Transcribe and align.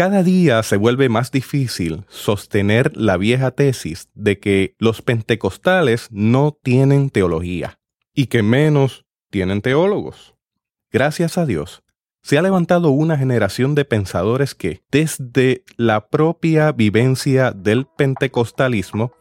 Cada 0.00 0.22
día 0.22 0.62
se 0.62 0.78
vuelve 0.78 1.10
más 1.10 1.30
difícil 1.30 2.06
sostener 2.08 2.96
la 2.96 3.18
vieja 3.18 3.50
tesis 3.50 4.08
de 4.14 4.38
que 4.38 4.74
los 4.78 5.02
pentecostales 5.02 6.08
no 6.10 6.56
tienen 6.62 7.10
teología 7.10 7.78
y 8.14 8.28
que 8.28 8.42
menos 8.42 9.04
tienen 9.28 9.60
teólogos. 9.60 10.36
Gracias 10.90 11.36
a 11.36 11.44
Dios, 11.44 11.82
se 12.22 12.38
ha 12.38 12.42
levantado 12.42 12.88
una 12.88 13.18
generación 13.18 13.74
de 13.74 13.84
pensadores 13.84 14.54
que, 14.54 14.80
desde 14.90 15.64
la 15.76 16.08
propia 16.08 16.72
vivencia 16.72 17.50
del 17.50 17.84
pentecostalismo, 17.84 19.12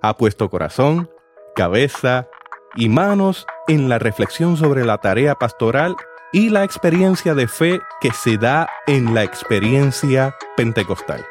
ha 0.00 0.16
puesto 0.16 0.48
corazón, 0.48 1.10
cabeza 1.54 2.26
y 2.74 2.88
manos 2.88 3.46
en 3.68 3.90
la 3.90 3.98
reflexión 3.98 4.56
sobre 4.56 4.86
la 4.86 4.96
tarea 4.96 5.34
pastoral 5.34 5.94
y 6.32 6.48
la 6.48 6.64
experiencia 6.64 7.34
de 7.34 7.46
fe 7.46 7.80
que 8.00 8.10
se 8.10 8.38
da 8.38 8.68
en 8.86 9.14
la 9.14 9.22
experiencia 9.22 10.34
pentecostal. 10.56 11.24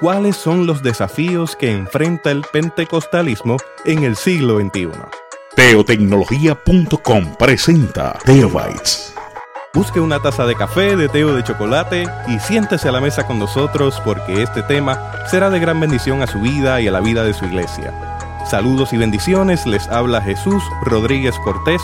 ¿Cuáles 0.00 0.36
son 0.36 0.66
los 0.66 0.82
desafíos 0.82 1.54
que 1.56 1.70
enfrenta 1.70 2.30
el 2.30 2.42
pentecostalismo 2.52 3.56
en 3.84 4.02
el 4.02 4.16
siglo 4.16 4.58
XXI? 4.58 4.90
Teotecnología.com 5.54 7.36
presenta 7.38 8.18
Teobytes. 8.24 9.14
Busque 9.72 10.00
una 10.00 10.20
taza 10.20 10.46
de 10.46 10.56
café, 10.56 10.96
de 10.96 11.08
té 11.08 11.24
o 11.24 11.34
de 11.34 11.44
chocolate 11.44 12.06
y 12.26 12.40
siéntese 12.40 12.88
a 12.88 12.92
la 12.92 13.00
mesa 13.00 13.26
con 13.26 13.38
nosotros 13.38 14.00
porque 14.04 14.42
este 14.42 14.62
tema 14.64 15.12
será 15.30 15.48
de 15.48 15.60
gran 15.60 15.78
bendición 15.78 16.22
a 16.22 16.26
su 16.26 16.40
vida 16.40 16.80
y 16.80 16.88
a 16.88 16.92
la 16.92 17.00
vida 17.00 17.22
de 17.22 17.34
su 17.34 17.44
iglesia. 17.44 17.94
Saludos 18.46 18.92
y 18.92 18.96
bendiciones, 18.96 19.66
les 19.66 19.86
habla 19.88 20.20
Jesús 20.22 20.62
Rodríguez 20.86 21.36
Cortés 21.44 21.80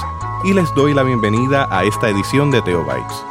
y 0.46 0.55
les 0.55 0.73
doy 0.77 0.95
la 0.95 1.02
bienvenida 1.02 1.66
a 1.73 1.82
esta 1.84 2.09
edición 2.09 2.52
de 2.52 2.62
Teobytes. 2.62 3.24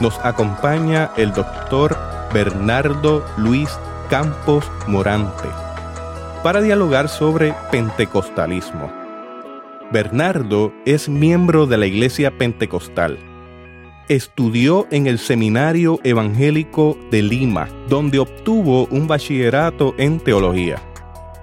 Nos 0.00 0.18
acompaña 0.24 1.12
el 1.16 1.32
doctor 1.32 1.96
Bernardo 2.34 3.24
Luis 3.36 3.70
Campos 4.10 4.68
Morante 4.88 5.48
para 6.42 6.60
dialogar 6.60 7.08
sobre 7.08 7.54
pentecostalismo. 7.70 8.92
Bernardo 9.92 10.72
es 10.84 11.08
miembro 11.08 11.66
de 11.66 11.78
la 11.78 11.86
Iglesia 11.86 12.36
Pentecostal. 12.36 13.16
Estudió 14.08 14.88
en 14.90 15.06
el 15.06 15.20
Seminario 15.20 16.00
Evangélico 16.02 16.98
de 17.12 17.22
Lima, 17.22 17.68
donde 17.88 18.18
obtuvo 18.18 18.86
un 18.86 19.06
bachillerato 19.06 19.94
en 19.98 20.18
teología. 20.18 20.82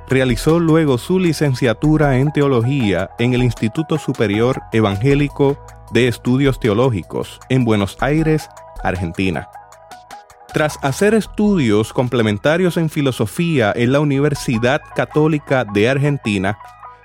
Realizó 0.09 0.59
luego 0.59 0.97
su 0.97 1.19
licenciatura 1.19 2.17
en 2.17 2.31
teología 2.31 3.11
en 3.19 3.35
el 3.35 3.43
Instituto 3.43 3.99
Superior 3.99 4.59
Evangélico 4.73 5.63
de 5.93 6.07
Estudios 6.07 6.59
Teológicos 6.59 7.39
en 7.49 7.63
Buenos 7.63 7.95
Aires, 7.99 8.49
Argentina. 8.83 9.49
Tras 10.51 10.79
hacer 10.81 11.13
estudios 11.13 11.93
complementarios 11.93 12.77
en 12.77 12.89
filosofía 12.89 13.71
en 13.75 13.91
la 13.91 13.99
Universidad 13.99 14.81
Católica 14.95 15.63
de 15.63 15.89
Argentina, 15.89 16.57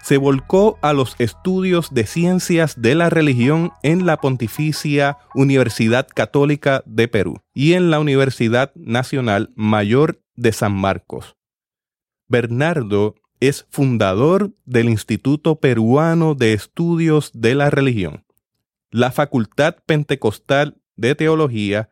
se 0.02 0.16
volcó 0.16 0.78
a 0.80 0.94
los 0.94 1.14
estudios 1.18 1.92
de 1.92 2.06
ciencias 2.06 2.80
de 2.80 2.94
la 2.94 3.10
religión 3.10 3.72
en 3.82 4.06
la 4.06 4.16
Pontificia 4.16 5.18
Universidad 5.34 6.08
Católica 6.08 6.82
de 6.86 7.08
Perú 7.08 7.42
y 7.52 7.74
en 7.74 7.90
la 7.90 8.00
Universidad 8.00 8.72
Nacional 8.74 9.50
Mayor 9.56 10.22
de 10.36 10.52
San 10.52 10.72
Marcos. 10.72 11.36
Bernardo 12.28 13.14
es 13.40 13.66
fundador 13.70 14.52
del 14.64 14.88
Instituto 14.88 15.60
Peruano 15.60 16.34
de 16.34 16.52
Estudios 16.52 17.30
de 17.34 17.54
la 17.54 17.70
Religión, 17.70 18.24
la 18.90 19.12
Facultad 19.12 19.76
Pentecostal 19.86 20.80
de 20.96 21.14
Teología 21.14 21.90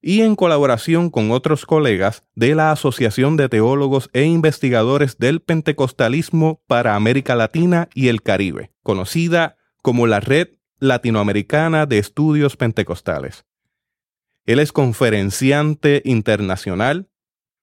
y 0.00 0.22
en 0.22 0.34
colaboración 0.34 1.10
con 1.10 1.30
otros 1.30 1.64
colegas 1.64 2.24
de 2.34 2.56
la 2.56 2.72
Asociación 2.72 3.36
de 3.36 3.48
Teólogos 3.48 4.10
e 4.12 4.24
Investigadores 4.24 5.18
del 5.18 5.40
Pentecostalismo 5.40 6.60
para 6.66 6.96
América 6.96 7.36
Latina 7.36 7.88
y 7.94 8.08
el 8.08 8.22
Caribe, 8.22 8.72
conocida 8.82 9.56
como 9.80 10.08
la 10.08 10.18
Red 10.18 10.48
Latinoamericana 10.80 11.86
de 11.86 11.98
Estudios 11.98 12.56
Pentecostales. 12.56 13.44
Él 14.44 14.58
es 14.58 14.72
conferenciante 14.72 16.02
internacional 16.04 17.08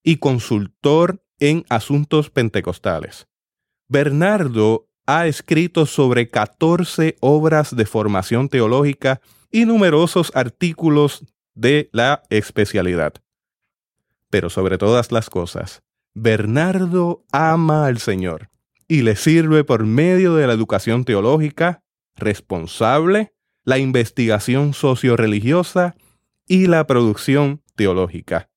y 0.01 0.17
consultor 0.17 1.21
en 1.39 1.65
asuntos 1.69 2.29
pentecostales. 2.29 3.27
Bernardo 3.87 4.87
ha 5.05 5.27
escrito 5.27 5.85
sobre 5.85 6.29
14 6.29 7.17
obras 7.19 7.75
de 7.75 7.85
formación 7.85 8.49
teológica 8.49 9.21
y 9.51 9.65
numerosos 9.65 10.31
artículos 10.35 11.25
de 11.55 11.89
la 11.91 12.23
especialidad. 12.29 13.13
Pero 14.29 14.49
sobre 14.49 14.77
todas 14.77 15.11
las 15.11 15.29
cosas, 15.29 15.81
Bernardo 16.13 17.25
ama 17.31 17.87
al 17.87 17.97
Señor 17.99 18.49
y 18.87 19.01
le 19.01 19.15
sirve 19.15 19.63
por 19.63 19.85
medio 19.85 20.35
de 20.35 20.47
la 20.47 20.53
educación 20.53 21.05
teológica 21.05 21.83
responsable, 22.15 23.33
la 23.63 23.77
investigación 23.77 24.73
socio-religiosa 24.73 25.95
y 26.47 26.67
la 26.67 26.85
producción 26.85 27.61
teológica. 27.75 28.49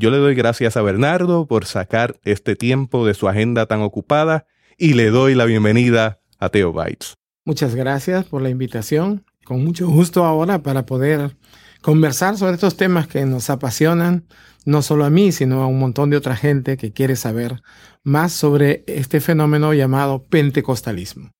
Yo 0.00 0.12
le 0.12 0.18
doy 0.18 0.36
gracias 0.36 0.76
a 0.76 0.82
Bernardo 0.82 1.48
por 1.48 1.64
sacar 1.64 2.20
este 2.22 2.54
tiempo 2.54 3.04
de 3.04 3.14
su 3.14 3.28
agenda 3.28 3.66
tan 3.66 3.82
ocupada 3.82 4.46
y 4.76 4.92
le 4.92 5.10
doy 5.10 5.34
la 5.34 5.44
bienvenida 5.44 6.20
a 6.38 6.50
Teo 6.50 6.72
Bytes. 6.72 7.14
Muchas 7.44 7.74
gracias 7.74 8.24
por 8.26 8.40
la 8.40 8.48
invitación. 8.48 9.24
Con 9.44 9.64
mucho 9.64 9.88
gusto 9.88 10.24
ahora 10.24 10.62
para 10.62 10.86
poder 10.86 11.36
conversar 11.82 12.36
sobre 12.36 12.54
estos 12.54 12.76
temas 12.76 13.08
que 13.08 13.26
nos 13.26 13.50
apasionan, 13.50 14.28
no 14.64 14.82
solo 14.82 15.04
a 15.04 15.10
mí, 15.10 15.32
sino 15.32 15.64
a 15.64 15.66
un 15.66 15.80
montón 15.80 16.10
de 16.10 16.16
otra 16.16 16.36
gente 16.36 16.76
que 16.76 16.92
quiere 16.92 17.16
saber 17.16 17.60
más 18.04 18.32
sobre 18.32 18.84
este 18.86 19.18
fenómeno 19.18 19.74
llamado 19.74 20.24
pentecostalismo. 20.26 21.32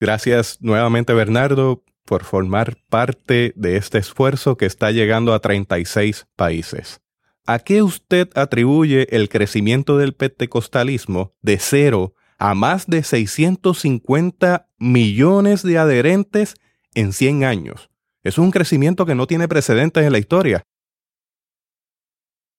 Gracias 0.00 0.58
nuevamente, 0.60 1.12
Bernardo, 1.12 1.82
por 2.04 2.22
formar 2.22 2.76
parte 2.88 3.52
de 3.56 3.78
este 3.78 3.98
esfuerzo 3.98 4.56
que 4.56 4.66
está 4.66 4.92
llegando 4.92 5.34
a 5.34 5.40
36 5.40 6.28
países. 6.36 7.00
¿A 7.48 7.60
qué 7.60 7.82
usted 7.82 8.28
atribuye 8.34 9.16
el 9.16 9.30
crecimiento 9.30 9.96
del 9.96 10.12
pentecostalismo 10.12 11.32
de 11.40 11.58
cero 11.58 12.14
a 12.36 12.54
más 12.54 12.86
de 12.86 13.02
650 13.02 14.68
millones 14.76 15.62
de 15.62 15.78
adherentes 15.78 16.56
en 16.92 17.14
100 17.14 17.44
años? 17.44 17.88
Es 18.22 18.36
un 18.36 18.50
crecimiento 18.50 19.06
que 19.06 19.14
no 19.14 19.26
tiene 19.26 19.48
precedentes 19.48 20.04
en 20.04 20.12
la 20.12 20.18
historia. 20.18 20.62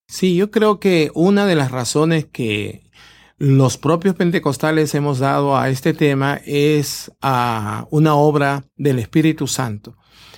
Sí, 0.07 0.35
yo 0.35 0.49
creo 0.49 0.79
que 0.79 1.11
una 1.13 1.45
de 1.45 1.53
las 1.53 1.69
razones 1.69 2.25
que 2.25 2.89
los 3.37 3.77
propios 3.77 4.15
pentecostales 4.15 4.95
hemos 4.95 5.19
dado 5.19 5.55
a 5.55 5.69
este 5.69 5.93
tema 5.93 6.41
es 6.47 7.11
a 7.21 7.85
una 7.91 8.15
obra 8.15 8.63
del 8.75 8.97
Espíritu 8.97 9.45
Santo. 9.45 9.95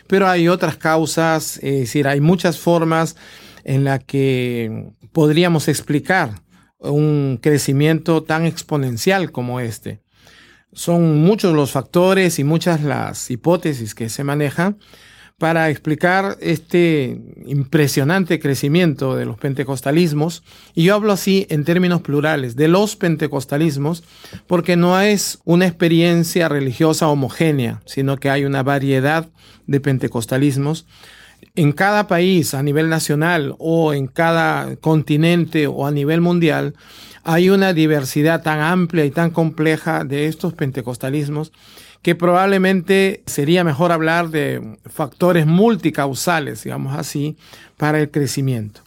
Pero 0.07 0.27
hay 0.27 0.49
otras 0.49 0.75
causas, 0.75 1.55
es 1.63 1.79
decir, 1.79 2.05
hay 2.05 2.19
muchas 2.19 2.59
formas 2.59 3.15
en 3.63 3.83
la 3.83 3.99
que 3.99 4.91
podríamos 5.11 5.67
explicar 5.67 6.41
un 6.79 7.39
crecimiento 7.41 8.23
tan 8.23 8.45
exponencial 8.45 9.31
como 9.31 9.59
este. 9.59 10.01
Son 10.73 11.21
muchos 11.21 11.53
los 11.53 11.71
factores 11.71 12.39
y 12.39 12.43
muchas 12.43 12.81
las 12.81 13.29
hipótesis 13.29 13.93
que 13.93 14.09
se 14.09 14.23
manejan 14.23 14.77
para 15.41 15.71
explicar 15.71 16.37
este 16.39 17.19
impresionante 17.47 18.39
crecimiento 18.39 19.15
de 19.15 19.25
los 19.25 19.39
pentecostalismos. 19.39 20.43
Y 20.75 20.83
yo 20.83 20.93
hablo 20.93 21.13
así 21.13 21.47
en 21.49 21.65
términos 21.65 22.01
plurales, 22.01 22.55
de 22.55 22.67
los 22.67 22.95
pentecostalismos, 22.95 24.03
porque 24.45 24.75
no 24.75 25.01
es 25.01 25.39
una 25.43 25.65
experiencia 25.65 26.47
religiosa 26.47 27.07
homogénea, 27.07 27.81
sino 27.85 28.17
que 28.17 28.29
hay 28.29 28.45
una 28.45 28.61
variedad 28.61 29.29
de 29.65 29.79
pentecostalismos 29.79 30.85
en 31.55 31.71
cada 31.71 32.07
país 32.07 32.53
a 32.53 32.63
nivel 32.63 32.89
nacional 32.89 33.55
o 33.59 33.93
en 33.93 34.07
cada 34.07 34.75
continente 34.77 35.67
o 35.67 35.85
a 35.85 35.91
nivel 35.91 36.21
mundial 36.21 36.75
hay 37.23 37.49
una 37.49 37.73
diversidad 37.73 38.41
tan 38.41 38.59
amplia 38.59 39.05
y 39.05 39.11
tan 39.11 39.31
compleja 39.31 40.03
de 40.03 40.27
estos 40.27 40.53
pentecostalismos 40.53 41.51
que 42.01 42.15
probablemente 42.15 43.21
sería 43.27 43.63
mejor 43.63 43.91
hablar 43.91 44.29
de 44.29 44.77
factores 44.85 45.45
multicausales, 45.45 46.63
digamos 46.63 46.97
así, 46.97 47.37
para 47.77 47.99
el 47.99 48.09
crecimiento. 48.09 48.81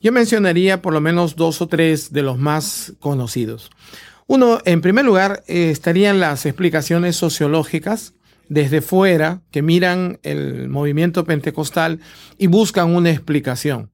Yo 0.00 0.12
mencionaría 0.12 0.80
por 0.80 0.94
lo 0.94 1.00
menos 1.00 1.36
dos 1.36 1.60
o 1.60 1.66
tres 1.66 2.12
de 2.12 2.22
los 2.22 2.38
más 2.38 2.94
conocidos. 3.00 3.70
Uno, 4.26 4.60
en 4.64 4.80
primer 4.80 5.04
lugar, 5.04 5.42
eh, 5.46 5.70
estarían 5.70 6.20
las 6.20 6.46
explicaciones 6.46 7.16
sociológicas 7.16 8.14
desde 8.48 8.80
fuera 8.80 9.42
que 9.50 9.62
miran 9.62 10.18
el 10.22 10.68
movimiento 10.68 11.24
pentecostal 11.24 12.00
y 12.38 12.46
buscan 12.46 12.94
una 12.94 13.10
explicación. 13.10 13.92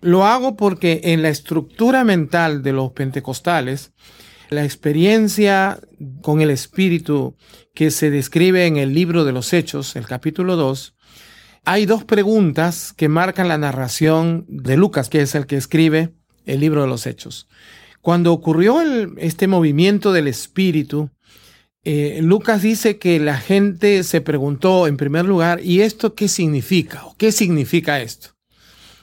Lo 0.00 0.24
hago 0.24 0.56
porque 0.56 1.00
en 1.04 1.22
la 1.22 1.28
estructura 1.28 2.04
mental 2.04 2.62
de 2.62 2.72
los 2.72 2.92
pentecostales, 2.92 3.92
la 4.48 4.64
experiencia 4.64 5.78
con 6.22 6.40
el 6.40 6.50
Espíritu 6.50 7.36
que 7.74 7.90
se 7.90 8.10
describe 8.10 8.66
en 8.66 8.78
el 8.78 8.94
libro 8.94 9.24
de 9.24 9.32
los 9.32 9.52
Hechos, 9.52 9.96
el 9.96 10.06
capítulo 10.06 10.56
2, 10.56 10.96
hay 11.64 11.84
dos 11.84 12.04
preguntas 12.04 12.92
que 12.94 13.08
marcan 13.08 13.48
la 13.48 13.58
narración 13.58 14.46
de 14.48 14.76
Lucas, 14.76 15.10
que 15.10 15.20
es 15.20 15.34
el 15.34 15.46
que 15.46 15.56
escribe 15.56 16.14
el 16.46 16.60
libro 16.60 16.82
de 16.82 16.88
los 16.88 17.06
Hechos. 17.06 17.48
Cuando 18.00 18.32
ocurrió 18.32 18.80
este 19.18 19.46
movimiento 19.46 20.12
del 20.12 20.26
Espíritu, 20.26 21.10
eh, 21.84 22.20
Lucas 22.22 22.62
dice 22.62 22.98
que 22.98 23.18
la 23.18 23.38
gente 23.38 24.02
se 24.02 24.20
preguntó 24.20 24.86
en 24.86 24.96
primer 24.96 25.24
lugar, 25.24 25.60
¿y 25.62 25.80
esto 25.80 26.14
qué 26.14 26.28
significa? 26.28 27.06
¿O 27.06 27.16
qué 27.16 27.32
significa 27.32 28.00
esto? 28.00 28.30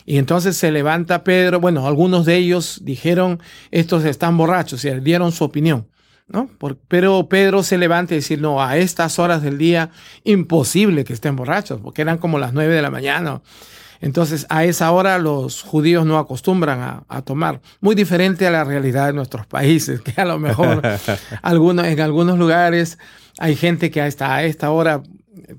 Y 0.05 0.17
entonces 0.17 0.55
se 0.55 0.71
levanta 0.71 1.23
Pedro, 1.23 1.59
bueno, 1.59 1.85
algunos 1.85 2.25
de 2.25 2.37
ellos 2.37 2.79
dijeron, 2.83 3.41
estos 3.71 4.05
están 4.05 4.37
borrachos 4.37 4.85
y 4.85 4.91
dieron 5.01 5.31
su 5.31 5.43
opinión. 5.43 5.87
¿no? 6.27 6.49
pero 6.89 7.29
Pedro 7.29 7.63
se 7.63 7.77
levanta 7.77 8.13
y 8.13 8.17
dice, 8.17 8.37
no, 8.37 8.61
a 8.61 8.77
estas 8.77 9.17
horas 9.17 9.41
del 9.41 9.57
día, 9.57 9.91
imposible 10.23 11.05
que 11.05 11.13
estén 11.13 11.35
borrachos, 11.35 11.79
porque 11.81 12.01
eran 12.01 12.17
como 12.17 12.37
las 12.37 12.53
nueve 12.53 12.73
de 12.73 12.81
la 12.81 12.91
mañana. 12.91 13.41
Entonces, 14.01 14.45
a 14.49 14.65
esa 14.65 14.91
hora 14.91 15.17
los 15.17 15.61
judíos 15.61 16.05
no 16.05 16.17
acostumbran 16.17 17.03
a, 17.07 17.21
tomar. 17.23 17.61
Muy 17.81 17.95
diferente 17.95 18.45
a 18.47 18.51
la 18.51 18.63
realidad 18.63 19.07
de 19.07 19.13
nuestros 19.13 19.45
países, 19.47 20.01
que 20.01 20.19
a 20.19 20.25
lo 20.25 20.39
mejor 20.39 20.81
algunos, 21.41 21.85
en 21.85 21.99
algunos 21.99 22.37
lugares 22.37 22.97
hay 23.39 23.55
gente 23.55 23.91
que 23.91 24.01
hasta 24.01 24.35
a 24.35 24.43
esta 24.43 24.71
hora 24.71 25.01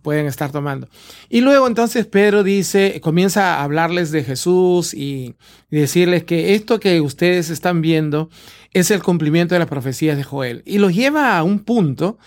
pueden 0.02 0.26
estar 0.26 0.50
tomando. 0.50 0.88
Y 1.29 1.40
luego 1.40 1.67
entonces 1.67 2.06
Pedro 2.06 2.43
dice, 2.43 3.00
comienza 3.00 3.56
a 3.56 3.64
hablarles 3.64 4.11
de 4.11 4.25
Jesús 4.25 4.94
y, 4.94 5.34
decirles 5.70 6.25
que 6.25 6.55
esto 6.55 6.81
que 6.81 7.00
ustedes 7.00 7.50
están 7.50 7.82
viendo 7.82 8.31
es 8.73 8.91
el 8.91 9.02
cumplimiento 9.02 9.55
de 9.55 9.58
las 9.58 9.69
profecías 9.69 10.17
de 10.17 10.25
Joel. 10.25 10.62
Y 10.64 10.79
los 10.79 10.94
lleva 10.94 11.37
a 11.37 11.43
un 11.43 11.61
punto 11.61 12.19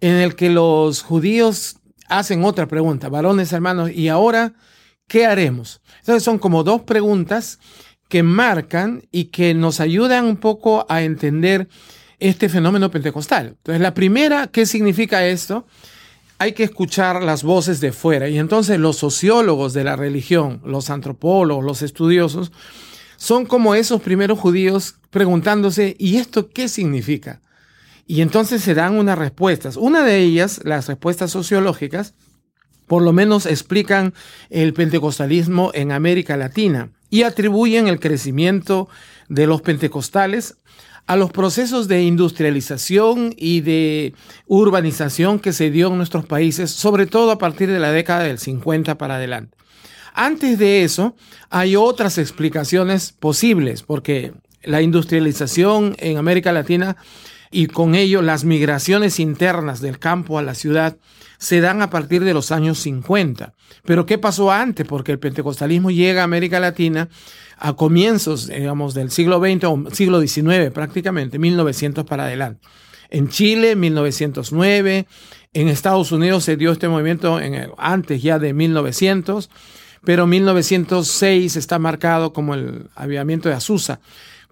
en 0.00 0.16
el 0.16 0.34
que 0.34 0.50
los 0.50 1.02
judíos 1.02 1.76
hacen 2.08 2.44
otra 2.44 2.68
pregunta, 2.68 3.08
varones 3.08 3.52
hermanos, 3.52 3.90
¿y 3.90 4.08
ahora 4.08 4.54
qué 5.08 5.26
haremos? 5.26 5.80
Entonces 6.00 6.22
son 6.22 6.38
como 6.38 6.64
dos 6.64 6.82
preguntas 6.82 7.58
que 8.08 8.22
marcan 8.22 9.02
y 9.10 9.26
que 9.26 9.54
nos 9.54 9.80
ayudan 9.80 10.26
un 10.26 10.36
poco 10.36 10.86
a 10.88 11.02
entender 11.02 11.68
este 12.18 12.48
fenómeno 12.48 12.90
pentecostal. 12.90 13.48
Entonces 13.58 13.80
la 13.80 13.94
primera, 13.94 14.46
¿qué 14.48 14.66
significa 14.66 15.26
esto? 15.26 15.66
hay 16.42 16.54
que 16.54 16.64
escuchar 16.64 17.22
las 17.22 17.44
voces 17.44 17.80
de 17.80 17.92
fuera. 17.92 18.28
Y 18.28 18.36
entonces 18.36 18.80
los 18.80 18.96
sociólogos 18.96 19.74
de 19.74 19.84
la 19.84 19.94
religión, 19.94 20.60
los 20.64 20.90
antropólogos, 20.90 21.64
los 21.64 21.82
estudiosos, 21.82 22.50
son 23.16 23.46
como 23.46 23.76
esos 23.76 24.02
primeros 24.02 24.40
judíos 24.40 24.96
preguntándose, 25.10 25.94
¿y 26.00 26.16
esto 26.16 26.50
qué 26.50 26.68
significa? 26.68 27.42
Y 28.08 28.22
entonces 28.22 28.60
se 28.60 28.74
dan 28.74 28.98
unas 28.98 29.18
respuestas. 29.18 29.76
Una 29.76 30.02
de 30.02 30.18
ellas, 30.18 30.60
las 30.64 30.88
respuestas 30.88 31.30
sociológicas, 31.30 32.14
por 32.92 33.02
lo 33.02 33.14
menos 33.14 33.46
explican 33.46 34.12
el 34.50 34.74
pentecostalismo 34.74 35.70
en 35.72 35.92
América 35.92 36.36
Latina 36.36 36.90
y 37.08 37.22
atribuyen 37.22 37.88
el 37.88 37.98
crecimiento 37.98 38.86
de 39.30 39.46
los 39.46 39.62
pentecostales 39.62 40.58
a 41.06 41.16
los 41.16 41.32
procesos 41.32 41.88
de 41.88 42.02
industrialización 42.02 43.34
y 43.38 43.62
de 43.62 44.12
urbanización 44.46 45.38
que 45.38 45.54
se 45.54 45.70
dio 45.70 45.86
en 45.86 45.96
nuestros 45.96 46.26
países, 46.26 46.70
sobre 46.70 47.06
todo 47.06 47.30
a 47.30 47.38
partir 47.38 47.70
de 47.70 47.78
la 47.78 47.92
década 47.92 48.24
del 48.24 48.38
50 48.38 48.98
para 48.98 49.16
adelante. 49.16 49.56
Antes 50.12 50.58
de 50.58 50.84
eso, 50.84 51.16
hay 51.48 51.76
otras 51.76 52.18
explicaciones 52.18 53.12
posibles, 53.18 53.82
porque 53.84 54.34
la 54.64 54.82
industrialización 54.82 55.96
en 55.98 56.18
América 56.18 56.52
Latina 56.52 56.98
y 57.50 57.68
con 57.68 57.94
ello 57.94 58.20
las 58.20 58.44
migraciones 58.44 59.18
internas 59.18 59.80
del 59.80 59.98
campo 59.98 60.38
a 60.38 60.42
la 60.42 60.54
ciudad 60.54 60.98
se 61.42 61.60
dan 61.60 61.82
a 61.82 61.90
partir 61.90 62.22
de 62.22 62.34
los 62.34 62.52
años 62.52 62.78
50. 62.78 63.54
Pero 63.84 64.06
¿qué 64.06 64.16
pasó 64.16 64.52
antes? 64.52 64.86
Porque 64.86 65.10
el 65.10 65.18
pentecostalismo 65.18 65.90
llega 65.90 66.20
a 66.20 66.24
América 66.24 66.60
Latina 66.60 67.08
a 67.58 67.72
comienzos, 67.72 68.46
digamos, 68.46 68.94
del 68.94 69.10
siglo 69.10 69.40
XX 69.40 69.64
o 69.64 69.84
siglo 69.90 70.20
XIX 70.20 70.70
prácticamente, 70.72 71.40
1900 71.40 72.04
para 72.04 72.26
adelante. 72.26 72.64
En 73.10 73.28
Chile, 73.28 73.74
1909, 73.74 75.08
en 75.52 75.68
Estados 75.68 76.12
Unidos 76.12 76.44
se 76.44 76.56
dio 76.56 76.70
este 76.70 76.88
movimiento 76.88 77.40
en 77.40 77.72
antes 77.76 78.22
ya 78.22 78.38
de 78.38 78.54
1900, 78.54 79.50
pero 80.04 80.28
1906 80.28 81.56
está 81.56 81.80
marcado 81.80 82.32
como 82.32 82.54
el 82.54 82.88
avivamiento 82.94 83.48
de 83.48 83.56
Azusa. 83.56 83.98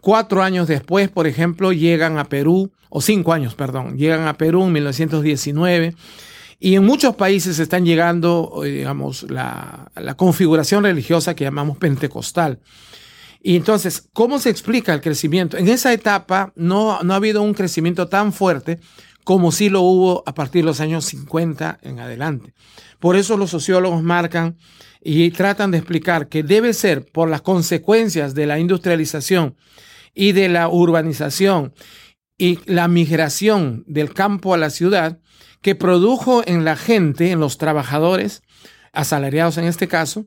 Cuatro 0.00 0.42
años 0.42 0.66
después, 0.66 1.08
por 1.08 1.28
ejemplo, 1.28 1.70
llegan 1.72 2.18
a 2.18 2.24
Perú, 2.24 2.72
o 2.88 3.00
cinco 3.00 3.32
años, 3.32 3.54
perdón, 3.54 3.96
llegan 3.96 4.26
a 4.26 4.36
Perú 4.36 4.64
en 4.64 4.72
1919 4.72 5.94
y 6.60 6.76
en 6.76 6.84
muchos 6.84 7.16
países 7.16 7.58
están 7.58 7.86
llegando, 7.86 8.62
eh, 8.64 8.70
digamos, 8.70 9.22
la, 9.30 9.90
configuración 10.16 10.84
religiosa 10.84 11.34
que 11.34 11.44
llamamos 11.44 11.78
pentecostal. 11.78 12.60
Y 13.42 13.56
entonces, 13.56 14.08
¿cómo 14.12 14.38
se 14.38 14.50
explica 14.50 14.92
el 14.92 15.00
crecimiento? 15.00 15.56
En 15.56 15.68
esa 15.68 15.94
etapa 15.94 16.52
no, 16.56 17.02
no 17.02 17.14
ha 17.14 17.16
habido 17.16 17.40
un 17.40 17.54
crecimiento 17.54 18.08
tan 18.08 18.34
fuerte 18.34 18.78
como 19.24 19.52
sí 19.52 19.70
lo 19.70 19.80
hubo 19.80 20.22
a 20.26 20.34
partir 20.34 20.62
de 20.62 20.66
los 20.66 20.80
años 20.80 21.06
50 21.06 21.78
en 21.82 21.98
adelante. 21.98 22.52
Por 22.98 23.16
eso 23.16 23.38
los 23.38 23.50
sociólogos 23.50 24.02
marcan 24.02 24.58
y 25.02 25.30
tratan 25.30 25.70
de 25.70 25.78
explicar 25.78 26.28
que 26.28 26.42
debe 26.42 26.74
ser 26.74 27.06
por 27.06 27.30
las 27.30 27.40
consecuencias 27.40 28.34
de 28.34 28.46
la 28.46 28.58
industrialización 28.58 29.56
y 30.14 30.32
de 30.32 30.48
la 30.48 30.68
urbanización 30.68 31.72
y 32.36 32.58
la 32.66 32.88
migración 32.88 33.84
del 33.86 34.12
campo 34.12 34.52
a 34.52 34.58
la 34.58 34.70
ciudad, 34.70 35.18
que 35.62 35.74
produjo 35.74 36.42
en 36.46 36.64
la 36.64 36.76
gente, 36.76 37.30
en 37.30 37.40
los 37.40 37.58
trabajadores, 37.58 38.42
asalariados 38.92 39.58
en 39.58 39.64
este 39.64 39.88
caso, 39.88 40.26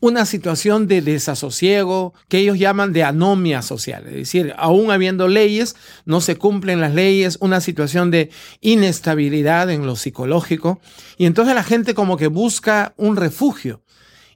una 0.00 0.26
situación 0.26 0.86
de 0.86 1.02
desasosiego 1.02 2.14
que 2.28 2.38
ellos 2.38 2.58
llaman 2.58 2.92
de 2.92 3.02
anomia 3.02 3.62
social. 3.62 4.06
Es 4.06 4.14
decir, 4.14 4.54
aún 4.56 4.90
habiendo 4.90 5.26
leyes, 5.26 5.74
no 6.04 6.20
se 6.20 6.36
cumplen 6.36 6.80
las 6.80 6.94
leyes, 6.94 7.36
una 7.40 7.60
situación 7.60 8.10
de 8.10 8.30
inestabilidad 8.60 9.70
en 9.70 9.86
lo 9.86 9.96
psicológico. 9.96 10.80
Y 11.16 11.26
entonces 11.26 11.54
la 11.54 11.64
gente 11.64 11.94
como 11.94 12.16
que 12.16 12.28
busca 12.28 12.94
un 12.96 13.16
refugio. 13.16 13.82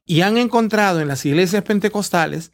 Y 0.04 0.22
han 0.22 0.36
encontrado 0.36 1.00
en 1.00 1.06
las 1.06 1.24
iglesias 1.24 1.62
pentecostales 1.62 2.52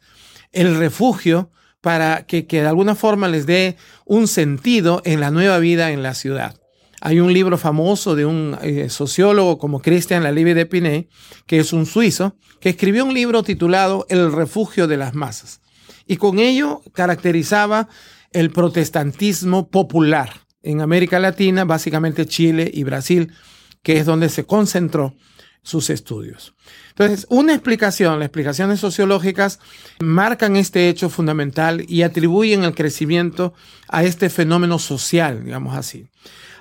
el 0.51 0.77
refugio 0.77 1.51
para 1.81 2.27
que, 2.27 2.45
que 2.45 2.61
de 2.61 2.67
alguna 2.67 2.93
forma 2.93 3.27
les 3.27 3.47
dé 3.47 3.75
un 4.05 4.27
sentido 4.27 5.01
en 5.03 5.19
la 5.19 5.31
nueva 5.31 5.57
vida 5.57 5.91
en 5.91 6.03
la 6.03 6.13
ciudad. 6.13 6.59
Hay 7.01 7.19
un 7.19 7.31
libro 7.31 7.57
famoso 7.57 8.15
de 8.15 8.25
un 8.25 8.57
eh, 8.61 8.89
sociólogo 8.89 9.57
como 9.57 9.81
Christian 9.81 10.23
Lalive 10.23 10.53
de 10.53 10.65
Pinet, 10.65 11.09
que 11.45 11.59
es 11.59 11.73
un 11.73 11.85
suizo, 11.85 12.35
que 12.59 12.69
escribió 12.69 13.05
un 13.05 13.13
libro 13.13 13.43
titulado 13.43 14.05
El 14.09 14.31
refugio 14.31 14.87
de 14.87 14.97
las 14.97 15.13
masas. 15.13 15.61
Y 16.05 16.17
con 16.17 16.39
ello 16.39 16.81
caracterizaba 16.93 17.87
el 18.31 18.51
protestantismo 18.51 19.69
popular 19.69 20.31
en 20.61 20.81
América 20.81 21.19
Latina, 21.19 21.65
básicamente 21.65 22.25
Chile 22.25 22.69
y 22.73 22.83
Brasil, 22.83 23.31
que 23.81 23.97
es 23.97 24.05
donde 24.05 24.29
se 24.29 24.45
concentró 24.45 25.15
sus 25.61 25.89
estudios. 25.89 26.53
Entonces, 26.99 27.27
una 27.29 27.53
explicación, 27.53 28.19
las 28.19 28.25
explicaciones 28.25 28.81
sociológicas 28.81 29.59
marcan 30.01 30.57
este 30.57 30.89
hecho 30.89 31.09
fundamental 31.09 31.85
y 31.87 32.01
atribuyen 32.01 32.65
el 32.65 32.75
crecimiento 32.75 33.53
a 33.87 34.03
este 34.03 34.29
fenómeno 34.29 34.79
social, 34.79 35.45
digamos 35.45 35.77
así. 35.77 36.09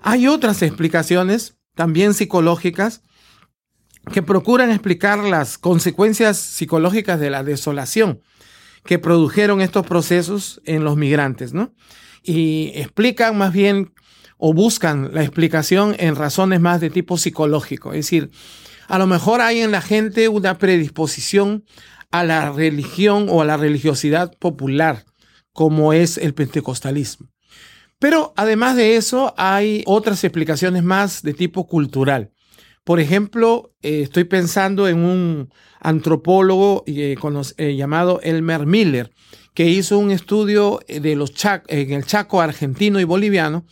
Hay 0.00 0.28
otras 0.28 0.62
explicaciones, 0.62 1.56
también 1.74 2.14
psicológicas, 2.14 3.02
que 4.12 4.22
procuran 4.22 4.70
explicar 4.70 5.18
las 5.18 5.58
consecuencias 5.58 6.36
psicológicas 6.36 7.18
de 7.18 7.30
la 7.30 7.42
desolación 7.42 8.20
que 8.84 9.00
produjeron 9.00 9.60
estos 9.60 9.84
procesos 9.84 10.62
en 10.64 10.84
los 10.84 10.96
migrantes, 10.96 11.52
¿no? 11.52 11.74
Y 12.22 12.70
explican 12.76 13.36
más 13.36 13.52
bien 13.52 13.92
o 14.36 14.54
buscan 14.54 15.12
la 15.12 15.22
explicación 15.22 15.96
en 15.98 16.14
razones 16.14 16.60
más 16.60 16.80
de 16.80 16.90
tipo 16.90 17.18
psicológico. 17.18 17.92
Es 17.92 18.06
decir, 18.06 18.30
a 18.88 18.98
lo 18.98 19.06
mejor 19.06 19.40
hay 19.42 19.60
en 19.60 19.70
la 19.70 19.82
gente 19.82 20.28
una 20.28 20.58
predisposición 20.58 21.64
a 22.10 22.24
la 22.24 22.50
religión 22.50 23.26
o 23.28 23.42
a 23.42 23.44
la 23.44 23.58
religiosidad 23.58 24.32
popular, 24.38 25.04
como 25.52 25.92
es 25.92 26.16
el 26.16 26.34
pentecostalismo. 26.34 27.28
Pero 27.98 28.32
además 28.36 28.76
de 28.76 28.96
eso, 28.96 29.34
hay 29.36 29.82
otras 29.86 30.24
explicaciones 30.24 30.82
más 30.84 31.22
de 31.22 31.34
tipo 31.34 31.66
cultural. 31.66 32.32
Por 32.84 33.00
ejemplo, 33.00 33.74
eh, 33.82 34.00
estoy 34.02 34.24
pensando 34.24 34.88
en 34.88 35.00
un 35.00 35.50
antropólogo 35.80 36.84
eh, 36.86 37.16
eh, 37.58 37.76
llamado 37.76 38.20
Elmer 38.22 38.64
Miller, 38.64 39.10
que 39.52 39.66
hizo 39.66 39.98
un 39.98 40.10
estudio 40.10 40.80
de 40.88 41.14
los 41.14 41.32
en 41.66 41.92
el 41.92 42.06
Chaco 42.06 42.40
argentino 42.40 43.00
y 43.00 43.04
boliviano, 43.04 43.66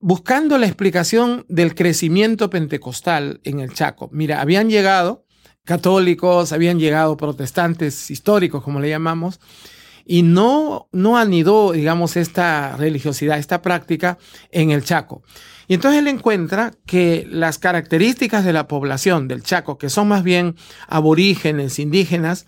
buscando 0.00 0.58
la 0.58 0.66
explicación 0.66 1.44
del 1.48 1.74
crecimiento 1.74 2.50
pentecostal 2.50 3.40
en 3.44 3.60
el 3.60 3.72
Chaco. 3.72 4.08
Mira, 4.12 4.40
habían 4.40 4.70
llegado 4.70 5.26
católicos, 5.64 6.52
habían 6.52 6.78
llegado 6.78 7.16
protestantes 7.16 8.10
históricos, 8.10 8.62
como 8.62 8.80
le 8.80 8.88
llamamos, 8.88 9.40
y 10.04 10.22
no, 10.22 10.88
no 10.90 11.18
anidó, 11.18 11.72
digamos, 11.72 12.16
esta 12.16 12.76
religiosidad, 12.76 13.38
esta 13.38 13.62
práctica 13.62 14.18
en 14.50 14.70
el 14.70 14.82
Chaco. 14.82 15.22
Y 15.68 15.74
entonces 15.74 16.00
él 16.00 16.08
encuentra 16.08 16.72
que 16.86 17.28
las 17.30 17.58
características 17.58 18.44
de 18.44 18.52
la 18.52 18.66
población 18.66 19.28
del 19.28 19.44
Chaco, 19.44 19.78
que 19.78 19.90
son 19.90 20.08
más 20.08 20.24
bien 20.24 20.56
aborígenes, 20.88 21.78
indígenas, 21.78 22.46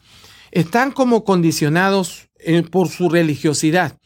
están 0.50 0.90
como 0.90 1.22
condicionados 1.22 2.30
eh, 2.40 2.62
por 2.62 2.88
su 2.88 3.08
religiosidad. 3.08 3.98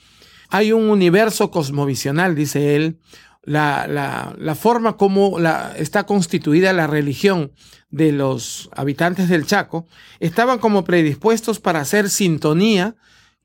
Hay 0.49 0.73
un 0.73 0.91
universo 0.91 1.51
cosmovisional, 1.51 2.35
dice 2.35 2.77
él, 2.77 2.99
la, 3.47 4.57
forma 4.59 4.97
como 4.97 5.39
la, 5.39 5.73
está 5.77 6.05
constituida 6.05 6.73
la 6.73 6.87
religión 6.87 7.53
de 7.91 8.13
los 8.13 8.69
habitantes 8.73 9.29
del 9.29 9.47
Chaco, 9.47 9.87
estaban 10.21 10.59
como 10.59 10.85
predispuestos 10.85 11.61
para 11.61 11.81
hacer 11.81 12.11
sintonía 12.11 12.97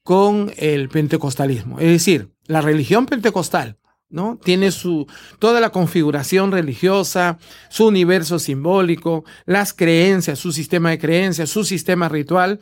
con 0.03 0.51
el 0.57 0.89
pentecostalismo. 0.89 1.79
Es 1.79 1.87
decir, 1.87 2.31
la 2.47 2.61
religión 2.61 3.05
pentecostal, 3.05 3.77
¿no? 4.09 4.39
Tiene 4.43 4.71
su, 4.71 5.05
toda 5.39 5.61
la 5.61 5.69
configuración 5.69 6.51
religiosa, 6.51 7.37
su 7.69 7.85
universo 7.87 8.39
simbólico, 8.39 9.23
las 9.45 9.73
creencias, 9.73 10.39
su 10.39 10.51
sistema 10.51 10.89
de 10.89 10.99
creencias, 10.99 11.49
su 11.49 11.63
sistema 11.63 12.09
ritual, 12.09 12.59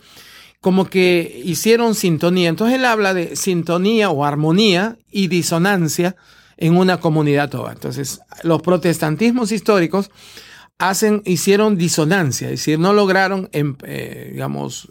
como 0.59 0.89
que 0.89 1.41
hicieron 1.45 1.95
sintonía. 1.95 2.49
Entonces 2.49 2.77
él 2.77 2.85
habla 2.85 3.13
de 3.13 3.37
sintonía 3.37 4.09
o 4.09 4.25
armonía 4.25 4.97
y 5.09 5.27
disonancia 5.27 6.17
en 6.59 6.75
una 6.75 6.99
comunidad 6.99 7.49
toda. 7.49 7.71
Entonces, 7.71 8.19
los 8.43 8.61
protestantismos 8.61 9.51
históricos 9.51 10.11
hacen, 10.77 11.21
hicieron 11.25 11.77
disonancia, 11.77 12.47
es 12.47 12.59
decir, 12.59 12.77
no 12.77 12.93
lograron, 12.93 13.49
em, 13.53 13.75
eh, 13.83 14.29
digamos, 14.33 14.89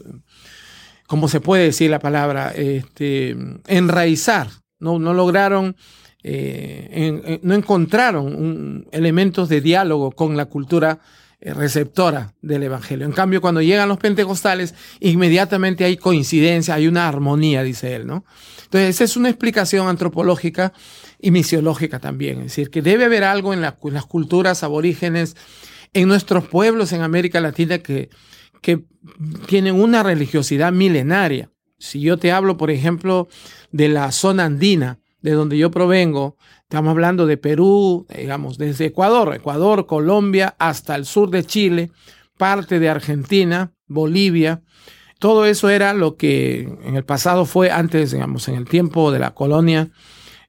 ¿cómo 1.07 1.29
se 1.29 1.41
puede 1.41 1.65
decir 1.65 1.91
la 1.91 1.99
palabra? 1.99 2.53
Este, 2.55 3.37
enraizar, 3.67 4.49
no, 4.79 4.99
no 4.99 5.13
lograron, 5.13 5.77
eh, 6.23 7.39
no 7.43 7.55
encontraron 7.55 8.87
elementos 8.91 9.49
de 9.49 9.61
diálogo 9.61 10.13
con 10.13 10.37
la 10.37 10.47
cultura 10.47 11.01
eh, 11.41 11.55
receptora 11.55 12.35
del 12.43 12.65
Evangelio. 12.65 13.07
En 13.07 13.13
cambio, 13.13 13.41
cuando 13.41 13.63
llegan 13.63 13.89
los 13.89 13.99
pentecostales, 13.99 14.75
inmediatamente 14.99 15.85
hay 15.85 15.97
coincidencia, 15.97 16.75
hay 16.75 16.89
una 16.89 17.07
armonía, 17.07 17.63
dice 17.63 17.95
él, 17.95 18.09
¿no? 18.09 18.25
Entonces, 18.65 18.97
esa 18.97 19.05
es 19.05 19.17
una 19.17 19.29
explicación 19.29 19.87
antropológica 19.87 20.73
y 21.19 21.31
misiológica 21.31 21.99
también. 21.99 22.39
Es 22.39 22.45
decir, 22.45 22.71
que 22.71 22.83
debe 22.83 23.05
haber 23.05 23.25
algo 23.25 23.53
en, 23.53 23.61
las 23.61 23.75
culturas 24.07 24.63
aborígenes, 24.63 25.37
en 25.93 26.09
nuestros 26.09 26.47
pueblos 26.47 26.93
en 26.93 27.03
América 27.03 27.41
Latina 27.41 27.79
que, 27.79 28.11
que 28.63 28.85
tienen 29.47 29.75
una 29.75 30.03
religiosidad 30.03 30.73
milenaria. 30.73 31.51
Si 31.79 32.01
yo 32.01 32.19
te 32.19 32.33
hablo, 32.33 32.57
por 32.57 32.71
ejemplo, 32.71 33.29
de 33.71 33.89
la 33.89 34.11
zona 34.13 34.45
andina, 34.45 34.99
de 35.21 35.33
donde 35.33 35.59
yo 35.59 35.71
provengo, 35.71 36.37
estamos 36.63 36.91
hablando 36.91 37.27
de 37.27 37.37
Perú, 37.37 38.07
digamos, 38.17 38.59
desde 38.59 38.87
Ecuador, 38.87 39.35
Ecuador, 39.35 39.87
Colombia, 39.87 40.55
hasta 40.59 40.95
el 40.95 41.05
sur 41.05 41.31
de 41.31 41.45
Chile, 41.45 41.91
parte 42.37 42.79
de 42.79 42.89
Argentina, 42.89 43.73
Bolivia. 43.87 44.63
Todo 45.19 45.47
eso 45.47 45.69
era 45.69 45.95
lo 45.95 46.17
que 46.17 46.61
en 46.85 46.95
el 46.95 47.05
pasado 47.05 47.45
fue 47.45 47.71
antes, 47.71 48.13
digamos, 48.13 48.47
en 48.49 48.55
el 48.55 48.69
tiempo 48.69 49.11
de 49.11 49.19
la 49.19 49.35
colonia 49.35 49.91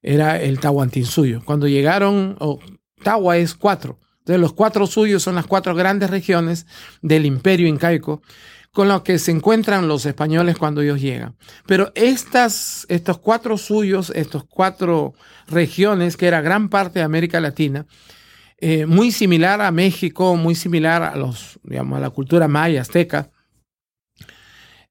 era 0.02 0.42
el 0.42 0.60
Tahuantinsuyo. 0.60 1.42
Cuando 1.44 1.68
llegaron, 1.68 2.36
oh, 2.40 2.60
Tahua 3.04 3.38
es 3.38 3.54
cuatro. 3.54 4.00
Entonces 4.20 4.42
los 4.42 4.54
cuatro 4.54 4.88
suyos 4.88 5.24
son 5.24 5.36
las 5.36 5.48
cuatro 5.48 5.76
grandes 5.76 6.10
regiones 6.10 6.68
del 7.02 7.26
imperio 7.26 7.68
incaico 7.68 8.22
con 8.72 8.88
los 8.88 9.02
que 9.02 9.18
se 9.18 9.32
encuentran 9.32 9.88
los 9.88 10.06
españoles 10.06 10.58
cuando 10.58 10.82
ellos 10.82 11.02
llegan. 11.02 11.36
Pero 11.66 11.92
estas, 11.96 12.86
estos 12.90 13.18
cuatro 13.18 13.58
suyos, 13.58 14.12
estos 14.16 14.44
cuatro 14.46 15.16
regiones, 15.48 16.16
que 16.18 16.28
era 16.28 16.42
gran 16.42 16.70
parte 16.70 17.00
de 17.00 17.06
América 17.06 17.40
Latina, 17.40 17.88
eh, 18.60 18.86
muy 18.86 19.12
similar 19.12 19.62
a 19.62 19.72
México, 19.72 20.36
muy 20.36 20.54
similar 20.54 21.02
a 21.02 21.16
los, 21.16 21.60
a 21.72 22.00
la 22.00 22.10
cultura 22.12 22.48
maya, 22.48 22.82
azteca, 22.82 23.32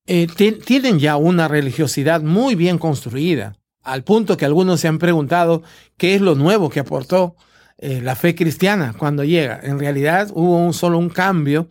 eh, 0.06 0.26
tienen 0.64 0.98
ya 0.98 1.16
una 1.16 1.46
religiosidad 1.48 2.22
muy 2.22 2.54
bien 2.54 2.78
construida 2.78 3.58
al 3.88 4.04
punto 4.04 4.37
que 4.37 4.45
algunos 4.45 4.80
se 4.80 4.88
han 4.88 4.99
preguntado 4.99 5.62
qué 5.97 6.14
es 6.14 6.21
lo 6.21 6.35
nuevo 6.35 6.71
que 6.71 6.80
aportó 6.80 7.37
eh, 7.78 8.00
la 8.02 8.16
fe 8.16 8.35
cristiana 8.35 8.95
cuando 8.99 9.25
llega. 9.25 9.61
En 9.62 9.78
realidad 9.78 10.30
hubo 10.33 10.59
un, 10.59 10.75
solo 10.75 10.99
un 10.99 11.09
cambio 11.09 11.68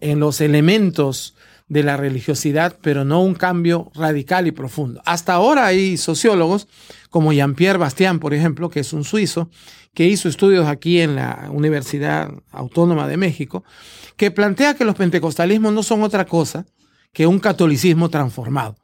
en 0.00 0.18
los 0.18 0.40
elementos 0.40 1.34
de 1.68 1.84
la 1.84 1.96
religiosidad, 1.96 2.76
pero 2.82 3.04
no 3.04 3.22
un 3.22 3.34
cambio 3.34 3.92
radical 3.94 4.48
y 4.48 4.50
profundo. 4.50 5.00
Hasta 5.04 5.34
ahora 5.34 5.66
hay 5.66 5.96
sociólogos 5.96 6.66
como 7.10 7.32
Jean-Pierre 7.32 7.78
Bastian, 7.78 8.18
por 8.18 8.34
ejemplo, 8.34 8.70
que 8.70 8.80
es 8.80 8.92
un 8.92 9.04
suizo, 9.04 9.50
que 9.94 10.06
hizo 10.06 10.28
estudios 10.28 10.66
aquí 10.66 11.00
en 11.00 11.14
la 11.14 11.48
Universidad 11.52 12.30
Autónoma 12.50 13.06
de 13.06 13.16
México, 13.16 13.62
que 14.16 14.32
plantea 14.32 14.74
que 14.74 14.84
los 14.84 14.96
pentecostalismos 14.96 15.72
no 15.72 15.84
son 15.84 16.02
otra 16.02 16.24
cosa 16.24 16.66
que 17.12 17.26
un 17.26 17.38
catolicismo 17.38 18.08
transformado. 18.08 18.76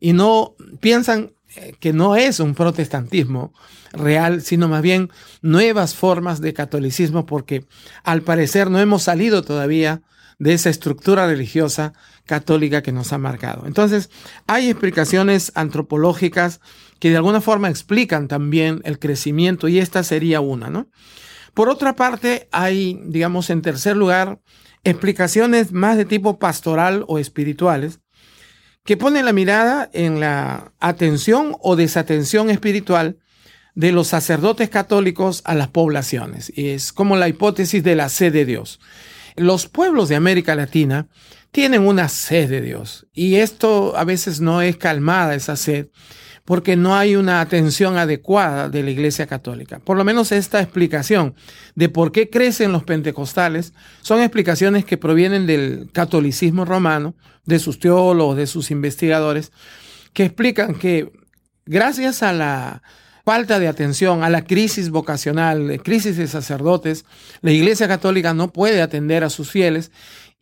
Y 0.00 0.12
no 0.12 0.56
piensan 0.80 1.32
que 1.80 1.92
no 1.92 2.16
es 2.16 2.40
un 2.40 2.54
protestantismo 2.54 3.52
real, 3.92 4.42
sino 4.42 4.68
más 4.68 4.82
bien 4.82 5.10
nuevas 5.42 5.94
formas 5.94 6.40
de 6.40 6.54
catolicismo, 6.54 7.26
porque 7.26 7.66
al 8.04 8.22
parecer 8.22 8.70
no 8.70 8.80
hemos 8.80 9.02
salido 9.02 9.42
todavía 9.42 10.02
de 10.38 10.54
esa 10.54 10.70
estructura 10.70 11.26
religiosa 11.26 11.92
católica 12.24 12.82
que 12.82 12.92
nos 12.92 13.12
ha 13.12 13.18
marcado. 13.18 13.66
Entonces, 13.66 14.10
hay 14.46 14.70
explicaciones 14.70 15.52
antropológicas 15.54 16.60
que 16.98 17.10
de 17.10 17.16
alguna 17.16 17.40
forma 17.40 17.68
explican 17.68 18.28
también 18.28 18.80
el 18.84 18.98
crecimiento 18.98 19.68
y 19.68 19.78
esta 19.78 20.02
sería 20.02 20.40
una, 20.40 20.70
¿no? 20.70 20.88
Por 21.54 21.68
otra 21.68 21.94
parte, 21.94 22.48
hay, 22.50 23.00
digamos, 23.04 23.50
en 23.50 23.62
tercer 23.62 23.96
lugar, 23.96 24.40
explicaciones 24.84 25.72
más 25.72 25.96
de 25.96 26.06
tipo 26.06 26.38
pastoral 26.38 27.04
o 27.08 27.18
espirituales, 27.18 28.00
que 28.84 28.96
pone 28.96 29.22
la 29.22 29.32
mirada 29.32 29.88
en 29.92 30.20
la 30.20 30.72
atención 30.80 31.56
o 31.60 31.76
desatención 31.76 32.50
espiritual 32.50 33.18
de 33.74 33.92
los 33.92 34.08
sacerdotes 34.08 34.68
católicos 34.68 35.42
a 35.44 35.54
las 35.54 35.68
poblaciones. 35.68 36.52
Y 36.54 36.70
es 36.70 36.92
como 36.92 37.16
la 37.16 37.28
hipótesis 37.28 37.82
de 37.82 37.96
la 37.96 38.08
sed 38.08 38.32
de 38.32 38.44
Dios. 38.44 38.80
Los 39.36 39.66
pueblos 39.66 40.08
de 40.08 40.16
América 40.16 40.54
Latina 40.54 41.08
tienen 41.52 41.86
una 41.86 42.08
sed 42.08 42.50
de 42.50 42.60
Dios 42.60 43.06
y 43.12 43.36
esto 43.36 43.96
a 43.96 44.04
veces 44.04 44.40
no 44.40 44.62
es 44.62 44.76
calmada 44.76 45.34
esa 45.34 45.56
sed 45.56 45.88
porque 46.44 46.76
no 46.76 46.96
hay 46.96 47.16
una 47.16 47.40
atención 47.40 47.96
adecuada 47.96 48.68
de 48.68 48.82
la 48.82 48.90
Iglesia 48.90 49.26
Católica. 49.26 49.78
Por 49.78 49.96
lo 49.96 50.04
menos 50.04 50.32
esta 50.32 50.60
explicación 50.60 51.34
de 51.74 51.88
por 51.88 52.10
qué 52.10 52.30
crecen 52.30 52.72
los 52.72 52.84
pentecostales 52.84 53.72
son 54.00 54.20
explicaciones 54.20 54.84
que 54.84 54.96
provienen 54.96 55.46
del 55.46 55.88
catolicismo 55.92 56.64
romano, 56.64 57.14
de 57.44 57.58
sus 57.58 57.78
teólogos, 57.78 58.36
de 58.36 58.46
sus 58.46 58.70
investigadores, 58.70 59.52
que 60.12 60.24
explican 60.24 60.74
que 60.74 61.12
gracias 61.64 62.22
a 62.22 62.32
la 62.32 62.82
falta 63.24 63.58
de 63.58 63.68
atención, 63.68 64.24
a 64.24 64.30
la 64.30 64.44
crisis 64.44 64.90
vocacional, 64.90 65.80
crisis 65.84 66.16
de 66.16 66.26
sacerdotes, 66.26 67.04
la 67.40 67.52
Iglesia 67.52 67.86
Católica 67.86 68.34
no 68.34 68.52
puede 68.52 68.82
atender 68.82 69.22
a 69.22 69.30
sus 69.30 69.50
fieles 69.50 69.92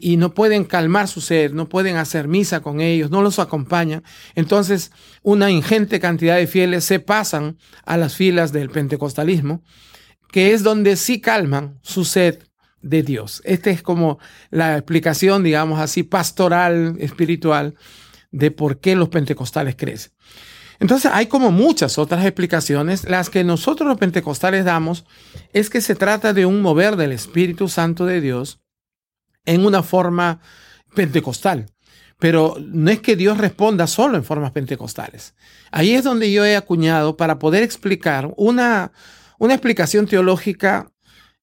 y 0.00 0.16
no 0.16 0.33
pueden 0.35 0.64
calmar 0.64 1.07
su 1.09 1.21
sed, 1.21 1.52
no 1.52 1.69
pueden 1.69 1.97
hacer 1.97 2.26
misa 2.26 2.61
con 2.61 2.80
ellos, 2.80 3.11
no 3.11 3.23
los 3.23 3.38
acompañan. 3.38 4.02
Entonces, 4.35 4.90
una 5.23 5.50
ingente 5.50 6.00
cantidad 6.00 6.37
de 6.37 6.47
fieles 6.47 6.85
se 6.85 7.00
pasan 7.00 7.59
a 7.85 7.97
las 7.97 8.16
filas 8.16 8.52
del 8.52 8.71
pentecostalismo, 8.71 9.62
que 10.33 10.52
es 10.52 10.62
donde 10.62 10.97
sí 10.97 11.21
calman 11.21 11.78
su 11.83 12.04
sed 12.04 12.38
de 12.80 13.02
Dios. 13.02 13.42
Esta 13.45 13.71
es 13.71 13.83
como 13.83 14.19
la 14.50 14.78
explicación, 14.78 15.42
digamos 15.42 15.78
así, 15.78 16.02
pastoral, 16.02 16.97
espiritual, 16.99 17.75
de 18.30 18.50
por 18.50 18.80
qué 18.80 18.97
los 18.97 19.11
pentecostales 19.11 19.76
crecen. 19.76 20.12
Entonces 20.78 21.11
hay 21.12 21.26
como 21.26 21.52
muchas 21.52 21.99
otras 21.99 22.25
explicaciones. 22.25 23.04
Las 23.04 23.28
que 23.28 23.45
nosotros 23.45 23.87
los 23.87 23.99
pentecostales 23.99 24.64
damos 24.64 25.04
es 25.52 25.69
que 25.69 25.83
se 25.83 25.95
trata 25.95 26.33
de 26.33 26.47
un 26.47 26.62
mover 26.62 26.97
del 26.97 27.12
Espíritu 27.12 27.69
Santo 27.69 28.07
de 28.07 28.23
Dios 28.23 28.59
en 29.44 29.64
una 29.64 29.82
forma 29.82 30.40
pentecostal. 30.94 31.66
Pero 32.18 32.56
no 32.61 32.90
es 32.90 33.00
que 33.00 33.16
Dios 33.16 33.38
responda 33.38 33.87
solo 33.87 34.16
en 34.16 34.25
formas 34.25 34.52
pentecostales. 34.52 35.35
Ahí 35.70 35.94
es 35.94 36.04
donde 36.04 36.30
yo 36.30 36.44
he 36.44 36.56
acuñado 36.56 37.16
para 37.16 37.38
poder 37.38 37.62
explicar 37.62 38.32
una, 38.37 38.92
una 39.38 39.54
explicación 39.54 40.06
teológica 40.06 40.92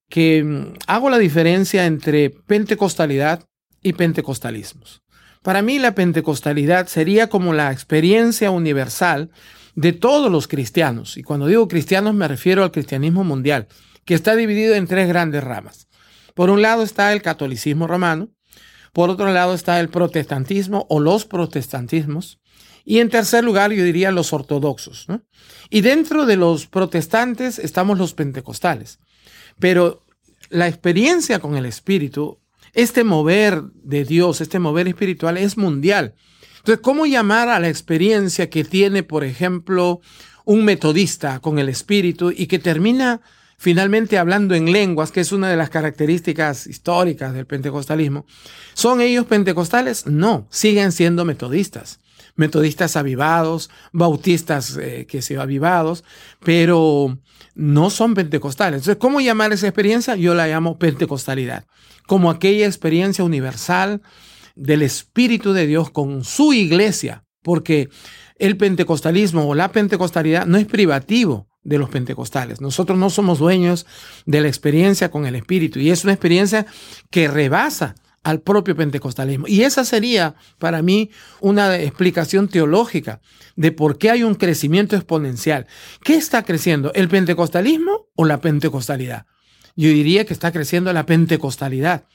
que 0.09 0.43
mm, 0.43 0.77
hago 0.87 1.09
la 1.09 1.17
diferencia 1.17 1.85
entre 1.85 2.29
pentecostalidad 2.29 3.43
y 3.81 3.93
pentecostalismos. 3.93 5.01
Para 5.41 5.61
mí 5.61 5.79
la 5.79 5.95
pentecostalidad 5.95 6.87
sería 6.87 7.27
como 7.27 7.53
la 7.53 7.71
experiencia 7.71 8.51
universal 8.51 9.31
de 9.75 9.93
todos 9.93 10.31
los 10.31 10.47
cristianos. 10.47 11.17
Y 11.17 11.23
cuando 11.23 11.47
digo 11.47 11.67
cristianos 11.67 12.13
me 12.13 12.27
refiero 12.27 12.63
al 12.63 12.71
cristianismo 12.71 13.23
mundial, 13.23 13.67
que 14.05 14.13
está 14.13 14.35
dividido 14.35 14.75
en 14.75 14.87
tres 14.87 15.07
grandes 15.07 15.43
ramas. 15.43 15.86
Por 16.37 16.51
un 16.51 16.61
lado 16.61 16.83
está 16.83 17.11
el 17.13 17.23
catolicismo 17.23 17.87
romano, 17.87 18.29
por 18.93 19.09
otro 19.09 19.33
lado 19.33 19.55
está 19.55 19.79
el 19.79 19.89
protestantismo 19.89 20.85
o 20.87 20.99
los 20.99 21.25
protestantismos, 21.25 22.39
y 22.85 22.99
en 22.99 23.09
tercer 23.09 23.43
lugar 23.43 23.71
yo 23.71 23.83
diría 23.83 24.11
los 24.11 24.31
ortodoxos. 24.33 25.07
Y 25.71 25.81
dentro 25.81 26.27
de 26.27 26.35
los 26.37 26.67
protestantes 26.67 27.57
estamos 27.57 27.97
los 27.97 28.13
pentecostales. 28.13 28.99
Pero 29.57 30.05
la 30.49 30.67
experiencia 30.67 31.39
con 31.39 31.57
el 31.57 31.65
Espíritu, 31.65 32.39
este 32.73 33.03
mover 33.03 33.63
de 33.73 34.05
Dios, 34.05 34.39
este 34.39 34.59
mover 34.59 34.87
espiritual 34.87 35.37
es 35.37 35.57
mundial. 35.57 36.13
Entonces, 36.59 36.81
¿cómo 36.83 37.07
llamar 37.07 37.49
a 37.49 37.59
la 37.59 37.67
experiencia 37.67 38.47
que 38.51 38.63
tiene, 38.63 39.01
por 39.01 39.23
ejemplo, 39.23 40.01
un 40.45 40.63
metodista 40.63 41.39
con 41.39 41.57
el 41.57 41.67
Espíritu 41.67 42.29
y 42.29 42.45
que 42.45 42.59
termina 42.59 43.21
finalmente 43.57 44.17
hablando 44.17 44.55
en 44.55 44.71
lenguas, 44.71 45.11
que 45.11 45.21
es 45.21 45.31
una 45.31 45.49
de 45.49 45.57
las 45.57 45.69
características 45.69 46.67
históricas 46.67 47.33
del 47.33 47.45
pentecostalismo? 47.45 48.25
¿Son 48.73 49.01
ellos 49.01 49.25
pentecostales? 49.25 50.05
No, 50.05 50.47
siguen 50.49 50.91
siendo 50.91 51.25
metodistas 51.25 51.99
metodistas 52.37 52.95
avivados, 52.95 53.69
bautistas 53.91 54.77
eh, 54.77 55.05
que 55.09 55.21
se 55.21 55.37
avivados, 55.37 56.05
pero 56.39 57.17
no 57.55 57.89
son 57.89 58.13
pentecostales. 58.13 58.79
Entonces, 58.79 58.97
¿cómo 58.97 59.19
llamar 59.19 59.51
esa 59.51 59.67
experiencia? 59.67 60.15
Yo 60.15 60.33
la 60.33 60.47
llamo 60.47 60.77
pentecostalidad, 60.77 61.65
como 62.05 62.29
aquella 62.29 62.65
experiencia 62.65 63.23
universal 63.25 64.01
del 64.55 64.83
Espíritu 64.83 65.51
de 65.51 65.67
Dios 65.67 65.89
con 65.89 66.23
su 66.23 66.53
iglesia, 66.53 67.23
porque 67.43 67.89
el 68.37 68.55
pentecostalismo 68.55 69.47
o 69.49 69.55
la 69.55 69.71
pentecostalidad 69.71 70.45
no 70.45 70.57
es 70.57 70.65
privativo 70.65 71.49
de 71.67 71.77
los 71.77 71.89
pentecostales. 71.89 72.61
Nosotros 72.61 72.97
no 72.97 73.09
somos 73.09 73.39
dueños 73.39 73.85
de 74.25 74.39
la 74.39 74.47
experiencia 74.47 75.11
con 75.11 75.25
el 75.25 75.35
Espíritu 75.35 75.79
y 75.79 75.91
es 75.91 76.05
una 76.05 76.13
experiencia 76.13 76.65
que 77.11 77.27
rebasa 77.27 77.95
al 78.23 78.39
propio 78.39 78.73
pentecostalismo. 78.75 79.47
Y 79.49 79.63
esa 79.63 79.83
sería 79.83 80.35
para 80.59 80.81
mí 80.81 81.11
una 81.41 81.77
explicación 81.77 82.47
teológica 82.47 83.19
de 83.57 83.73
por 83.73 83.97
qué 83.97 84.09
hay 84.11 84.23
un 84.23 84.35
crecimiento 84.35 84.95
exponencial. 84.95 85.67
¿Qué 86.03 86.15
está 86.15 86.43
creciendo? 86.43 86.93
¿El 86.93 87.09
pentecostalismo 87.09 88.07
o 88.15 88.23
la 88.23 88.39
pentecostalidad? 88.39 89.25
Yo 89.75 89.89
diría 89.89 90.25
que 90.25 90.33
está 90.33 90.53
creciendo 90.53 90.91
la 90.93 91.05
pentecostalidad. 91.05 92.05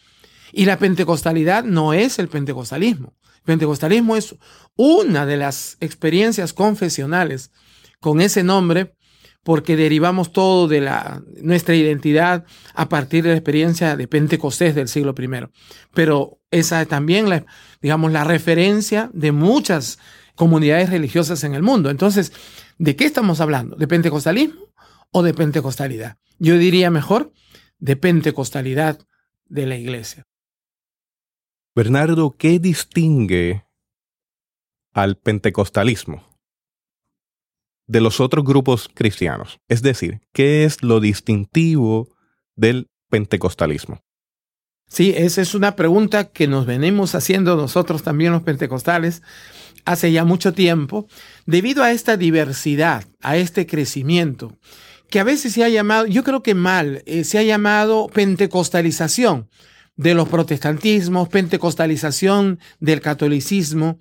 Y 0.50 0.64
la 0.64 0.78
pentecostalidad 0.78 1.64
no 1.64 1.92
es 1.92 2.18
el 2.18 2.28
pentecostalismo. 2.28 3.14
El 3.36 3.42
pentecostalismo 3.44 4.16
es 4.16 4.34
una 4.76 5.26
de 5.26 5.36
las 5.36 5.76
experiencias 5.80 6.54
confesionales 6.54 7.52
con 8.00 8.22
ese 8.22 8.42
nombre 8.42 8.94
porque 9.42 9.76
derivamos 9.76 10.32
todo 10.32 10.68
de 10.68 10.80
la, 10.80 11.22
nuestra 11.42 11.74
identidad 11.74 12.44
a 12.74 12.88
partir 12.88 13.24
de 13.24 13.30
la 13.30 13.36
experiencia 13.36 13.96
de 13.96 14.06
Pentecostés 14.06 14.74
del 14.74 14.88
siglo 14.88 15.14
I. 15.18 15.28
Pero 15.94 16.40
esa 16.50 16.82
es 16.82 16.88
también, 16.88 17.28
la, 17.28 17.44
digamos, 17.80 18.12
la 18.12 18.24
referencia 18.24 19.10
de 19.12 19.32
muchas 19.32 19.98
comunidades 20.36 20.90
religiosas 20.90 21.44
en 21.44 21.54
el 21.54 21.62
mundo. 21.62 21.90
Entonces, 21.90 22.32
¿de 22.78 22.96
qué 22.96 23.04
estamos 23.04 23.40
hablando? 23.40 23.76
¿De 23.76 23.88
pentecostalismo 23.88 24.72
o 25.10 25.22
de 25.22 25.34
pentecostalidad? 25.34 26.18
Yo 26.38 26.56
diría 26.56 26.90
mejor 26.90 27.32
de 27.78 27.96
pentecostalidad 27.96 28.98
de 29.46 29.66
la 29.66 29.76
iglesia. 29.76 30.24
Bernardo, 31.74 32.36
¿qué 32.36 32.58
distingue 32.58 33.64
al 34.92 35.16
pentecostalismo? 35.16 36.31
De 37.92 38.00
los 38.00 38.20
otros 38.20 38.44
grupos 38.44 38.88
cristianos? 38.92 39.60
Es 39.68 39.82
decir, 39.82 40.20
¿qué 40.32 40.64
es 40.64 40.82
lo 40.82 40.98
distintivo 40.98 42.08
del 42.56 42.88
pentecostalismo? 43.10 44.00
Sí, 44.88 45.14
esa 45.16 45.42
es 45.42 45.54
una 45.54 45.76
pregunta 45.76 46.24
que 46.24 46.48
nos 46.48 46.66
venimos 46.66 47.14
haciendo 47.14 47.56
nosotros 47.56 48.02
también 48.02 48.32
los 48.32 48.42
pentecostales 48.42 49.22
hace 49.84 50.12
ya 50.12 50.24
mucho 50.24 50.52
tiempo, 50.52 51.06
debido 51.44 51.82
a 51.82 51.92
esta 51.92 52.16
diversidad, 52.16 53.04
a 53.20 53.36
este 53.36 53.66
crecimiento, 53.66 54.56
que 55.10 55.18
a 55.20 55.24
veces 55.24 55.52
se 55.52 55.64
ha 55.64 55.68
llamado, 55.68 56.06
yo 56.06 56.24
creo 56.24 56.42
que 56.42 56.54
mal, 56.54 57.02
eh, 57.04 57.24
se 57.24 57.38
ha 57.38 57.42
llamado 57.42 58.06
pentecostalización 58.08 59.48
de 59.96 60.14
los 60.14 60.28
protestantismos, 60.28 61.28
pentecostalización 61.28 62.58
del 62.80 63.00
catolicismo, 63.00 63.98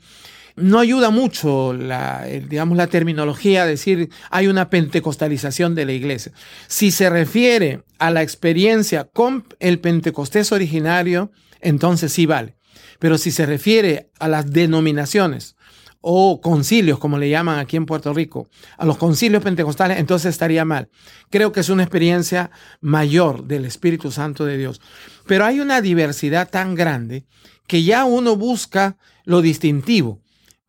no 0.62 0.80
ayuda 0.80 1.10
mucho 1.10 1.74
la, 1.74 2.26
digamos, 2.26 2.78
la 2.78 2.88
terminología, 2.88 3.66
decir 3.66 4.10
hay 4.30 4.48
una 4.48 4.70
pentecostalización 4.70 5.76
de 5.76 5.86
la 5.86 5.94
iglesia. 5.94 6.32
Si 6.68 6.92
se 6.92 7.10
refiere 7.10 7.84
a 8.00 8.12
la 8.12 8.22
experiencia 8.22 9.06
con 9.06 9.46
el 9.60 9.80
pentecostés 9.80 10.52
originario, 10.52 11.32
entonces 11.60 12.14
sí 12.14 12.26
vale. 12.26 12.56
Pero 13.00 13.18
si 13.18 13.32
se 13.32 13.46
refiere 13.46 14.12
a 14.20 14.28
las 14.28 14.52
denominaciones 14.52 15.56
o 16.02 16.42
concilios, 16.42 17.00
como 17.00 17.18
le 17.18 17.30
llaman 17.30 17.60
aquí 17.60 17.78
en 17.78 17.86
Puerto 17.86 18.14
Rico, 18.14 18.48
a 18.78 18.86
los 18.86 18.98
concilios 18.98 19.44
pentecostales, 19.44 20.00
entonces 20.00 20.30
estaría 20.30 20.66
mal. 20.66 20.90
Creo 21.30 21.52
que 21.52 21.60
es 21.60 21.70
una 21.70 21.84
experiencia 21.84 22.52
mayor 22.80 23.46
del 23.46 23.66
Espíritu 23.66 24.12
Santo 24.12 24.46
de 24.46 24.58
Dios. 24.58 24.82
Pero 25.28 25.46
hay 25.46 25.60
una 25.60 25.82
diversidad 25.82 26.50
tan 26.50 26.76
grande 26.76 27.26
que 27.68 27.84
ya 27.84 28.06
uno 28.06 28.36
busca 28.36 28.98
lo 29.26 29.42
distintivo 29.42 30.21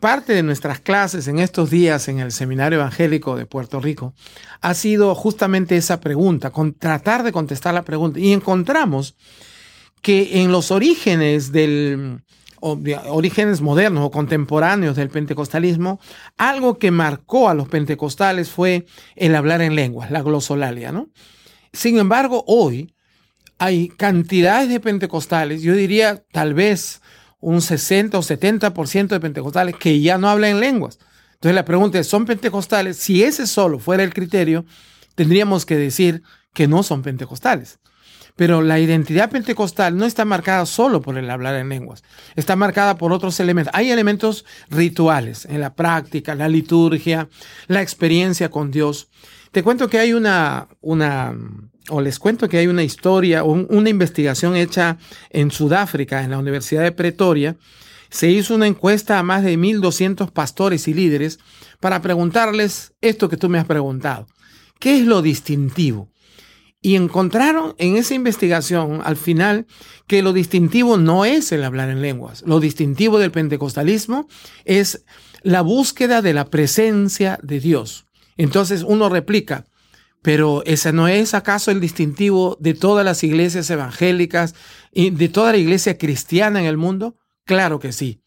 parte 0.03 0.35
de 0.35 0.43
nuestras 0.43 0.81
clases 0.81 1.29
en 1.29 1.39
estos 1.39 1.71
días 1.71 2.09
en 2.09 2.19
el 2.19 2.33
Seminario 2.33 2.81
Evangélico 2.81 3.37
de 3.37 3.47
Puerto 3.47 3.81
Rico 3.81 4.15
ha 4.61 4.75
sido 4.75 5.15
justamente 5.15 5.77
esa 5.77 6.01
pregunta, 6.01 6.53
tratar 6.81 7.23
de 7.23 7.31
contestar 7.31 7.73
la 7.73 7.85
pregunta. 7.85 8.19
Y 8.19 8.33
encontramos 8.33 9.15
que 10.03 10.43
en 10.43 10.51
los 10.51 10.73
orígenes 10.73 11.53
del 11.53 12.21
orígenes 12.61 13.61
modernos 13.61 14.05
o 14.05 14.11
contemporáneos 14.11 14.97
del 14.97 15.09
pentecostalismo, 15.09 16.01
algo 16.37 16.79
que 16.79 16.91
marcó 16.91 17.49
a 17.49 17.55
los 17.55 17.69
pentecostales 17.69 18.51
fue 18.51 18.87
el 19.15 19.37
hablar 19.37 19.63
en 19.63 19.77
lenguas, 19.77 20.11
la 20.11 20.23
glosolalia, 20.23 20.91
¿no? 20.91 21.11
Sin 21.73 21.99
embargo, 21.99 22.43
hoy 22.49 22.93
hay 23.59 23.89
cantidades 23.89 24.69
de 24.69 24.81
pentecostales, 24.81 25.63
yo 25.63 25.75
diría 25.75 26.25
tal 26.33 26.55
vez 26.55 27.02
un 27.43 27.61
60 27.61 28.17
o 28.17 28.23
70% 28.23 29.09
de 29.09 29.21
pentecostales 29.21 29.77
que 29.77 30.01
ya 30.01 30.17
no 30.17 30.31
hablan 30.31 30.53
en 30.53 30.61
lenguas. 30.61 30.99
Entonces 31.35 31.55
la 31.55 31.65
pregunta 31.65 31.99
es, 31.99 32.07
¿son 32.07 32.25
pentecostales? 32.25 32.97
Si 32.97 33.23
ese 33.25 33.47
solo 33.47 33.81
fuera 33.81 34.05
el 34.05 34.15
criterio, 34.15 34.65
tendríamos 35.17 35.67
que 35.67 35.77
decir 35.77 36.23
que 36.55 36.69
no 36.69 36.85
son 36.85 37.03
pentecostales. 37.03 37.81
Pero 38.37 38.63
la 38.63 38.79
identidad 38.79 39.29
pentecostal 39.29 39.97
no 39.97 40.07
está 40.07 40.25
marcada 40.25 40.65
solo 40.67 41.03
por 41.03 41.19
el 41.19 41.29
hablar 41.29 41.57
en 41.57 41.69
lenguas, 41.69 42.03
está 42.37 42.57
marcada 42.57 42.97
por 42.97 43.13
otros 43.13 43.39
elementos. 43.41 43.75
Hay 43.75 43.91
elementos 43.91 44.47
rituales 44.71 45.45
en 45.45 45.61
la 45.61 45.75
práctica, 45.75 46.35
la 46.35 46.49
liturgia, 46.49 47.29
la 47.67 47.83
experiencia 47.83 48.51
con 48.51 48.71
Dios. 48.71 49.09
Te 49.53 49.63
cuento 49.63 49.89
que 49.91 49.99
hay 49.99 50.15
una, 50.15 50.67
una 50.81 51.37
o 51.91 52.01
les 52.01 52.19
cuento 52.19 52.49
que 52.49 52.57
hay 52.57 52.69
una 52.69 52.83
historia, 52.83 53.45
una 53.45 53.91
investigación 53.91 54.57
hecha 54.57 54.97
en 55.29 55.51
Sudáfrica, 55.51 56.25
en 56.25 56.31
la 56.31 56.39
Universidad 56.39 56.83
de 56.83 56.93
Pretoria. 56.93 57.57
Se 58.09 58.31
hizo 58.31 58.55
una 58.55 58.67
encuesta 58.67 59.19
a 59.19 59.23
más 59.23 59.45
de 59.45 59.59
1.200 59.59 60.31
pastores 60.31 60.89
y 60.89 60.95
líderes 60.95 61.39
para 61.81 62.01
preguntarles 62.01 62.95
esto 63.03 63.29
que 63.29 63.37
tú 63.37 63.51
me 63.51 63.59
has 63.59 63.67
preguntado. 63.67 64.27
¿Qué 64.79 64.99
es 64.99 65.07
lo 65.07 65.21
distintivo? 65.21 66.09
Y 66.81 66.97
encontraron 66.97 67.75
en 67.77 67.97
esa 67.97 68.15
investigación 68.15 69.03
al 69.05 69.17
final 69.17 69.67
que 70.07 70.23
lo 70.23 70.33
distintivo 70.33 70.97
no 70.97 71.27
es 71.27 71.53
el 71.53 71.63
hablar 71.63 71.91
en 71.91 72.01
lenguas. 72.01 72.43
Lo 72.47 72.59
distintivo 72.59 73.19
del 73.19 73.31
pentecostalismo 73.31 74.29
es 74.65 75.05
la 75.43 75.61
búsqueda 75.61 76.23
de 76.23 76.33
la 76.33 76.47
presencia 76.47 77.39
de 77.43 77.61
Dios. 77.61 78.07
Entonces 78.37 78.83
uno 78.87 79.09
replica, 79.09 79.65
pero 80.23 80.63
ese 80.65 80.93
no 80.93 81.09
es 81.09 81.35
acaso 81.35 81.71
el 81.71 81.81
distintivo 81.81 82.57
de 82.61 82.75
todas 82.75 83.05
las 83.05 83.25
iglesias 83.25 83.69
evangélicas 83.71 84.55
y 84.93 85.11
de 85.11 85.29
toda 85.29 85.53
la 85.53 85.59
iglesia 85.59 85.99
cristiana 85.99 86.61
en 86.61 86.67
el 86.67 86.77
mundo? 86.77 87.17
Claro 87.45 87.81
que 87.81 87.93
sí. 87.93 88.23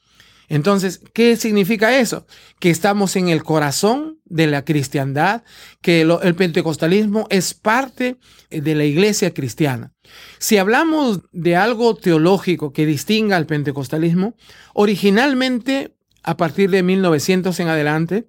Entonces, 0.47 1.01
¿qué 1.13 1.37
significa 1.37 1.97
eso? 1.97 2.27
Que 2.59 2.69
estamos 2.69 3.15
en 3.15 3.29
el 3.29 3.43
corazón 3.43 4.19
de 4.25 4.45
la 4.45 4.63
cristiandad, 4.63 5.43
que 5.81 6.01
el 6.01 6.35
pentecostalismo 6.35 7.25
es 7.31 7.53
parte 7.53 8.17
de 8.51 8.75
la 8.75 8.83
iglesia 8.83 9.33
cristiana. 9.33 9.93
Si 10.37 10.57
hablamos 10.57 11.21
de 11.31 11.55
algo 11.55 11.95
teológico 11.95 12.73
que 12.73 12.85
distinga 12.85 13.37
al 13.37 13.47
pentecostalismo, 13.47 14.35
originalmente, 14.73 15.95
a 16.21 16.37
partir 16.37 16.69
de 16.69 16.83
1900 16.83 17.59
en 17.59 17.67
adelante, 17.67 18.27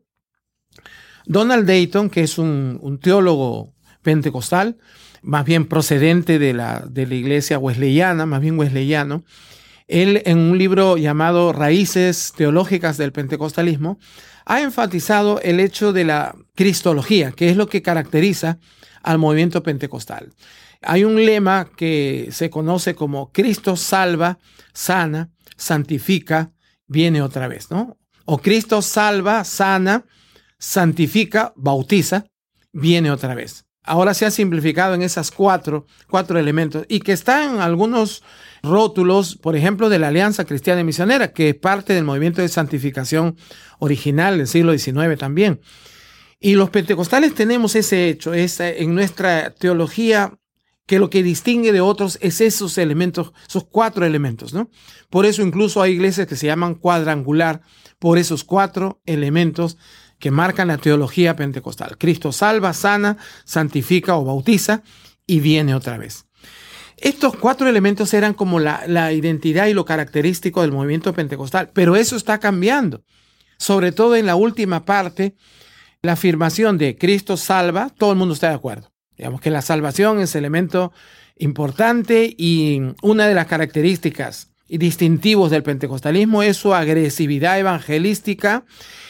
Donald 1.26 1.66
Dayton, 1.66 2.08
que 2.08 2.22
es 2.22 2.38
un, 2.38 2.98
teólogo 3.02 3.74
pentecostal, 4.02 4.78
más 5.22 5.44
bien 5.44 5.66
procedente 5.66 6.38
de 6.38 6.54
la, 6.54 6.84
de 6.88 7.06
la 7.06 7.14
iglesia 7.14 7.58
wesleyana, 7.58 8.26
más 8.26 8.40
bien 8.40 8.58
wesleyano, 8.58 9.24
él 9.88 10.22
en 10.24 10.38
un 10.38 10.58
libro 10.58 10.96
llamado 10.96 11.52
Raíces 11.52 12.32
Teológicas 12.36 12.96
del 12.96 13.12
Pentecostalismo, 13.12 13.98
ha 14.44 14.60
enfatizado 14.60 15.40
el 15.42 15.60
hecho 15.60 15.92
de 15.92 16.04
la 16.04 16.36
cristología, 16.54 17.32
que 17.32 17.50
es 17.50 17.56
lo 17.56 17.68
que 17.68 17.82
caracteriza 17.82 18.58
al 19.02 19.18
movimiento 19.18 19.62
pentecostal. 19.62 20.32
Hay 20.82 21.04
un 21.04 21.16
lema 21.24 21.68
que 21.76 22.28
se 22.30 22.50
conoce 22.50 22.94
como 22.94 23.32
Cristo 23.32 23.76
salva, 23.76 24.38
sana, 24.72 25.30
santifica, 25.56 26.52
viene 26.86 27.22
otra 27.22 27.48
vez, 27.48 27.70
¿no? 27.70 27.96
O 28.24 28.38
Cristo 28.38 28.82
salva, 28.82 29.44
sana, 29.44 30.04
santifica, 30.66 31.52
bautiza, 31.54 32.26
viene 32.72 33.12
otra 33.12 33.36
vez. 33.36 33.64
ahora 33.84 34.14
se 34.14 34.26
ha 34.26 34.32
simplificado 34.32 34.94
en 34.94 35.02
esas 35.02 35.30
cuatro, 35.30 35.86
cuatro 36.10 36.40
elementos 36.40 36.84
y 36.88 36.98
que 36.98 37.12
está 37.12 37.44
en 37.44 37.60
algunos 37.60 38.24
rótulos, 38.64 39.36
por 39.36 39.54
ejemplo, 39.54 39.88
de 39.88 40.00
la 40.00 40.08
Alianza 40.08 40.44
Cristiana 40.44 40.80
y 40.80 40.84
Misionera, 40.84 41.32
que 41.32 41.50
es 41.50 41.54
parte 41.54 41.92
del 41.92 42.02
movimiento 42.02 42.42
de 42.42 42.48
santificación 42.48 43.36
original 43.78 44.38
del 44.38 44.48
siglo 44.48 44.76
XIX 44.76 45.16
también. 45.16 45.60
Y 46.40 46.56
los 46.56 46.70
pentecostales 46.70 47.32
tenemos 47.32 47.76
ese 47.76 48.08
hecho, 48.08 48.34
esa, 48.34 48.68
en 48.68 48.92
nuestra 48.92 49.54
teología, 49.54 50.36
que 50.84 50.98
lo 50.98 51.10
que 51.10 51.22
distingue 51.22 51.72
de 51.72 51.80
otros 51.80 52.18
es 52.20 52.40
esos 52.40 52.76
elementos, 52.76 53.32
esos 53.48 53.66
cuatro 53.70 54.04
elementos, 54.04 54.52
¿no? 54.52 54.68
Por 55.10 55.26
eso 55.26 55.42
incluso 55.42 55.80
hay 55.80 55.92
iglesias 55.92 56.26
que 56.26 56.36
se 56.36 56.46
llaman 56.46 56.74
cuadrangular, 56.74 57.60
por 57.98 58.18
esos 58.18 58.44
cuatro 58.44 59.00
elementos 59.06 59.78
que 60.18 60.30
marcan 60.30 60.68
la 60.68 60.78
teología 60.78 61.36
pentecostal. 61.36 61.98
Cristo 61.98 62.32
salva, 62.32 62.72
sana, 62.72 63.16
santifica 63.44 64.16
o 64.16 64.24
bautiza 64.24 64.82
y 65.26 65.40
viene 65.40 65.74
otra 65.74 65.98
vez. 65.98 66.26
Estos 66.96 67.36
cuatro 67.36 67.68
elementos 67.68 68.14
eran 68.14 68.32
como 68.32 68.58
la, 68.58 68.84
la, 68.86 69.12
identidad 69.12 69.66
y 69.66 69.74
lo 69.74 69.84
característico 69.84 70.62
del 70.62 70.72
movimiento 70.72 71.12
pentecostal, 71.12 71.70
pero 71.74 71.94
eso 71.94 72.16
está 72.16 72.38
cambiando, 72.38 73.02
sobre 73.58 73.92
todo 73.92 74.16
en 74.16 74.24
la 74.24 74.36
última 74.36 74.86
parte 74.86 75.34
la 76.00 76.12
afirmación 76.12 76.78
de 76.78 76.96
Cristo 76.96 77.36
salva, 77.36 77.90
todo 77.90 78.12
el 78.12 78.18
mundo 78.18 78.32
está 78.32 78.48
de 78.48 78.54
acuerdo. 78.54 78.92
Digamos 79.16 79.40
que 79.40 79.50
la 79.50 79.62
salvación 79.62 80.20
es 80.20 80.34
elemento 80.34 80.92
importante 81.36 82.34
y 82.36 82.80
una 83.02 83.26
de 83.26 83.34
las 83.34 83.46
características 83.46 84.52
distintivos 84.68 85.50
del 85.50 85.62
pentecostalismo 85.62 86.42
es 86.42 86.56
su 86.56 86.74
agresividad 86.74 87.58
evangelística, 87.58 88.64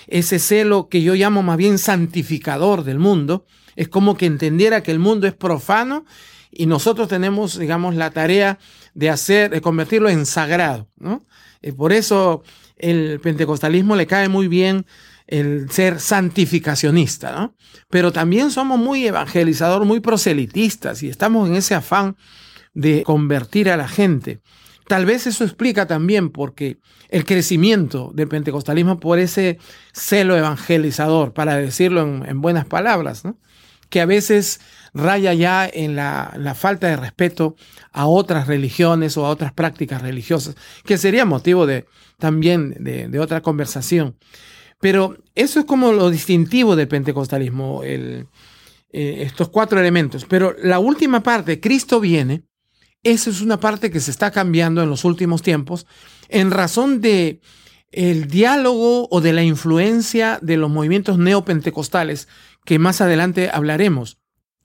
ese 0.06 0.38
celo 0.38 0.88
que 0.88 1.02
yo 1.02 1.14
llamo 1.14 1.42
más 1.42 1.56
bien 1.56 1.78
santificador 1.78 2.84
del 2.84 2.98
mundo. 2.98 3.46
Es 3.74 3.88
como 3.88 4.16
que 4.16 4.26
entendiera 4.26 4.82
que 4.82 4.92
el 4.92 4.98
mundo 4.98 5.26
es 5.26 5.34
profano 5.34 6.04
y 6.50 6.66
nosotros 6.66 7.08
tenemos, 7.08 7.58
digamos, 7.58 7.94
la 7.94 8.10
tarea 8.10 8.58
de 8.94 9.10
hacer, 9.10 9.50
de 9.50 9.60
convertirlo 9.60 10.08
en 10.08 10.24
sagrado, 10.26 10.88
¿no? 10.96 11.26
Y 11.62 11.72
por 11.72 11.92
eso 11.92 12.42
el 12.76 13.20
pentecostalismo 13.20 13.96
le 13.96 14.06
cae 14.06 14.28
muy 14.28 14.48
bien 14.48 14.86
el 15.26 15.70
ser 15.70 16.00
santificacionista, 16.00 17.32
¿no? 17.32 17.56
Pero 17.90 18.12
también 18.12 18.50
somos 18.50 18.78
muy 18.78 19.06
evangelizador, 19.06 19.84
muy 19.84 20.00
proselitistas 20.00 21.02
y 21.02 21.08
estamos 21.08 21.48
en 21.48 21.56
ese 21.56 21.74
afán 21.74 22.16
de 22.74 23.02
convertir 23.02 23.70
a 23.70 23.76
la 23.76 23.88
gente. 23.88 24.40
Tal 24.88 25.04
vez 25.06 25.26
eso 25.26 25.44
explica 25.44 25.86
también 25.86 26.30
porque 26.30 26.78
el 27.08 27.24
crecimiento 27.24 28.12
del 28.14 28.28
pentecostalismo 28.28 29.00
por 29.00 29.18
ese 29.18 29.58
celo 29.92 30.36
evangelizador, 30.36 31.32
para 31.32 31.56
decirlo 31.56 32.02
en, 32.02 32.40
buenas 32.40 32.66
palabras, 32.66 33.22
que 33.90 34.00
a 34.00 34.06
veces 34.06 34.60
raya 34.94 35.34
ya 35.34 35.68
en 35.72 35.96
la, 35.96 36.54
falta 36.56 36.88
de 36.88 36.96
respeto 36.96 37.56
a 37.92 38.06
otras 38.06 38.46
religiones 38.46 39.16
o 39.16 39.26
a 39.26 39.30
otras 39.30 39.52
prácticas 39.52 40.02
religiosas, 40.02 40.56
que 40.84 40.98
sería 40.98 41.24
motivo 41.24 41.66
de, 41.66 41.86
también 42.18 42.76
de 42.80 43.18
otra 43.18 43.42
conversación. 43.42 44.16
Pero 44.80 45.16
eso 45.34 45.60
es 45.60 45.66
como 45.66 45.92
lo 45.92 46.10
distintivo 46.10 46.76
del 46.76 46.88
pentecostalismo, 46.88 47.80
eh, 47.82 48.26
estos 48.90 49.48
cuatro 49.48 49.80
elementos. 49.80 50.26
Pero 50.26 50.54
la 50.62 50.78
última 50.78 51.22
parte, 51.22 51.60
Cristo 51.60 52.00
viene, 52.00 52.44
esa 53.12 53.30
es 53.30 53.40
una 53.40 53.60
parte 53.60 53.90
que 53.90 54.00
se 54.00 54.10
está 54.10 54.30
cambiando 54.30 54.82
en 54.82 54.90
los 54.90 55.04
últimos 55.04 55.42
tiempos 55.42 55.86
en 56.28 56.50
razón 56.50 57.00
de 57.00 57.40
el 57.92 58.26
diálogo 58.28 59.08
o 59.10 59.20
de 59.20 59.32
la 59.32 59.42
influencia 59.42 60.38
de 60.42 60.56
los 60.56 60.70
movimientos 60.70 61.18
neopentecostales 61.18 62.28
que 62.64 62.78
más 62.78 63.00
adelante 63.00 63.48
hablaremos 63.52 64.18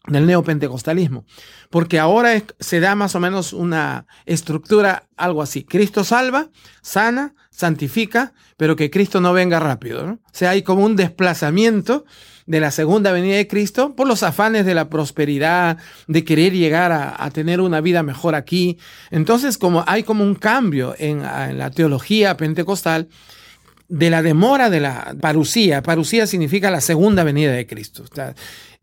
del 0.07 0.25
neopentecostalismo, 0.25 1.25
porque 1.69 1.99
ahora 1.99 2.41
se 2.59 2.79
da 2.79 2.95
más 2.95 3.13
o 3.13 3.19
menos 3.19 3.53
una 3.53 4.07
estructura 4.25 5.07
algo 5.15 5.43
así. 5.43 5.63
Cristo 5.63 6.03
salva, 6.03 6.49
sana, 6.81 7.35
santifica, 7.61 8.33
pero 8.57 8.75
que 8.75 8.89
Cristo 8.89 9.21
no 9.21 9.33
venga 9.33 9.59
rápido. 9.59 10.03
O 10.03 10.19
sea, 10.33 10.49
hay 10.49 10.63
como 10.63 10.83
un 10.83 10.95
desplazamiento 10.95 12.05
de 12.47 12.59
la 12.59 12.71
segunda 12.71 13.11
venida 13.11 13.35
de 13.35 13.47
Cristo 13.47 13.95
por 13.95 14.07
los 14.07 14.23
afanes 14.23 14.65
de 14.65 14.73
la 14.73 14.89
prosperidad, 14.89 15.77
de 16.07 16.23
querer 16.23 16.53
llegar 16.53 16.91
a, 16.91 17.29
tener 17.29 17.61
una 17.61 17.79
vida 17.79 18.01
mejor 18.01 18.33
aquí. 18.33 18.79
Entonces, 19.11 19.59
como 19.59 19.83
hay 19.87 20.01
como 20.03 20.23
un 20.23 20.35
cambio 20.35 20.95
en, 20.97 21.21
la 21.21 21.69
teología 21.69 22.35
pentecostal, 22.35 23.07
de 23.87 24.09
la 24.09 24.21
demora 24.21 24.69
de 24.69 24.79
la 24.79 25.15
parucía. 25.19 25.83
Parucía 25.83 26.25
significa 26.25 26.71
la 26.71 26.79
segunda 26.79 27.25
venida 27.25 27.51
de 27.51 27.67
Cristo. 27.67 28.05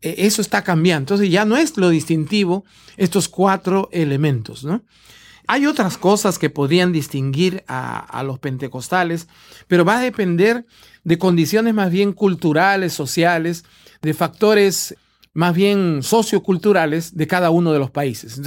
E, 0.01 0.15
eso 0.27 0.41
está 0.41 0.63
cambiando. 0.63 1.15
Entonces 1.15 1.31
ya 1.31 1.45
no 1.45 1.57
es 1.57 1.77
lo 1.77 1.89
distintivo 1.89 2.63
estos 2.95 3.27
cuatro 3.27 3.89
elementos, 3.91 4.63
¿no? 4.63 4.83
Hay 5.51 5.65
otras 5.65 5.97
cosas 5.97 6.37
que 6.37 6.51
podrían 6.51 6.91
distinguir 6.91 7.63
a, 7.67 8.21
los 8.23 8.37
pentecostales, 8.37 9.27
pero 9.67 9.83
va 9.83 9.97
a 9.97 10.01
depender 10.01 10.67
de 11.03 11.17
condiciones 11.17 11.73
más 11.73 11.89
bien 11.89 12.13
culturales, 12.13 12.93
sociales, 12.93 13.65
de 14.03 14.13
factores 14.13 14.95
más 15.33 15.55
bien 15.55 16.03
socioculturales 16.03 17.17
de 17.17 17.25
cada 17.25 17.49
uno 17.49 17.73
de 17.73 17.79
los 17.79 17.89
países. 17.89 18.39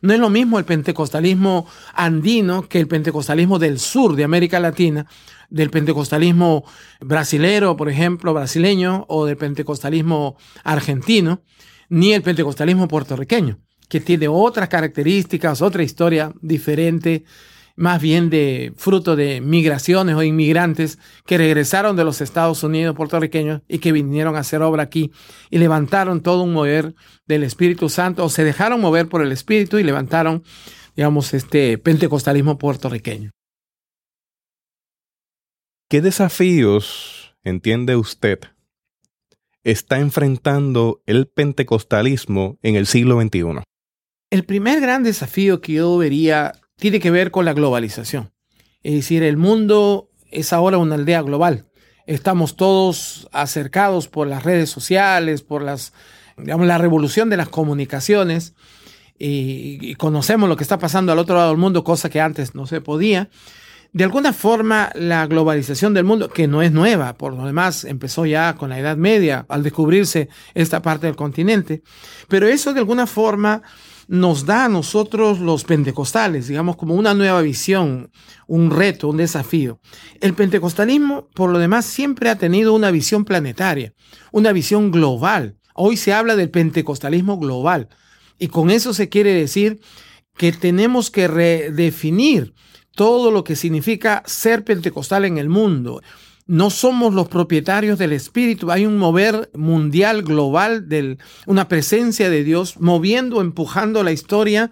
no 0.00 0.14
es 0.14 0.18
lo 0.18 0.30
mismo 0.30 0.58
el 0.58 0.64
pentecostalismo 0.64 1.66
andino 1.92 2.66
que 2.66 2.80
el 2.80 2.88
pentecostalismo 2.88 3.58
del 3.58 3.78
sur 3.78 4.16
de 4.16 4.24
América 4.24 4.58
Latina, 4.58 5.04
del 5.50 5.68
pentecostalismo 5.68 6.64
brasilero, 7.02 7.76
por 7.76 7.90
ejemplo, 7.90 8.32
brasileño, 8.32 9.04
o 9.10 9.26
del 9.26 9.36
pentecostalismo 9.36 10.38
argentino, 10.64 11.42
ni 11.90 12.14
el 12.14 12.22
pentecostalismo 12.22 12.88
puertorriqueño, 12.88 13.58
que 13.88 14.00
tiene 14.00 14.28
otras 14.28 14.68
características, 14.68 15.62
otra 15.62 15.82
historia 15.82 16.32
diferente 16.40 17.24
más 17.76 18.00
bien 18.00 18.30
de 18.30 18.72
fruto 18.76 19.16
de 19.16 19.40
migraciones 19.42 20.16
o 20.16 20.22
inmigrantes 20.22 20.98
que 21.26 21.38
regresaron 21.38 21.94
de 21.94 22.04
los 22.04 22.22
Estados 22.22 22.62
Unidos 22.62 22.96
puertorriqueños 22.96 23.60
y 23.68 23.78
que 23.78 23.92
vinieron 23.92 24.34
a 24.34 24.40
hacer 24.40 24.62
obra 24.62 24.82
aquí 24.82 25.12
y 25.50 25.58
levantaron 25.58 26.22
todo 26.22 26.42
un 26.42 26.54
mover 26.54 26.94
del 27.26 27.42
Espíritu 27.42 27.88
Santo 27.90 28.24
o 28.24 28.30
se 28.30 28.44
dejaron 28.44 28.80
mover 28.80 29.08
por 29.08 29.22
el 29.22 29.30
Espíritu 29.30 29.78
y 29.78 29.84
levantaron, 29.84 30.42
digamos, 30.96 31.34
este 31.34 31.76
pentecostalismo 31.76 32.56
puertorriqueño. 32.56 33.30
¿Qué 35.88 36.00
desafíos, 36.00 37.36
entiende 37.44 37.94
usted, 37.94 38.40
está 39.62 40.00
enfrentando 40.00 41.02
el 41.06 41.28
pentecostalismo 41.28 42.58
en 42.62 42.74
el 42.74 42.86
siglo 42.86 43.20
XXI? 43.20 43.62
El 44.30 44.44
primer 44.44 44.80
gran 44.80 45.04
desafío 45.04 45.60
que 45.60 45.74
yo 45.74 45.96
vería 45.96 46.52
tiene 46.76 46.98
que 46.98 47.10
ver 47.10 47.30
con 47.30 47.44
la 47.44 47.52
globalización. 47.52 48.32
Es 48.82 48.94
decir, 48.94 49.22
el 49.22 49.36
mundo 49.36 50.10
es 50.30 50.52
ahora 50.52 50.78
una 50.78 50.96
aldea 50.96 51.22
global. 51.22 51.68
Estamos 52.06 52.56
todos 52.56 53.28
acercados 53.32 54.08
por 54.08 54.26
las 54.26 54.42
redes 54.42 54.70
sociales, 54.70 55.42
por 55.42 55.62
las, 55.62 55.92
digamos, 56.36 56.66
la 56.66 56.78
revolución 56.78 57.30
de 57.30 57.36
las 57.36 57.48
comunicaciones 57.48 58.54
y, 59.18 59.94
conocemos 59.94 60.48
lo 60.48 60.56
que 60.56 60.64
está 60.64 60.78
pasando 60.78 61.12
al 61.12 61.18
otro 61.18 61.36
lado 61.36 61.48
del 61.48 61.58
mundo, 61.58 61.84
cosa 61.84 62.10
que 62.10 62.20
antes 62.20 62.54
no 62.54 62.66
se 62.66 62.80
podía. 62.80 63.30
De 63.92 64.04
alguna 64.04 64.32
forma, 64.32 64.90
la 64.94 65.26
globalización 65.26 65.94
del 65.94 66.04
mundo, 66.04 66.28
que 66.28 66.48
no 66.48 66.62
es 66.62 66.70
nueva, 66.70 67.14
por 67.14 67.32
lo 67.32 67.46
demás 67.46 67.84
empezó 67.84 68.26
ya 68.26 68.54
con 68.54 68.70
la 68.70 68.78
Edad 68.78 68.96
Media, 68.96 69.46
al 69.48 69.62
descubrirse 69.62 70.28
esta 70.54 70.82
parte 70.82 71.06
del 71.06 71.16
continente, 71.16 71.82
pero 72.28 72.46
eso 72.46 72.74
de 72.74 72.80
alguna 72.80 73.06
forma 73.06 73.62
nos 74.08 74.46
da 74.46 74.66
a 74.66 74.68
nosotros 74.68 75.40
los 75.40 75.64
pentecostales, 75.64 76.48
digamos, 76.48 76.76
como 76.76 76.94
una 76.94 77.14
nueva 77.14 77.42
visión, 77.42 78.10
un 78.46 78.70
reto, 78.70 79.08
un 79.08 79.16
desafío. 79.16 79.80
El 80.20 80.34
pentecostalismo, 80.34 81.28
por 81.34 81.50
lo 81.50 81.58
demás, 81.58 81.86
siempre 81.86 82.30
ha 82.30 82.36
tenido 82.36 82.74
una 82.74 82.90
visión 82.90 83.24
planetaria, 83.24 83.92
una 84.32 84.52
visión 84.52 84.90
global. 84.90 85.56
Hoy 85.74 85.96
se 85.96 86.12
habla 86.12 86.36
del 86.36 86.50
pentecostalismo 86.50 87.38
global 87.38 87.88
y 88.38 88.48
con 88.48 88.70
eso 88.70 88.94
se 88.94 89.08
quiere 89.08 89.32
decir 89.32 89.80
que 90.36 90.52
tenemos 90.52 91.10
que 91.10 91.28
redefinir 91.28 92.54
todo 92.94 93.30
lo 93.30 93.44
que 93.44 93.56
significa 93.56 94.22
ser 94.26 94.64
pentecostal 94.64 95.24
en 95.24 95.38
el 95.38 95.48
mundo 95.48 96.02
no 96.46 96.70
somos 96.70 97.12
los 97.12 97.28
propietarios 97.28 97.98
del 97.98 98.12
Espíritu. 98.12 98.70
Hay 98.70 98.86
un 98.86 98.98
mover 98.98 99.50
mundial, 99.54 100.22
global, 100.22 100.88
de 100.88 101.18
una 101.46 101.68
presencia 101.68 102.30
de 102.30 102.44
Dios 102.44 102.78
moviendo, 102.78 103.40
empujando 103.40 104.02
la 104.02 104.12
historia 104.12 104.70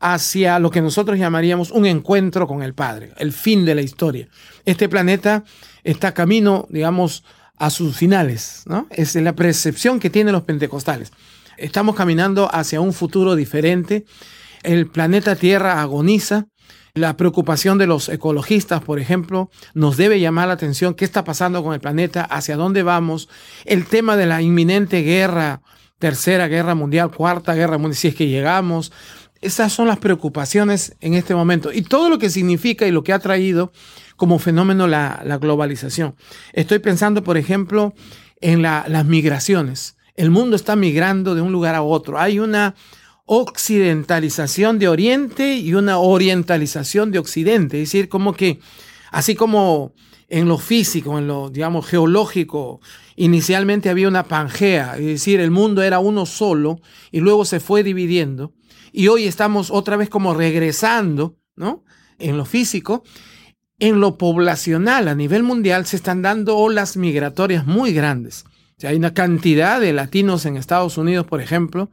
hacia 0.00 0.58
lo 0.58 0.70
que 0.70 0.82
nosotros 0.82 1.18
llamaríamos 1.18 1.70
un 1.70 1.86
encuentro 1.86 2.46
con 2.46 2.62
el 2.62 2.74
Padre, 2.74 3.12
el 3.16 3.32
fin 3.32 3.64
de 3.64 3.74
la 3.74 3.80
historia. 3.80 4.28
Este 4.66 4.88
planeta 4.88 5.44
está 5.82 6.12
camino, 6.12 6.66
digamos, 6.68 7.24
a 7.56 7.70
sus 7.70 7.96
finales, 7.96 8.64
¿no? 8.66 8.86
Es 8.90 9.14
la 9.14 9.34
percepción 9.34 10.00
que 10.00 10.10
tienen 10.10 10.32
los 10.32 10.42
pentecostales. 10.42 11.10
Estamos 11.56 11.94
caminando 11.94 12.52
hacia 12.52 12.80
un 12.80 12.92
futuro 12.92 13.36
diferente. 13.36 14.04
El 14.62 14.88
planeta 14.88 15.36
Tierra 15.36 15.80
agoniza, 15.80 16.48
la 16.94 17.16
preocupación 17.16 17.76
de 17.76 17.86
los 17.86 18.08
ecologistas, 18.08 18.82
por 18.82 19.00
ejemplo, 19.00 19.50
nos 19.74 19.96
debe 19.96 20.20
llamar 20.20 20.48
la 20.48 20.54
atención 20.54 20.94
qué 20.94 21.04
está 21.04 21.24
pasando 21.24 21.62
con 21.62 21.74
el 21.74 21.80
planeta, 21.80 22.22
hacia 22.22 22.56
dónde 22.56 22.82
vamos, 22.82 23.28
el 23.64 23.86
tema 23.86 24.16
de 24.16 24.26
la 24.26 24.42
inminente 24.42 25.02
guerra 25.02 25.60
tercera 25.98 26.48
guerra 26.48 26.74
mundial, 26.74 27.10
cuarta 27.10 27.54
guerra 27.54 27.78
mundial, 27.78 27.96
si 27.96 28.08
es 28.08 28.14
que 28.14 28.28
llegamos. 28.28 28.92
Esas 29.40 29.72
son 29.72 29.88
las 29.88 29.98
preocupaciones 29.98 30.96
en 31.00 31.14
este 31.14 31.34
momento 31.34 31.72
y 31.72 31.82
todo 31.82 32.10
lo 32.10 32.18
que 32.18 32.30
significa 32.30 32.86
y 32.86 32.90
lo 32.90 33.02
que 33.02 33.12
ha 33.12 33.18
traído 33.18 33.72
como 34.16 34.38
fenómeno 34.38 34.86
la, 34.86 35.38
globalización. 35.40 36.14
Estoy 36.52 36.78
pensando, 36.78 37.24
por 37.24 37.36
ejemplo, 37.36 37.94
en 38.40 38.60
las 38.60 39.04
migraciones. 39.04 39.96
El 40.14 40.30
mundo 40.30 40.56
está 40.56 40.76
migrando 40.76 41.34
de 41.34 41.40
un 41.40 41.52
lugar 41.52 41.74
a 41.74 41.82
otro. 41.82 42.18
Hay 42.18 42.38
una 42.38 42.74
occidentalización 43.26 44.78
de 44.78 44.88
Oriente 44.88 45.56
y 45.56 45.74
una 45.74 45.98
orientalización 45.98 47.10
de 47.10 47.18
Occidente. 47.18 47.82
Es 47.82 47.90
decir, 47.90 48.08
como 48.08 48.34
que, 48.34 48.60
así 49.10 49.34
como 49.34 49.94
en 50.28 50.48
lo 50.48 50.58
físico, 50.58 51.18
en 51.18 51.26
lo, 51.26 51.50
digamos, 51.50 51.86
geológico, 51.86 52.80
inicialmente 53.16 53.88
había 53.88 54.08
una 54.08 54.24
pangea, 54.24 54.96
es 54.96 55.04
decir, 55.04 55.40
el 55.40 55.50
mundo 55.50 55.82
era 55.82 55.98
uno 55.98 56.26
solo 56.26 56.80
y 57.12 57.20
luego 57.20 57.44
se 57.44 57.60
fue 57.60 57.82
dividiendo. 57.82 58.52
Y 58.92 59.08
hoy 59.08 59.24
estamos 59.24 59.70
otra 59.70 59.96
vez 59.96 60.08
como 60.08 60.34
regresando, 60.34 61.36
¿no? 61.56 61.84
En 62.18 62.36
lo 62.36 62.44
físico. 62.44 63.02
En 63.80 64.00
lo 64.00 64.18
poblacional 64.18 65.08
a 65.08 65.14
nivel 65.16 65.42
mundial 65.42 65.84
se 65.84 65.96
están 65.96 66.22
dando 66.22 66.56
olas 66.56 66.96
migratorias 66.96 67.66
muy 67.66 67.92
grandes. 67.92 68.44
hay 68.84 68.96
una 68.96 69.12
cantidad 69.14 69.80
de 69.80 69.92
latinos 69.92 70.46
en 70.46 70.56
Estados 70.56 70.96
Unidos, 70.96 71.26
por 71.26 71.40
ejemplo, 71.40 71.90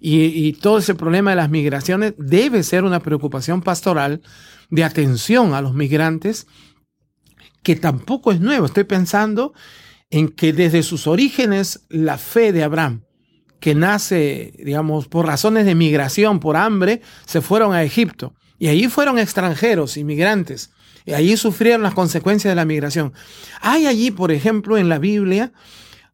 y, 0.00 0.54
todo 0.54 0.78
ese 0.78 0.94
problema 0.94 1.30
de 1.30 1.36
las 1.36 1.50
migraciones 1.50 2.14
debe 2.16 2.62
ser 2.62 2.84
una 2.84 3.00
preocupación 3.00 3.60
pastoral 3.60 4.22
de 4.70 4.82
atención 4.82 5.52
a 5.52 5.60
los 5.60 5.74
migrantes, 5.74 6.46
que 7.62 7.76
tampoco 7.76 8.32
es 8.32 8.40
nuevo. 8.40 8.64
Estoy 8.64 8.84
pensando 8.84 9.52
en 10.08 10.28
que 10.28 10.54
desde 10.54 10.82
sus 10.82 11.06
orígenes 11.06 11.84
la 11.90 12.16
fe 12.16 12.52
de 12.52 12.62
Abraham, 12.62 13.04
que 13.60 13.74
nace, 13.74 14.54
digamos, 14.64 15.06
por 15.06 15.26
razones 15.26 15.66
de 15.66 15.74
migración, 15.74 16.40
por 16.40 16.56
hambre, 16.56 17.02
se 17.26 17.42
fueron 17.42 17.74
a 17.74 17.82
Egipto. 17.82 18.32
Y 18.58 18.68
allí 18.68 18.88
fueron 18.88 19.18
extranjeros, 19.18 19.98
inmigrantes. 19.98 20.70
Y 21.04 21.12
allí 21.12 21.36
sufrieron 21.36 21.82
las 21.82 21.92
consecuencias 21.92 22.50
de 22.50 22.56
la 22.56 22.64
migración. 22.64 23.12
Hay 23.60 23.86
allí, 23.86 24.10
por 24.10 24.32
ejemplo, 24.32 24.78
en 24.78 24.88
la 24.88 24.98
Biblia, 24.98 25.52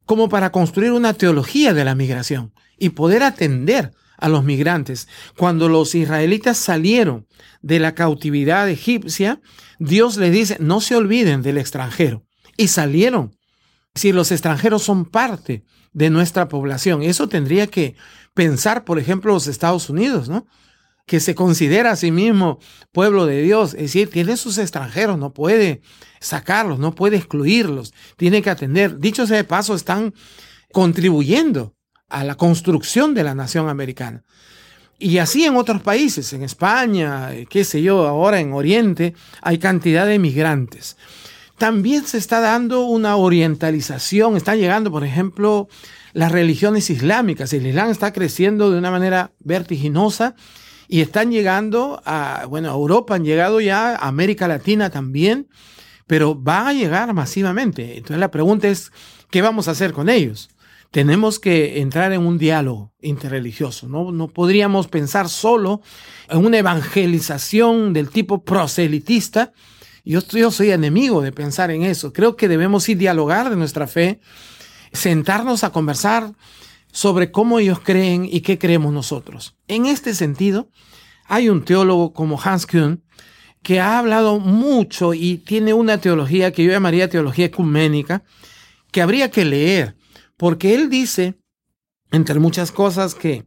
como 0.07 0.29
para 0.29 0.51
construir 0.51 0.91
una 0.91 1.15
teología 1.15 1.73
de 1.73 1.85
la 1.85 1.95
migración 1.95 2.53
y 2.79 2.91
poder 2.91 3.23
atender 3.23 3.93
a 4.19 4.29
los 4.29 4.45
migrantes. 4.45 5.09
Cuando 5.37 5.69
los 5.69 5.95
israelitas 5.95 6.57
salieron 6.57 7.27
de 7.63 7.79
la 7.79 7.95
cautividad 7.95 8.69
egipcia, 8.69 9.41
Dios 9.79 10.17
les 10.17 10.33
dice, 10.33 10.57
no 10.61 10.81
se 10.81 10.97
olviden 10.97 11.43
del 11.43 11.59
extranjero. 11.59 12.25
Y 12.57 12.69
salieron. 12.69 13.37
Si 13.95 14.13
los 14.13 14.31
extranjeros 14.33 14.83
son 14.83 15.05
parte 15.05 15.65
de 15.93 16.11
nuestra 16.11 16.49
población, 16.49 17.03
eso 17.03 17.29
tendría 17.29 17.67
que 17.67 17.95
pensar, 18.35 18.85
por 18.85 18.99
ejemplo, 18.99 19.33
los 19.33 19.47
Estados 19.47 19.89
Unidos, 19.89 20.29
¿no? 20.29 20.47
Que 21.07 21.21
se 21.21 21.35
considera 21.35 21.93
a 21.93 21.97
sí 21.97 22.11
mismo 22.11 22.59
pueblo 22.93 23.27
de 23.27 23.41
Dios, 23.43 23.75
es 23.75 23.83
decir, 23.83 24.11
tiene 24.11 24.37
sus 24.37 24.59
extranjeros, 24.59 25.19
no 25.19 25.33
puede 25.33 25.81
sacarlos, 26.21 26.79
no 26.79 26.95
puede 26.95 27.17
excluirlos, 27.17 27.95
tiene 28.17 28.43
que 28.43 28.51
atender. 28.51 28.99
Dicho 28.99 29.27
sea 29.27 29.39
de 29.39 29.45
paso, 29.45 29.75
están 29.75 30.13
contribuyendo 30.73 31.76
a 32.09 32.25
la 32.25 32.35
construcción 32.37 33.15
de 33.15 33.25
la 33.25 33.35
nación 33.35 33.69
americana. 33.69 34.25
Y 34.99 35.19
así 35.19 35.45
en 35.45 35.57
otros 35.57 35.83
países, 35.83 36.33
en 36.33 36.43
España, 36.43 37.35
eh, 37.35 37.47
qué 37.49 37.65
sé 37.65 37.83
yo, 37.83 38.07
ahora 38.07 38.41
en 38.41 38.53
Oriente, 38.53 39.15
hay 39.43 39.59
cantidad 39.59 40.07
de 40.07 40.19
migrantes. 40.19 40.97
También 41.59 42.05
se 42.07 42.19
está 42.19 42.41
dando 42.41 42.85
una 42.85 43.17
orientalización, 43.17 44.37
están 44.37 44.59
llegando, 44.59 44.91
por 44.91 45.05
ejemplo, 45.05 45.69
las 46.13 46.33
religiones 46.33 46.89
islámicas. 46.91 47.53
El 47.53 47.67
Islam 47.67 47.91
está 47.91 48.13
creciendo 48.13 48.71
de 48.71 48.79
una 48.79 48.91
manera 48.91 49.33
vertiginosa 49.41 50.35
y 50.89 51.01
están 51.01 51.31
llegando 51.31 52.03
a, 52.05 52.47
bueno, 52.49 52.71
a 52.71 52.75
Europa, 52.75 53.15
han 53.15 53.25
llegado 53.25 53.61
ya, 53.61 53.97
a 53.97 54.09
América 54.09 54.49
Latina 54.49 54.91
también, 54.91 55.49
pero 56.07 56.35
van 56.35 56.69
a 56.69 56.73
llegar 56.73 57.13
masivamente. 57.13 57.97
Entonces 57.97 58.19
la 58.19 58.31
pregunta 58.31 58.69
es, 58.69 58.93
¿qué 59.31 59.43
vamos 59.43 59.69
a 59.69 59.73
hacer 59.73 59.93
con 59.93 60.09
ellos? 60.09 60.49
Tenemos 60.97 61.39
que 61.39 61.83
entrar 61.83 62.15
en 62.15 62.27
un 62.27 62.39
diálogo 62.39 62.95
interreligioso. 63.03 63.87
¿no? 63.87 64.13
no 64.13 64.29
podríamos 64.29 64.89
pensar 64.89 65.29
solo 65.29 65.83
en 66.31 66.39
una 66.39 66.57
evangelización 66.57 67.93
del 67.93 68.09
tipo 68.09 68.45
proselitista. 68.45 69.53
Yo, 70.07 70.21
yo 70.27 70.51
soy 70.51 70.71
enemigo 70.71 71.21
de 71.21 71.33
pensar 71.33 71.71
en 71.71 71.83
eso. 71.83 72.15
Creo 72.15 72.35
que 72.35 72.49
debemos 72.49 72.89
ir 72.89 72.97
dialogar 72.97 73.51
de 73.51 73.57
nuestra 73.57 73.87
fe, 73.87 74.23
sentarnos 74.91 75.65
a 75.65 75.71
conversar 75.71 76.33
sobre 76.91 77.31
cómo 77.31 77.59
ellos 77.59 77.81
creen 77.81 78.25
y 78.25 78.41
qué 78.41 78.57
creemos 78.57 78.91
nosotros. 78.91 79.55
En 79.69 79.85
este 79.85 80.15
sentido, 80.15 80.71
hay 81.27 81.51
un 81.51 81.63
teólogo 81.63 82.15
como 82.15 82.41
Hans 82.41 82.67
Kuhn 82.67 83.05
que 83.63 83.81
ha 83.81 83.99
hablado 83.99 84.41
mucho 84.41 85.13
y 85.13 85.37
tiene 85.37 85.75
una 85.75 85.99
teología 85.99 86.53
que 86.53 86.65
yo 86.65 86.71
llamaría 86.71 87.11
teología 87.11 87.45
ecuménica, 87.45 88.23
que 88.93 89.03
habría 89.03 89.31
que 89.31 89.45
leer 89.45 89.96
porque 90.37 90.75
él 90.75 90.91
dice, 90.91 91.39
entre 92.11 92.39
muchas 92.39 92.73
cosas, 92.73 93.15
que 93.15 93.45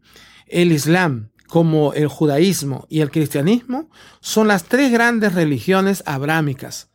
el 0.47 0.71
Islam, 0.71 1.32
como 1.47 1.93
el 1.93 2.08
judaísmo 2.08 2.86
y 2.89 3.02
el 3.02 3.12
cristianismo, 3.12 3.89
son 4.21 4.47
las 4.47 4.65
tres 4.65 4.91
grandes 4.91 5.34
religiones 5.34 6.04
abrámicas. 6.06 6.89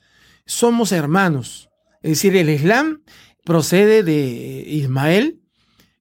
Somos 0.46 0.92
hermanos. 0.92 1.70
Es 2.02 2.10
decir, 2.10 2.36
el 2.36 2.50
Islam 2.50 3.02
procede 3.44 4.02
de 4.02 4.64
Ismael, 4.66 5.40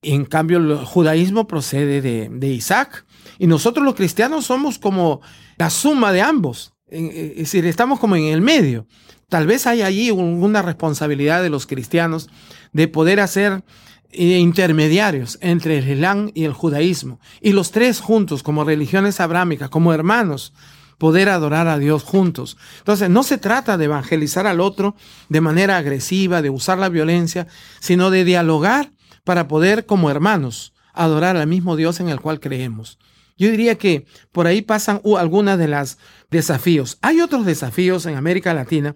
en 0.02 0.26
cambio 0.26 0.58
el 0.58 0.78
judaísmo 0.86 1.48
procede 1.48 2.02
de, 2.02 2.30
de 2.30 2.48
Isaac, 2.48 3.06
y 3.40 3.48
nosotros 3.48 3.86
los 3.86 3.96
cristianos 3.96 4.46
somos 4.46 4.80
como 4.80 5.22
la 5.58 5.70
suma 5.70 6.12
de 6.12 6.22
ambos. 6.22 6.74
Es 6.88 7.36
decir, 7.38 7.66
estamos 7.66 8.00
como 8.00 8.16
en 8.16 8.26
el 8.26 8.42
medio. 8.42 8.86
Tal 9.30 9.48
vez 9.48 9.66
hay 9.66 9.82
allí 9.82 10.12
una 10.12 10.62
responsabilidad 10.62 11.42
de 11.42 11.50
los 11.50 11.66
cristianos 11.66 12.30
de 12.74 12.88
poder 12.88 13.20
hacer 13.20 13.64
eh, 14.12 14.38
intermediarios 14.40 15.38
entre 15.42 15.80
el 15.80 15.90
Islam 15.90 16.32
y 16.34 16.44
el 16.44 16.54
judaísmo, 16.54 17.20
y 17.42 17.54
los 17.54 17.72
tres 17.72 18.00
juntos 18.00 18.44
como 18.44 18.64
religiones 18.64 19.20
abrámicas, 19.20 19.70
como 19.70 19.94
hermanos, 19.94 20.54
poder 20.98 21.30
adorar 21.30 21.68
a 21.68 21.80
Dios 21.80 22.04
juntos. 22.04 22.58
Entonces, 22.80 23.10
no 23.10 23.24
se 23.24 23.38
trata 23.38 23.78
de 23.78 23.86
evangelizar 23.86 24.48
al 24.48 24.60
otro 24.60 24.96
de 25.30 25.42
manera 25.42 25.78
agresiva, 25.78 26.42
de 26.42 26.50
usar 26.50 26.78
la 26.78 26.90
violencia, 26.90 27.48
sino 27.80 28.10
de 28.12 28.24
dialogar 28.24 28.92
para 29.24 29.48
poder, 29.48 29.86
como 29.86 30.10
hermanos, 30.10 30.74
adorar 30.94 31.36
al 31.36 31.48
mismo 31.48 31.76
Dios 31.76 32.00
en 32.00 32.10
el 32.10 32.22
cual 32.22 32.40
creemos. 32.40 33.00
Yo 33.38 33.50
diría 33.50 33.76
que 33.76 34.06
por 34.32 34.48
ahí 34.48 34.62
pasan 34.62 35.02
algunas 35.18 35.58
de 35.58 35.68
las 35.68 35.98
desafíos. 36.30 37.00
Hay 37.02 37.20
otros 37.20 37.46
desafíos 37.46 38.06
en 38.06 38.16
América 38.16 38.54
Latina. 38.54 38.96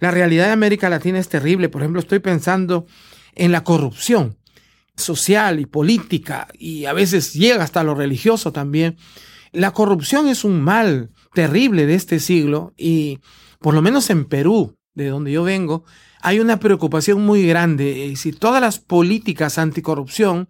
La 0.00 0.10
realidad 0.10 0.46
de 0.46 0.52
América 0.52 0.90
Latina 0.90 1.18
es 1.18 1.28
terrible. 1.28 1.68
Por 1.68 1.82
ejemplo, 1.82 2.00
estoy 2.00 2.18
pensando 2.18 2.86
en 3.36 3.52
la 3.52 3.62
corrupción 3.62 4.36
social 4.96 5.60
y 5.60 5.66
política 5.66 6.48
y 6.58 6.86
a 6.86 6.92
veces 6.92 7.34
llega 7.34 7.62
hasta 7.62 7.84
lo 7.84 7.94
religioso 7.94 8.52
también. 8.52 8.96
La 9.52 9.72
corrupción 9.72 10.26
es 10.26 10.44
un 10.44 10.60
mal 10.60 11.10
terrible 11.34 11.86
de 11.86 11.94
este 11.94 12.18
siglo 12.18 12.72
y 12.76 13.20
por 13.60 13.74
lo 13.74 13.82
menos 13.82 14.10
en 14.10 14.24
Perú, 14.24 14.76
de 14.94 15.08
donde 15.08 15.32
yo 15.32 15.44
vengo, 15.44 15.84
hay 16.20 16.40
una 16.40 16.58
preocupación 16.58 17.24
muy 17.24 17.46
grande. 17.46 18.14
Si 18.16 18.32
todas 18.32 18.60
las 18.60 18.78
políticas 18.78 19.58
anticorrupción 19.58 20.48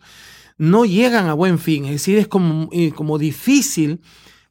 no 0.58 0.84
llegan 0.84 1.26
a 1.26 1.34
buen 1.34 1.58
fin, 1.58 1.84
es 1.84 1.92
decir, 1.92 2.18
es 2.18 2.28
como, 2.28 2.68
eh, 2.72 2.92
como 2.92 3.18
difícil 3.18 4.00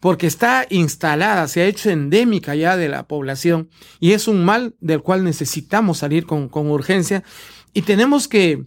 porque 0.01 0.27
está 0.27 0.67
instalada, 0.69 1.47
se 1.47 1.61
ha 1.61 1.65
hecho 1.65 1.89
endémica 1.89 2.53
ya 2.53 2.77
de 2.77 2.89
la 2.89 3.07
población 3.07 3.69
y 3.99 4.11
es 4.11 4.27
un 4.27 4.45
mal 4.45 4.75
del 4.79 5.01
cual 5.01 5.23
necesitamos 5.23 5.99
salir 5.99 6.27
con, 6.27 6.47
con 6.47 6.69
urgencia 6.69 7.23
y 7.75 7.83
tenemos 7.83 8.27
que 8.27 8.63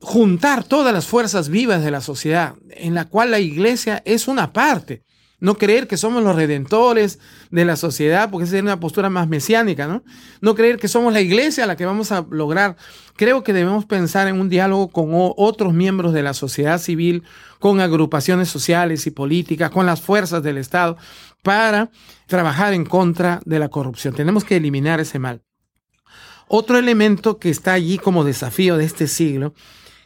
juntar 0.00 0.64
todas 0.64 0.92
las 0.92 1.06
fuerzas 1.06 1.48
vivas 1.48 1.82
de 1.82 1.90
la 1.90 2.02
sociedad, 2.02 2.54
en 2.68 2.94
la 2.94 3.06
cual 3.06 3.30
la 3.30 3.40
iglesia 3.40 4.02
es 4.04 4.28
una 4.28 4.52
parte. 4.52 5.02
No 5.40 5.56
creer 5.56 5.88
que 5.88 5.96
somos 5.96 6.22
los 6.22 6.36
redentores 6.36 7.18
de 7.50 7.64
la 7.64 7.76
sociedad, 7.76 8.30
porque 8.30 8.44
esa 8.44 8.56
es 8.56 8.62
una 8.62 8.78
postura 8.78 9.08
más 9.08 9.28
mesiánica, 9.28 9.86
¿no? 9.86 10.04
No 10.42 10.54
creer 10.54 10.76
que 10.76 10.88
somos 10.88 11.14
la 11.14 11.22
iglesia 11.22 11.66
la 11.66 11.76
que 11.76 11.86
vamos 11.86 12.12
a 12.12 12.26
lograr. 12.30 12.76
Creo 13.16 13.42
que 13.42 13.54
debemos 13.54 13.86
pensar 13.86 14.28
en 14.28 14.38
un 14.38 14.50
diálogo 14.50 14.88
con 14.88 15.08
otros 15.12 15.72
miembros 15.72 16.12
de 16.12 16.22
la 16.22 16.34
sociedad 16.34 16.78
civil, 16.78 17.22
con 17.58 17.80
agrupaciones 17.80 18.50
sociales 18.50 19.06
y 19.06 19.10
políticas, 19.10 19.70
con 19.70 19.86
las 19.86 20.02
fuerzas 20.02 20.42
del 20.42 20.58
Estado, 20.58 20.98
para 21.42 21.90
trabajar 22.26 22.74
en 22.74 22.84
contra 22.84 23.40
de 23.46 23.58
la 23.58 23.70
corrupción. 23.70 24.14
Tenemos 24.14 24.44
que 24.44 24.56
eliminar 24.56 25.00
ese 25.00 25.18
mal. 25.18 25.42
Otro 26.52 26.78
elemento 26.78 27.38
que 27.38 27.48
está 27.48 27.74
allí 27.74 27.96
como 27.96 28.24
desafío 28.24 28.76
de 28.76 28.84
este 28.84 29.06
siglo 29.06 29.54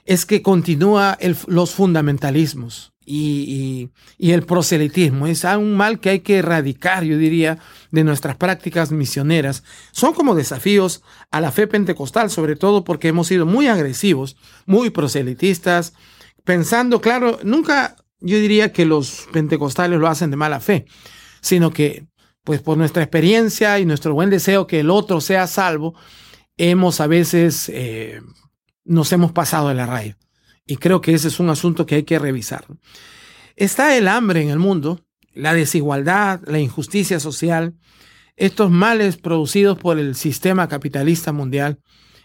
es 0.04 0.26
que 0.26 0.42
continúa 0.42 1.16
los 1.46 1.70
fundamentalismos 1.70 2.92
y, 3.06 3.88
el 4.18 4.42
proselitismo. 4.42 5.26
Es 5.26 5.44
un 5.44 5.74
mal 5.74 6.00
que 6.00 6.10
hay 6.10 6.20
que 6.20 6.36
erradicar, 6.36 7.02
yo 7.02 7.16
diría, 7.16 7.60
de 7.92 8.04
nuestras 8.04 8.36
prácticas 8.36 8.92
misioneras. 8.92 9.64
Son 9.90 10.12
como 10.12 10.34
desafíos 10.34 11.02
a 11.30 11.40
la 11.40 11.50
fe 11.50 11.66
pentecostal, 11.66 12.28
sobre 12.28 12.56
todo 12.56 12.84
porque 12.84 13.08
hemos 13.08 13.28
sido 13.28 13.46
muy 13.46 13.68
agresivos, 13.68 14.36
muy 14.66 14.90
proselitistas, 14.90 15.94
pensando, 16.44 17.00
claro, 17.00 17.38
nunca 17.42 17.96
yo 18.20 18.36
diría 18.36 18.70
que 18.70 18.84
los 18.84 19.28
pentecostales 19.32 19.98
lo 19.98 20.08
hacen 20.08 20.30
de 20.30 20.36
mala 20.36 20.60
fe, 20.60 20.84
sino 21.40 21.70
que 21.70 22.04
pues 22.42 22.60
por 22.60 22.76
nuestra 22.76 23.02
experiencia 23.02 23.78
y 23.78 23.86
nuestro 23.86 24.12
buen 24.12 24.28
deseo 24.28 24.66
que 24.66 24.80
el 24.80 24.90
otro 24.90 25.22
sea 25.22 25.46
salvo, 25.46 25.94
hemos 26.56 27.00
a 27.00 27.06
veces 27.06 27.68
eh, 27.68 28.20
nos 28.84 29.12
hemos 29.12 29.32
pasado 29.32 29.68
de 29.68 29.74
la 29.74 29.86
raya. 29.86 30.16
Y 30.66 30.76
creo 30.76 31.00
que 31.00 31.14
ese 31.14 31.28
es 31.28 31.40
un 31.40 31.50
asunto 31.50 31.86
que 31.86 31.96
hay 31.96 32.02
que 32.04 32.18
revisar. 32.18 32.66
Está 33.56 33.96
el 33.96 34.08
hambre 34.08 34.42
en 34.42 34.50
el 34.50 34.58
mundo, 34.58 35.04
la 35.34 35.54
desigualdad, 35.54 36.40
la 36.46 36.58
injusticia 36.58 37.20
social, 37.20 37.74
estos 38.36 38.70
males 38.70 39.16
producidos 39.16 39.78
por 39.78 39.98
el 39.98 40.14
sistema 40.14 40.68
capitalista 40.68 41.32
mundial. 41.32 41.78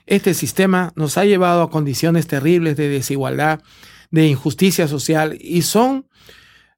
Este 0.06 0.34
sistema 0.34 0.92
nos 0.96 1.18
ha 1.18 1.26
llevado 1.26 1.62
a 1.62 1.70
condiciones 1.70 2.28
terribles 2.28 2.78
de 2.78 2.89
desigualdad, 2.89 3.62
de 4.10 4.28
injusticia 4.28 4.88
social 4.88 5.38
y 5.39 5.62
son, 5.62 6.08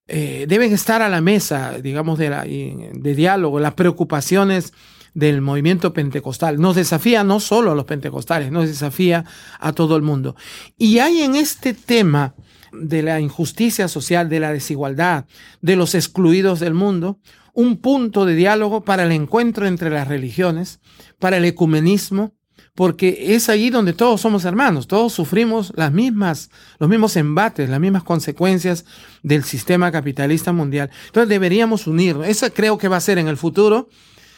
eh, 0.08 0.46
deben 0.50 0.74
estar 0.74 1.02
a 1.02 1.08
la 1.08 1.22
mesa, 1.22 1.80
digamos, 1.80 2.20
de, 2.20 2.30
la, 2.30 2.44
de 2.44 3.16
diálogo, 3.16 3.60
las 3.60 3.76
preocupaciones 3.76 4.74
del 5.14 5.42
movimiento 5.42 5.94
pentecostal. 5.94 6.60
Nos 6.60 6.76
desafía 6.76 7.24
no 7.24 7.40
solo 7.40 7.72
a 7.72 7.76
los 7.76 7.86
pentecostales, 7.86 8.52
nos 8.52 8.68
desafía 8.68 9.26
a 9.60 9.74
todo 9.74 9.96
el 9.96 10.02
mundo. 10.02 10.36
Y 10.78 11.00
hay 11.00 11.22
en 11.22 11.36
este 11.36 11.74
tema 11.74 12.36
de 12.72 13.02
la 13.02 13.20
injusticia 13.20 13.88
social, 13.88 14.30
de 14.30 14.40
la 14.40 14.54
desigualdad, 14.54 15.26
de 15.62 15.76
los 15.76 15.96
excluidos 15.96 16.60
del 16.60 16.74
mundo, 16.74 17.20
un 17.54 17.78
punto 17.78 18.26
de 18.26 18.36
diálogo 18.36 18.82
para 18.84 19.04
el 19.04 19.12
encuentro 19.12 19.68
entre 19.68 19.90
las 19.90 20.08
religiones, 20.08 20.80
para 21.20 21.38
el 21.38 21.46
ecumenismo, 21.46 22.34
porque 22.74 23.36
es 23.36 23.50
allí 23.50 23.70
donde 23.70 23.92
todos 23.92 24.22
somos 24.22 24.46
hermanos, 24.46 24.88
todos 24.88 25.12
sufrimos 25.12 25.74
las 25.76 25.92
mismas, 25.92 26.50
los 26.80 26.90
mismos 26.90 27.18
embates, 27.18 27.70
las 27.70 27.82
mismas 27.82 28.04
consecuencias 28.04 28.86
del 29.24 29.44
sistema 29.44 29.92
capitalista 29.92 30.54
mundial. 30.54 30.90
Entonces 31.08 31.28
deberíamos 31.28 31.86
unirnos. 31.88 32.28
Eso 32.28 32.52
creo 32.54 32.78
que 32.78 32.88
va 32.88 32.98
a 32.98 33.02
ser 33.02 33.18
en 33.18 33.28
el 33.28 33.36
futuro, 33.36 33.90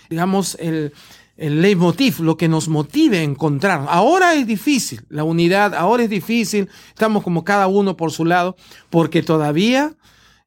digamos, 0.09 0.55
el, 0.59 0.93
el 1.37 1.61
leitmotiv, 1.61 2.19
lo 2.19 2.37
que 2.37 2.47
nos 2.47 2.67
motive 2.67 3.19
a 3.19 3.23
encontrar. 3.23 3.85
Ahora 3.89 4.33
es 4.35 4.45
difícil, 4.45 5.01
la 5.09 5.23
unidad, 5.23 5.73
ahora 5.73 6.03
es 6.03 6.09
difícil, 6.09 6.69
estamos 6.89 7.23
como 7.23 7.43
cada 7.43 7.67
uno 7.67 7.97
por 7.97 8.11
su 8.11 8.25
lado, 8.25 8.55
porque 8.89 9.23
todavía 9.23 9.95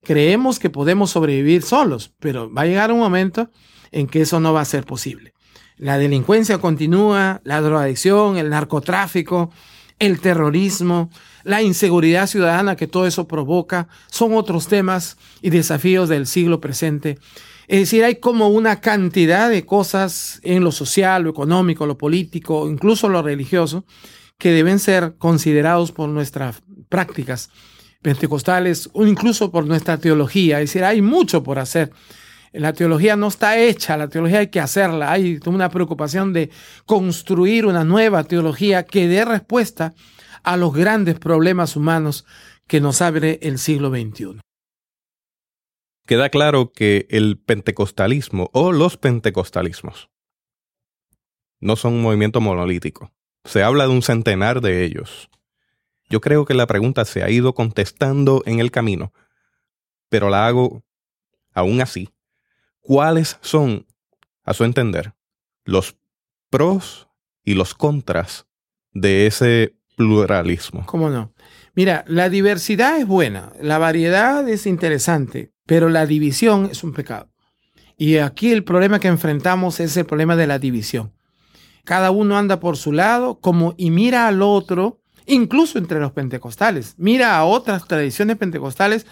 creemos 0.02 0.58
que 0.58 0.70
podemos 0.70 1.10
sobrevivir 1.10 1.62
solos, 1.62 2.12
pero 2.20 2.52
va 2.52 2.62
a 2.62 2.66
llegar 2.66 2.92
un 2.92 3.00
momento 3.00 3.50
en 3.90 4.06
que 4.06 4.22
eso 4.22 4.38
no 4.40 4.52
va 4.52 4.60
a 4.60 4.64
ser 4.64 4.84
posible. 4.84 5.34
La 5.76 5.98
delincuencia 5.98 6.58
continúa, 6.58 7.40
la 7.44 7.60
drogadicción, 7.60 8.36
el 8.38 8.48
narcotráfico, 8.48 9.50
el 9.98 10.20
terrorismo, 10.20 11.10
la 11.42 11.62
inseguridad 11.62 12.26
ciudadana 12.26 12.76
que 12.76 12.86
todo 12.86 13.06
eso 13.06 13.26
provoca, 13.26 13.88
son 14.10 14.34
otros 14.34 14.68
temas 14.68 15.16
y 15.42 15.50
desafíos 15.50 16.08
del 16.08 16.26
siglo 16.26 16.60
presente. 16.60 17.18
Es 17.68 17.80
decir, 17.80 18.04
hay 18.04 18.16
como 18.16 18.48
una 18.48 18.80
cantidad 18.80 19.50
de 19.50 19.64
cosas 19.64 20.40
en 20.42 20.62
lo 20.62 20.70
social, 20.70 21.24
lo 21.24 21.30
económico, 21.30 21.86
lo 21.86 21.98
político, 21.98 22.68
incluso 22.70 23.08
lo 23.08 23.22
religioso, 23.22 23.84
que 24.38 24.52
deben 24.52 24.78
ser 24.78 25.14
considerados 25.18 25.92
por 25.92 26.08
nuestras 26.08 26.62
prácticas 26.88 27.50
pentecostales 28.02 28.88
o 28.92 29.04
incluso 29.04 29.50
por 29.50 29.66
nuestra 29.66 29.98
teología. 29.98 30.60
Es 30.60 30.70
decir, 30.70 30.84
hay 30.84 31.02
mucho 31.02 31.42
por 31.42 31.58
hacer. 31.58 31.90
La 32.52 32.72
teología 32.72 33.16
no 33.16 33.28
está 33.28 33.58
hecha, 33.58 33.96
la 33.96 34.08
teología 34.08 34.38
hay 34.38 34.46
que 34.48 34.60
hacerla. 34.60 35.10
Hay 35.10 35.40
una 35.46 35.68
preocupación 35.68 36.32
de 36.32 36.50
construir 36.84 37.66
una 37.66 37.84
nueva 37.84 38.22
teología 38.24 38.84
que 38.84 39.08
dé 39.08 39.24
respuesta 39.24 39.92
a 40.44 40.56
los 40.56 40.72
grandes 40.72 41.18
problemas 41.18 41.74
humanos 41.74 42.24
que 42.68 42.80
nos 42.80 43.02
abre 43.02 43.40
el 43.42 43.58
siglo 43.58 43.90
XXI. 43.90 44.45
Queda 46.06 46.28
claro 46.28 46.72
que 46.72 47.06
el 47.10 47.36
pentecostalismo 47.36 48.48
o 48.52 48.72
los 48.72 48.96
pentecostalismos 48.96 50.08
no 51.58 51.74
son 51.74 51.94
un 51.94 52.02
movimiento 52.02 52.40
monolítico. 52.40 53.12
Se 53.44 53.62
habla 53.62 53.84
de 53.84 53.90
un 53.90 54.02
centenar 54.02 54.60
de 54.60 54.84
ellos. 54.84 55.28
Yo 56.08 56.20
creo 56.20 56.44
que 56.44 56.54
la 56.54 56.66
pregunta 56.66 57.04
se 57.04 57.24
ha 57.24 57.30
ido 57.30 57.54
contestando 57.54 58.42
en 58.46 58.60
el 58.60 58.70
camino, 58.70 59.12
pero 60.08 60.30
la 60.30 60.46
hago 60.46 60.84
aún 61.52 61.80
así 61.80 62.08
cuáles 62.80 63.38
son, 63.40 63.84
a 64.44 64.54
su 64.54 64.62
entender, 64.62 65.14
los 65.64 65.96
pros 66.50 67.08
y 67.42 67.54
los 67.54 67.74
contras 67.74 68.46
de 68.92 69.26
ese 69.26 69.74
pluralismo. 69.96 70.86
¿Cómo 70.86 71.10
no? 71.10 71.32
Mira, 71.76 72.06
la 72.08 72.30
diversidad 72.30 72.98
es 72.98 73.06
buena, 73.06 73.52
la 73.60 73.76
variedad 73.76 74.48
es 74.48 74.66
interesante, 74.66 75.52
pero 75.66 75.90
la 75.90 76.06
división 76.06 76.70
es 76.72 76.82
un 76.82 76.94
pecado. 76.94 77.28
Y 77.98 78.16
aquí 78.16 78.50
el 78.50 78.64
problema 78.64 78.98
que 78.98 79.08
enfrentamos 79.08 79.78
es 79.80 79.94
el 79.98 80.06
problema 80.06 80.36
de 80.36 80.46
la 80.46 80.58
división. 80.58 81.12
Cada 81.84 82.10
uno 82.10 82.38
anda 82.38 82.60
por 82.60 82.78
su 82.78 82.92
lado 82.92 83.40
como 83.40 83.74
y 83.76 83.90
mira 83.90 84.26
al 84.26 84.40
otro, 84.40 85.02
incluso 85.26 85.78
entre 85.78 86.00
los 86.00 86.12
pentecostales, 86.12 86.94
mira 86.96 87.36
a 87.36 87.44
otras 87.44 87.86
tradiciones 87.86 88.38
pentecostales 88.38 89.04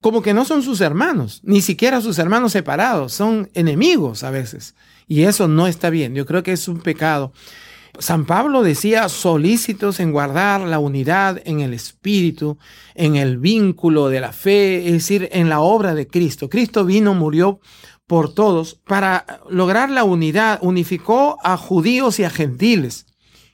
como 0.00 0.22
que 0.22 0.32
no 0.32 0.44
son 0.44 0.62
sus 0.62 0.80
hermanos, 0.80 1.40
ni 1.42 1.60
siquiera 1.60 2.00
sus 2.00 2.20
hermanos 2.20 2.52
separados, 2.52 3.12
son 3.12 3.50
enemigos 3.52 4.22
a 4.22 4.30
veces. 4.30 4.76
Y 5.08 5.24
eso 5.24 5.48
no 5.48 5.66
está 5.66 5.90
bien, 5.90 6.14
yo 6.14 6.24
creo 6.24 6.44
que 6.44 6.52
es 6.52 6.68
un 6.68 6.78
pecado. 6.78 7.32
San 8.00 8.24
Pablo 8.24 8.62
decía 8.62 9.10
solícitos 9.10 10.00
en 10.00 10.10
guardar 10.10 10.62
la 10.62 10.78
unidad 10.78 11.42
en 11.44 11.60
el 11.60 11.74
espíritu, 11.74 12.56
en 12.94 13.16
el 13.16 13.36
vínculo 13.36 14.08
de 14.08 14.20
la 14.20 14.32
fe, 14.32 14.86
es 14.86 14.92
decir, 14.94 15.28
en 15.32 15.50
la 15.50 15.60
obra 15.60 15.94
de 15.94 16.06
Cristo. 16.06 16.48
Cristo 16.48 16.86
vino, 16.86 17.12
murió 17.12 17.60
por 18.06 18.32
todos 18.32 18.80
para 18.86 19.42
lograr 19.50 19.90
la 19.90 20.04
unidad, 20.04 20.58
unificó 20.62 21.36
a 21.44 21.58
judíos 21.58 22.18
y 22.18 22.24
a 22.24 22.30
gentiles. 22.30 23.06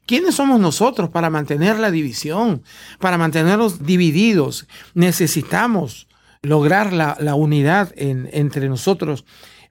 ¿Quiénes 0.07 0.37
somos 0.37 0.61
nosotros 0.61 1.11
para 1.11 1.29
mantener 1.29 1.81
la 1.81 1.91
división, 1.91 2.63
para 3.01 3.19
mantenerlos 3.19 3.85
divididos? 3.85 4.69
Necesitamos 4.95 6.07
lograr 6.43 6.93
la, 6.93 7.35
unidad 7.35 7.93
entre 7.97 8.69
nosotros. 8.69 9.25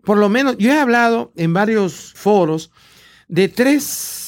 Por 0.04 0.18
lo 0.18 0.28
menos, 0.28 0.58
yo 0.58 0.74
he 0.74 0.80
hablado 0.80 1.32
en 1.38 1.54
varios 1.54 2.12
foros 2.14 2.72
de 3.30 3.48
tres 3.48 4.25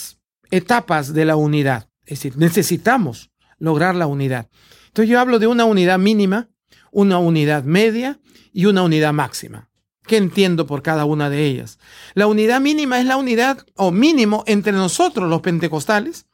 etapas 0.51 1.13
de 1.13 1.25
la 1.25 1.35
unidad. 1.35 1.89
Es 2.05 2.19
decir, 2.19 2.37
necesitamos 2.37 3.31
lograr 3.59 3.95
la 3.95 4.07
unidad. 4.07 4.49
Entonces 4.87 5.09
yo 5.09 5.19
hablo 5.19 5.39
de 5.39 5.47
una 5.47 5.65
unidad 5.65 5.99
mínima, 5.99 6.49
una 6.91 7.17
unidad 7.19 7.63
media 7.63 8.19
y 8.53 8.65
una 8.65 8.83
unidad 8.83 9.13
máxima. 9.13 9.69
¿Qué 10.07 10.17
entiendo 10.17 10.65
por 10.65 10.81
cada 10.81 11.05
una 11.05 11.29
de 11.29 11.45
ellas? 11.45 11.79
La 12.13 12.27
unidad 12.27 12.61
mínima 12.61 12.99
es 12.99 13.05
la 13.05 13.17
unidad 13.17 13.65
o 13.75 13.91
mínimo 13.91 14.43
entre 14.47 14.71
nosotros 14.71 15.29
los 15.29 15.41
pentecostales. 15.41 16.27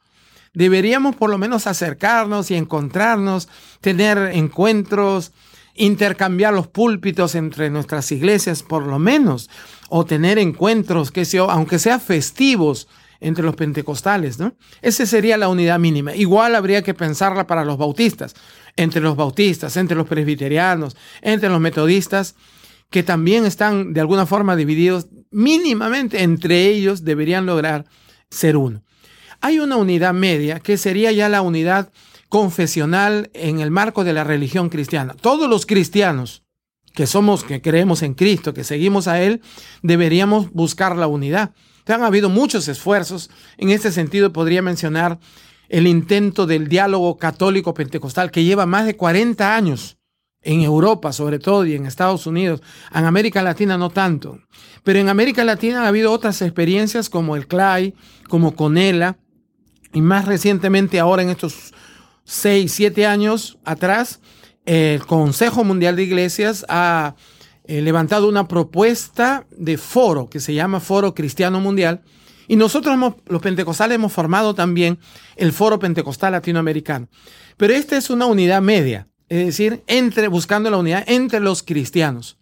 Deberíamos 0.54 1.16
por 1.16 1.28
lo 1.28 1.38
menos 1.38 1.66
acercarnos 1.66 2.52
y 2.52 2.54
encontrarnos, 2.54 3.48
tener 3.80 4.18
encuentros, 4.32 5.32
intercambiar 5.74 6.54
los 6.54 6.68
púlpitos 6.68 7.34
entre 7.34 7.68
nuestras 7.68 8.12
iglesias, 8.12 8.62
por 8.62 8.86
lo 8.86 9.00
menos, 9.00 9.50
o 9.88 10.04
tener 10.04 10.38
encuentros, 10.38 11.10
que 11.10 11.24
sea, 11.24 11.42
aunque 11.42 11.80
sean 11.80 12.00
festivos 12.00 12.86
entre 13.24 13.42
los 13.42 13.56
pentecostales, 13.56 14.38
¿no? 14.38 14.54
Esa 14.82 15.06
sería 15.06 15.38
la 15.38 15.48
unidad 15.48 15.78
mínima. 15.78 16.14
Igual 16.14 16.54
habría 16.54 16.82
que 16.82 16.92
pensarla 16.92 17.46
para 17.46 17.64
los 17.64 17.78
bautistas, 17.78 18.34
entre 18.76 19.00
los 19.00 19.16
bautistas, 19.16 19.78
entre 19.78 19.96
los 19.96 20.06
presbiterianos, 20.06 20.94
entre 21.22 21.48
los 21.48 21.58
metodistas, 21.58 22.34
que 22.90 23.02
también 23.02 23.46
están 23.46 23.94
de 23.94 24.00
alguna 24.02 24.26
forma 24.26 24.56
divididos 24.56 25.06
mínimamente, 25.30 26.22
entre 26.22 26.68
ellos 26.68 27.02
deberían 27.02 27.46
lograr 27.46 27.86
ser 28.30 28.58
uno. 28.58 28.82
Hay 29.40 29.58
una 29.58 29.76
unidad 29.76 30.12
media 30.12 30.60
que 30.60 30.76
sería 30.76 31.10
ya 31.10 31.30
la 31.30 31.40
unidad 31.40 31.90
confesional 32.28 33.30
en 33.32 33.60
el 33.60 33.70
marco 33.70 34.04
de 34.04 34.12
la 34.12 34.24
religión 34.24 34.68
cristiana. 34.68 35.14
Todos 35.18 35.48
los 35.48 35.64
cristianos 35.64 36.42
que 36.94 37.06
somos, 37.06 37.42
que 37.42 37.62
creemos 37.62 38.02
en 38.02 38.12
Cristo, 38.12 38.52
que 38.52 38.64
seguimos 38.64 39.08
a 39.08 39.22
Él, 39.22 39.40
deberíamos 39.82 40.52
buscar 40.52 40.94
la 40.94 41.06
unidad. 41.06 41.54
Han 41.86 42.02
habido 42.02 42.28
muchos 42.28 42.68
esfuerzos. 42.68 43.30
En 43.58 43.70
este 43.70 43.92
sentido, 43.92 44.32
podría 44.32 44.62
mencionar 44.62 45.18
el 45.68 45.86
intento 45.86 46.46
del 46.46 46.68
diálogo 46.68 47.16
católico 47.16 47.74
pentecostal 47.74 48.30
que 48.30 48.44
lleva 48.44 48.66
más 48.66 48.86
de 48.86 48.96
40 48.96 49.56
años 49.56 49.96
en 50.44 50.60
Europa 50.60 51.12
sobre 51.12 51.38
todo 51.38 51.64
y 51.66 51.74
en 51.74 51.86
Estados 51.86 52.26
Unidos, 52.26 52.62
en 52.94 53.04
América 53.04 53.42
Latina 53.42 53.78
no 53.78 53.90
tanto, 53.90 54.38
pero 54.84 54.98
en 54.98 55.08
América 55.08 55.42
Latina 55.42 55.84
ha 55.84 55.88
habido 55.88 56.12
otras 56.12 56.42
experiencias 56.42 57.08
como 57.08 57.34
el 57.34 57.46
CLAI, 57.46 57.94
como 58.28 58.54
Conela, 58.54 59.16
y 59.92 60.02
más 60.02 60.26
recientemente 60.26 61.00
ahora 61.00 61.22
en 61.22 61.30
estos 61.30 61.72
seis, 62.24 62.72
siete 62.72 63.06
años 63.06 63.58
atrás, 63.64 64.20
el 64.66 65.04
Consejo 65.06 65.64
Mundial 65.64 65.96
de 65.96 66.04
Iglesias 66.04 66.64
ha 66.68 67.14
eh, 67.66 67.80
levantado 67.80 68.28
una 68.28 68.46
propuesta 68.46 69.46
de 69.56 69.78
foro 69.78 70.28
que 70.28 70.40
se 70.40 70.52
llama 70.52 70.80
Foro 70.80 71.14
Cristiano 71.14 71.60
Mundial 71.60 72.02
Y 72.46 72.56
nosotros 72.56 72.98
los 73.26 73.40
pentecostales 73.40 73.94
hemos 73.96 74.12
formado 74.12 74.54
también 74.54 74.98
el 75.36 75.52
Foro 75.52 75.78
Pentecostal 75.78 76.32
Latinoamericano. 76.32 77.08
Pero 77.56 77.72
esta 77.72 77.96
es 77.96 78.10
una 78.10 78.26
unidad 78.26 78.60
media, 78.60 79.08
es 79.28 79.46
decir, 79.46 79.82
entre, 79.86 80.28
buscando 80.28 80.70
la 80.70 80.76
unidad 80.76 81.04
entre 81.06 81.40
los 81.40 81.62
cristianos. 81.62 82.36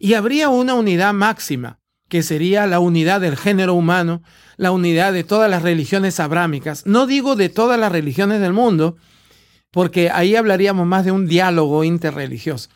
Y 0.00 0.14
habría 0.14 0.48
una 0.48 0.74
unidad 0.74 1.14
máxima, 1.14 1.78
que 2.08 2.22
sería 2.22 2.66
la 2.66 2.80
unidad 2.80 3.20
del 3.20 3.36
género 3.36 3.74
humano, 3.74 4.22
la 4.56 4.72
unidad 4.72 5.12
de 5.12 5.24
todas 5.24 5.48
las 5.48 5.62
religiones 5.62 6.18
abrámicas. 6.18 6.84
No 6.84 7.06
digo 7.06 7.36
de 7.36 7.48
todas 7.48 7.78
las 7.78 7.92
religiones 7.92 8.40
del 8.40 8.52
mundo, 8.52 8.96
porque 9.70 10.10
ahí 10.10 10.36
hablaríamos 10.36 10.86
más 10.86 11.04
de 11.04 11.12
un 11.12 11.26
diálogo 11.26 11.84
interreligioso. 11.84 12.70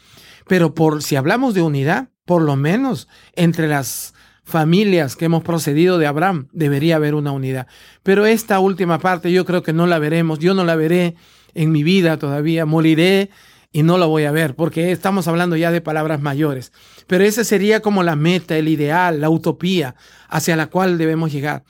Pero 0.48 0.74
por 0.74 1.02
si 1.02 1.16
hablamos 1.16 1.54
de 1.54 1.62
unidad, 1.62 2.08
por 2.24 2.42
lo 2.42 2.56
menos 2.56 3.08
entre 3.34 3.68
las 3.68 4.14
familias 4.44 5.14
que 5.14 5.26
hemos 5.26 5.42
procedido 5.42 5.98
de 5.98 6.06
Abraham, 6.06 6.48
debería 6.52 6.96
haber 6.96 7.14
una 7.14 7.32
unidad. 7.32 7.66
Pero 8.02 8.26
esta 8.26 8.58
última 8.60 8.98
parte 8.98 9.30
yo 9.30 9.44
creo 9.44 9.62
que 9.62 9.74
no 9.74 9.86
la 9.86 9.98
veremos, 9.98 10.38
yo 10.38 10.54
no 10.54 10.64
la 10.64 10.74
veré 10.74 11.14
en 11.54 11.70
mi 11.70 11.82
vida 11.82 12.18
todavía, 12.18 12.64
moriré 12.64 13.30
y 13.70 13.82
no 13.82 13.98
la 13.98 14.06
voy 14.06 14.24
a 14.24 14.32
ver, 14.32 14.56
porque 14.56 14.90
estamos 14.90 15.28
hablando 15.28 15.54
ya 15.56 15.70
de 15.70 15.82
palabras 15.82 16.20
mayores. 16.20 16.72
Pero 17.06 17.24
esa 17.24 17.44
sería 17.44 17.80
como 17.80 18.02
la 18.02 18.16
meta, 18.16 18.56
el 18.56 18.68
ideal, 18.68 19.20
la 19.20 19.28
utopía 19.28 19.94
hacia 20.28 20.56
la 20.56 20.68
cual 20.68 20.96
debemos 20.96 21.30
llegar. 21.30 21.64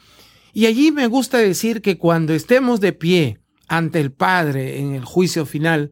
Y 0.53 0.67
allí 0.67 0.93
me 0.93 1.09
gusta 1.09 1.39
decir 1.39 1.83
que 1.83 1.99
cuando 1.99 2.33
estemos 2.33 2.81
de 2.81 2.93
pie 2.93 3.39
ante 3.67 4.01
el 4.01 4.13
Padre 4.13 4.79
en 4.79 4.95
el 4.95 5.05
juicio 5.05 5.47
final, 5.47 5.91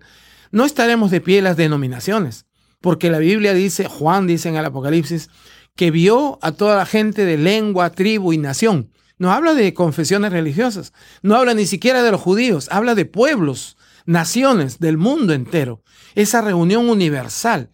no 0.53 0.65
estaremos 0.65 1.11
de 1.11 1.21
pie 1.21 1.43
las 1.43 1.57
denominaciones, 1.57 2.46
porque 2.87 3.11
la 3.11 3.19
Biblia 3.19 3.53
dice, 3.53 3.87
Juan 3.87 4.29
dice 4.29 4.49
en 4.49 4.55
el 4.55 4.65
Apocalipsis, 4.65 5.29
que 5.75 5.91
vio 5.91 6.39
a 6.41 6.53
toda 6.53 6.77
la 6.77 6.87
gente 6.87 7.25
de 7.25 7.37
lengua, 7.37 7.91
tribu 7.91 8.33
y 8.33 8.39
nación. 8.39 8.93
No 9.19 9.33
habla 9.33 9.55
de 9.55 9.75
confesiones 9.75 10.31
religiosas, 10.31 10.93
no 11.21 11.35
habla 11.35 11.55
ni 11.55 11.67
siquiera 11.67 12.05
de 12.05 12.13
los 12.13 12.21
judíos, 12.21 12.69
habla 12.71 12.95
de 12.95 13.05
pueblos, 13.05 13.77
naciones 14.05 14.79
del 14.79 14.99
mundo 14.99 15.33
entero. 15.33 15.83
Esa 16.15 16.43
reunión 16.43 16.89
universal, 16.89 17.71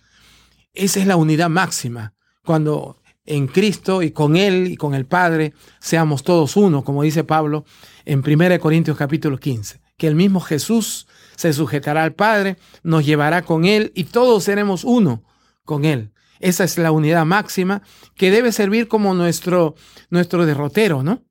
esa 0.72 1.00
es 1.00 1.06
la 1.06 1.16
unidad 1.16 1.50
máxima, 1.50 2.14
cuando 2.42 3.02
en 3.26 3.48
Cristo 3.48 4.02
y 4.02 4.12
con 4.12 4.36
Él 4.38 4.68
y 4.68 4.76
con 4.76 4.94
el 4.94 5.04
Padre 5.04 5.52
seamos 5.78 6.22
todos 6.22 6.56
uno, 6.56 6.84
como 6.84 7.02
dice 7.02 7.22
Pablo 7.22 7.66
en 8.06 8.22
1 8.26 8.58
Corintios 8.60 8.96
capítulo 8.96 9.36
15, 9.36 9.78
que 9.98 10.06
el 10.06 10.14
mismo 10.14 10.40
Jesús 10.40 11.06
se 11.36 11.52
sujetará 11.52 12.04
al 12.04 12.14
Padre, 12.14 12.56
nos 12.82 13.04
llevará 13.04 13.42
con 13.42 13.64
Él 13.64 13.92
y 13.94 14.04
todos 14.04 14.44
seremos 14.44 14.84
uno 14.84 15.22
con 15.64 15.84
Él. 15.84 16.12
Esa 16.40 16.64
es 16.64 16.76
la 16.76 16.90
unidad 16.90 17.24
máxima 17.24 17.82
que 18.16 18.30
debe 18.30 18.52
servir 18.52 18.88
como 18.88 19.14
nuestro, 19.14 19.74
nuestro 20.10 20.44
derrotero, 20.44 21.02
¿no? 21.02 21.22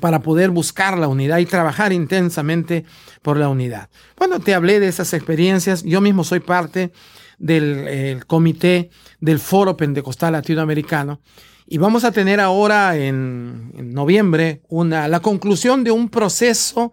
Para 0.00 0.20
poder 0.20 0.50
buscar 0.50 0.98
la 0.98 1.08
unidad 1.08 1.38
y 1.38 1.46
trabajar 1.46 1.92
intensamente 1.92 2.84
por 3.22 3.36
la 3.38 3.48
unidad. 3.48 3.88
Cuando 4.14 4.40
te 4.40 4.54
hablé 4.54 4.78
de 4.78 4.88
esas 4.88 5.12
experiencias, 5.14 5.82
yo 5.82 6.00
mismo 6.00 6.22
soy 6.22 6.40
parte 6.40 6.92
del 7.38 8.24
comité 8.26 8.90
del 9.20 9.38
Foro 9.38 9.76
Pentecostal 9.76 10.32
Latinoamericano 10.32 11.20
y 11.66 11.78
vamos 11.78 12.04
a 12.04 12.12
tener 12.12 12.38
ahora 12.38 12.96
en, 12.96 13.72
en 13.76 13.92
noviembre 13.94 14.62
una, 14.68 15.08
la 15.08 15.20
conclusión 15.20 15.82
de 15.84 15.90
un 15.90 16.08
proceso 16.10 16.92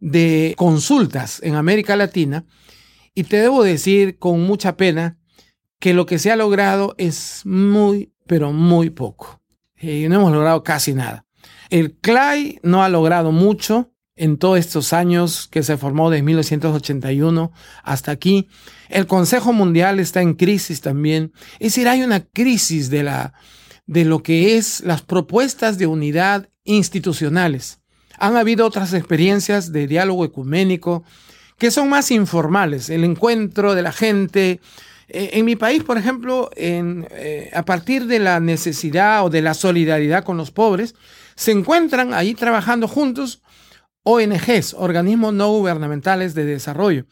de 0.00 0.54
consultas 0.56 1.40
en 1.42 1.54
América 1.54 1.96
Latina 1.96 2.44
y 3.14 3.24
te 3.24 3.38
debo 3.38 3.62
decir 3.62 4.18
con 4.18 4.42
mucha 4.42 4.76
pena 4.76 5.18
que 5.78 5.94
lo 5.94 6.06
que 6.06 6.18
se 6.18 6.30
ha 6.30 6.36
logrado 6.36 6.94
es 6.98 7.42
muy, 7.44 8.12
pero 8.26 8.52
muy 8.52 8.90
poco. 8.90 9.42
Y 9.78 10.04
eh, 10.04 10.08
no 10.08 10.16
hemos 10.16 10.32
logrado 10.32 10.62
casi 10.62 10.94
nada. 10.94 11.26
El 11.70 11.94
CLAI 11.94 12.60
no 12.62 12.82
ha 12.82 12.88
logrado 12.88 13.32
mucho 13.32 13.92
en 14.16 14.38
todos 14.38 14.58
estos 14.58 14.92
años 14.92 15.46
que 15.48 15.62
se 15.62 15.76
formó 15.76 16.10
desde 16.10 16.22
1981 16.22 17.52
hasta 17.82 18.10
aquí. 18.10 18.48
El 18.88 19.06
Consejo 19.06 19.52
Mundial 19.52 20.00
está 20.00 20.22
en 20.22 20.34
crisis 20.34 20.80
también. 20.80 21.32
Es 21.58 21.74
decir, 21.74 21.88
hay 21.88 22.02
una 22.02 22.20
crisis 22.20 22.88
de, 22.88 23.02
la, 23.02 23.34
de 23.86 24.04
lo 24.04 24.22
que 24.22 24.56
es 24.56 24.80
las 24.80 25.02
propuestas 25.02 25.76
de 25.78 25.86
unidad 25.86 26.48
institucionales. 26.64 27.80
Han 28.18 28.36
habido 28.36 28.66
otras 28.66 28.92
experiencias 28.92 29.72
de 29.72 29.86
diálogo 29.86 30.24
ecuménico 30.24 31.04
que 31.58 31.70
son 31.70 31.88
más 31.88 32.10
informales, 32.10 32.90
el 32.90 33.04
encuentro 33.04 33.74
de 33.74 33.82
la 33.82 33.92
gente, 33.92 34.60
eh, 35.08 35.30
en 35.34 35.44
mi 35.44 35.56
país, 35.56 35.82
por 35.84 35.96
ejemplo, 35.96 36.50
eh, 36.56 37.50
a 37.54 37.64
partir 37.64 38.06
de 38.06 38.18
la 38.18 38.40
necesidad 38.40 39.24
o 39.24 39.30
de 39.30 39.40
la 39.42 39.54
solidaridad 39.54 40.24
con 40.24 40.36
los 40.36 40.50
pobres, 40.50 40.94
se 41.34 41.52
encuentran 41.52 42.12
ahí 42.12 42.34
trabajando 42.34 42.88
juntos 42.88 43.42
ONGs, 44.02 44.74
organismos 44.74 45.34
no 45.34 45.50
gubernamentales 45.50 46.34
de 46.34 46.44
desarrollo. 46.44 47.06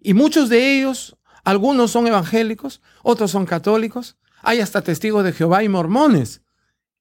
Y 0.00 0.14
muchos 0.14 0.48
de 0.48 0.76
ellos, 0.76 1.16
algunos 1.44 1.90
son 1.90 2.06
evangélicos, 2.06 2.82
otros 3.02 3.30
son 3.30 3.46
católicos, 3.46 4.16
hay 4.42 4.60
hasta 4.60 4.82
testigos 4.82 5.24
de 5.24 5.32
Jehová 5.32 5.62
y 5.62 5.68
mormones, 5.68 6.42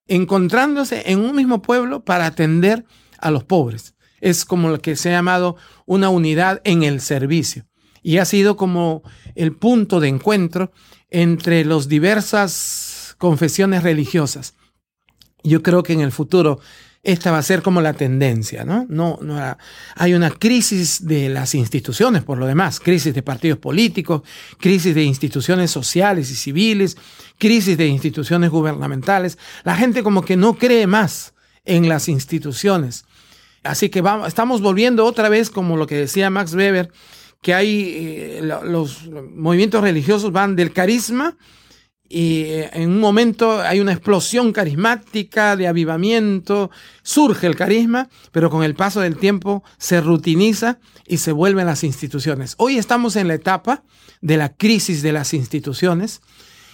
encontrándose 0.08 1.12
en 1.12 1.20
un 1.20 1.36
mismo 1.36 1.62
pueblo 1.62 2.04
para 2.04 2.26
atender 2.26 2.86
a 3.26 3.32
los 3.32 3.44
pobres. 3.44 3.96
Es 4.22 4.46
como 4.46 4.70
lo 4.70 4.80
que 4.80 4.96
se 4.96 5.10
ha 5.10 5.14
llamado 5.14 5.58
una 5.86 6.10
unidad 6.10 6.62
en 6.64 6.84
el 6.84 7.02
servicio 7.02 7.66
y 8.04 8.20
ha 8.20 8.26
sido 8.26 8.56
como 8.56 9.02
el 9.34 9.56
punto 9.56 10.00
de 10.00 10.10
encuentro 10.10 10.72
entre 11.10 11.66
las 11.66 11.88
diversas 11.88 13.16
confesiones 13.18 13.82
religiosas. 13.82 14.54
Yo 15.44 15.64
creo 15.64 15.82
que 15.82 15.94
en 15.94 16.02
el 16.02 16.12
futuro 16.12 16.60
esta 17.02 17.32
va 17.32 17.40
a 17.40 17.44
ser 17.44 17.64
como 17.64 17.82
la 17.82 17.94
tendencia, 17.94 18.64
¿no? 18.64 18.86
No, 18.90 19.18
no 19.22 19.40
hay 19.96 20.14
una 20.14 20.30
crisis 20.30 21.06
de 21.06 21.30
las 21.30 21.56
instituciones, 21.56 22.24
por 22.24 22.38
lo 22.38 22.46
demás, 22.46 22.80
crisis 22.80 23.14
de 23.14 23.24
partidos 23.24 23.58
políticos, 23.58 24.22
crisis 24.60 24.94
de 24.94 25.04
instituciones 25.04 25.72
sociales 25.72 26.30
y 26.30 26.36
civiles, 26.36 26.98
crisis 27.40 27.76
de 27.76 27.88
instituciones 27.88 28.52
gubernamentales. 28.52 29.38
La 29.64 29.76
gente 29.76 30.04
como 30.04 30.24
que 30.24 30.36
no 30.36 30.56
cree 30.56 30.86
más 30.86 31.34
en 31.64 31.90
las 31.90 32.08
instituciones. 32.08 33.06
Así 33.66 33.90
que 33.90 34.02
vamos, 34.02 34.28
estamos 34.28 34.62
volviendo 34.62 35.06
otra 35.06 35.28
vez, 35.28 35.50
como 35.50 35.76
lo 35.76 35.88
que 35.88 35.96
decía 35.96 36.30
Max 36.30 36.54
Weber, 36.54 36.92
que 37.42 37.54
hay, 37.54 37.94
eh, 37.96 38.40
los 38.42 39.08
movimientos 39.08 39.82
religiosos 39.82 40.32
van 40.32 40.56
del 40.56 40.72
carisma 40.72 41.38
y 42.08 42.44
eh, 42.44 42.70
en 42.74 42.90
un 42.90 43.00
momento 43.00 43.62
hay 43.62 43.80
una 43.80 43.92
explosión 43.92 44.52
carismática 44.54 45.56
de 45.56 45.68
avivamiento, 45.68 46.70
surge 47.02 47.48
el 47.48 47.56
carisma, 47.56 48.10
pero 48.32 48.50
con 48.50 48.64
el 48.64 48.76
paso 48.76 49.02
del 49.02 49.18
tiempo 49.18 49.64
se 49.78 50.02
rutiniza 50.02 50.80
y 51.08 51.18
se 51.18 51.32
vuelven 51.32 51.66
las 51.66 51.84
instituciones. 51.84 52.56
Hoy 52.58 52.78
estamos 52.78 53.16
en 53.16 53.28
la 53.28 53.34
etapa 53.34 53.84
de 54.22 54.38
la 54.38 54.50
crisis 54.50 55.02
de 55.02 55.12
las 55.12 55.34
instituciones 55.34 56.22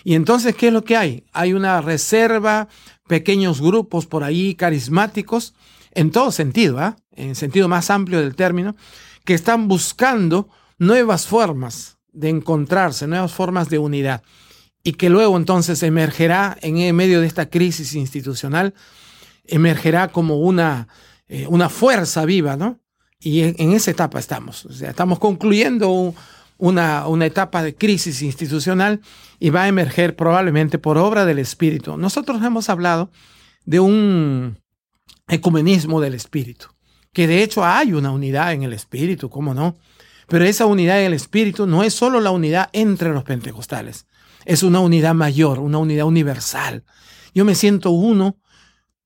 y 0.04 0.16
entonces, 0.16 0.56
¿qué 0.56 0.68
es 0.68 0.74
lo 0.74 0.84
que 0.84 0.98
hay? 0.98 1.24
Hay 1.32 1.54
una 1.54 1.80
reserva, 1.82 2.68
pequeños 3.08 3.62
grupos 3.62 4.08
por 4.08 4.24
ahí 4.24 4.56
carismáticos, 4.56 5.54
en 5.94 6.12
todo 6.12 6.32
sentido, 6.32 6.80
¿ah? 6.80 6.96
en 7.12 7.36
sentido 7.36 7.68
más 7.68 7.90
amplio 7.90 8.20
del 8.20 8.36
término, 8.36 8.76
que 9.26 9.34
están 9.34 9.68
buscando 9.68 10.50
nuevas 10.78 11.28
formas 11.28 11.98
de 12.12 12.30
encontrarse, 12.30 13.08
nuevas 13.08 13.32
formas 13.32 13.70
de 13.70 13.78
unidad, 13.78 14.24
y 14.84 14.94
que 14.94 15.10
luego 15.10 15.38
entonces 15.38 15.84
emergerá 15.84 16.58
en 16.62 16.96
medio 16.96 17.22
de 17.22 17.28
esta 17.28 17.50
crisis 17.50 17.94
institucional, 17.94 18.74
emergerá 19.46 20.08
como 20.08 20.40
una, 20.40 20.88
eh, 21.28 21.46
una 21.48 21.70
fuerza 21.70 22.26
viva, 22.26 22.58
¿no? 22.58 22.80
Y 23.20 23.42
en, 23.42 23.74
esa 23.74 23.92
etapa 23.92 24.18
estamos, 24.18 24.66
o 24.66 24.74
sea, 24.74 24.90
estamos 24.90 25.20
concluyendo 25.20 26.16
una, 26.58 27.08
una 27.08 27.26
etapa 27.28 27.62
de 27.62 27.76
crisis 27.76 28.24
institucional 28.24 29.02
y 29.40 29.52
va 29.52 29.64
a 29.64 29.68
emerger 29.68 30.16
probablemente 30.16 30.80
por 30.80 30.98
obra 30.98 31.26
del 31.26 31.38
Espíritu. 31.38 31.98
Nosotros 31.98 32.42
hemos 32.44 32.68
hablado 32.70 33.12
de 33.66 33.80
un 33.80 34.58
ecumenismo 35.32 36.02
del 36.02 36.14
Espíritu, 36.14 36.68
que 37.14 37.26
de 37.26 37.42
hecho 37.42 37.66
hay 37.66 37.94
una 37.94 38.12
unidad 38.12 38.54
en 38.54 38.64
el 38.64 38.74
Espíritu, 38.74 39.30
¿cómo 39.30 39.54
no? 39.54 39.76
Pero 40.28 40.46
esa 40.46 40.66
unidad 40.66 41.00
en 41.00 41.08
el 41.08 41.14
Espíritu 41.14 41.66
no 41.66 41.84
es 41.84 41.94
solo 41.94 42.20
la 42.20 42.32
unidad 42.32 42.70
entre 42.74 43.10
los 43.10 43.24
pentecostales, 43.24 44.08
es 44.46 44.62
una 44.62 44.82
unidad 44.82 45.16
mayor, 45.16 45.60
una 45.60 45.78
unidad 45.78 46.06
universal. 46.06 46.84
Yo 47.34 47.46
me 47.46 47.56
siento 47.56 47.92
uno, 47.92 48.38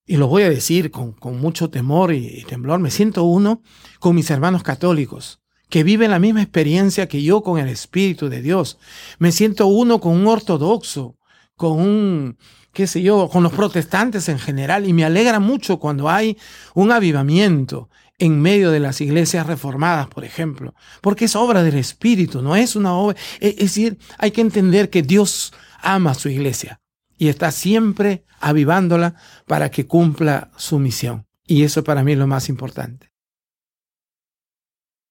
y 0.08 0.18
lo 0.18 0.28
voy 0.28 0.44
a 0.44 0.50
decir 0.50 0.92
con, 0.92 1.16
mucho 1.40 1.70
temor 1.70 2.12
y, 2.12 2.44
temblor, 2.48 2.80
me 2.80 2.92
siento 2.92 3.24
uno 3.24 3.62
con 4.00 4.16
mis 4.16 4.30
hermanos 4.32 4.64
católicos, 4.64 5.42
que 5.70 5.84
viven 5.84 6.12
la 6.12 6.20
misma 6.20 6.42
experiencia 6.42 7.08
que 7.08 7.22
yo 7.22 7.44
con 7.44 7.60
el 7.60 7.70
Espíritu 7.70 8.30
de 8.30 8.42
Dios. 8.42 8.80
Me 9.20 9.32
siento 9.32 9.68
uno 9.68 10.00
con 10.00 10.14
un 10.14 10.28
ortodoxo, 10.28 11.18
con 11.56 11.80
un, 11.80 12.38
qué 12.76 12.88
sé 12.88 13.02
yo, 13.02 13.30
con 13.30 13.42
los 13.42 13.54
protestantes 13.54 14.28
en 14.28 14.38
general, 14.38 14.86
y 14.86 14.92
me 14.92 15.06
alegra 15.06 15.40
mucho 15.40 15.80
cuando 15.80 16.10
hay 16.10 16.38
un 16.74 16.92
avivamiento 16.92 17.90
en 18.20 18.42
medio 18.42 18.70
de 18.70 18.82
las 18.82 19.00
iglesias 19.00 19.48
reformadas, 19.48 20.08
por 20.08 20.26
ejemplo, 20.26 20.76
porque 21.02 21.26
es 21.26 21.36
obra 21.38 21.64
del 21.64 21.78
Espíritu, 21.78 22.42
no 22.42 22.56
es 22.56 22.76
una 22.76 22.94
obra. 22.94 23.18
Es 23.40 23.56
decir, 23.56 23.98
hay 24.18 24.32
que 24.32 24.42
entender 24.42 24.90
que 24.90 25.02
Dios 25.02 25.54
ama 25.82 26.12
a 26.12 26.16
su 26.16 26.28
iglesia 26.28 26.82
y 27.18 27.30
está 27.30 27.52
siempre 27.52 28.26
avivándola 28.42 29.16
para 29.48 29.72
que 29.72 29.88
cumpla 29.88 30.52
su 30.58 30.78
misión. 30.78 31.26
Y 31.48 31.64
eso 31.64 31.84
para 31.84 32.04
mí 32.04 32.12
es 32.12 32.18
lo 32.18 32.28
más 32.28 32.50
importante. 32.50 33.10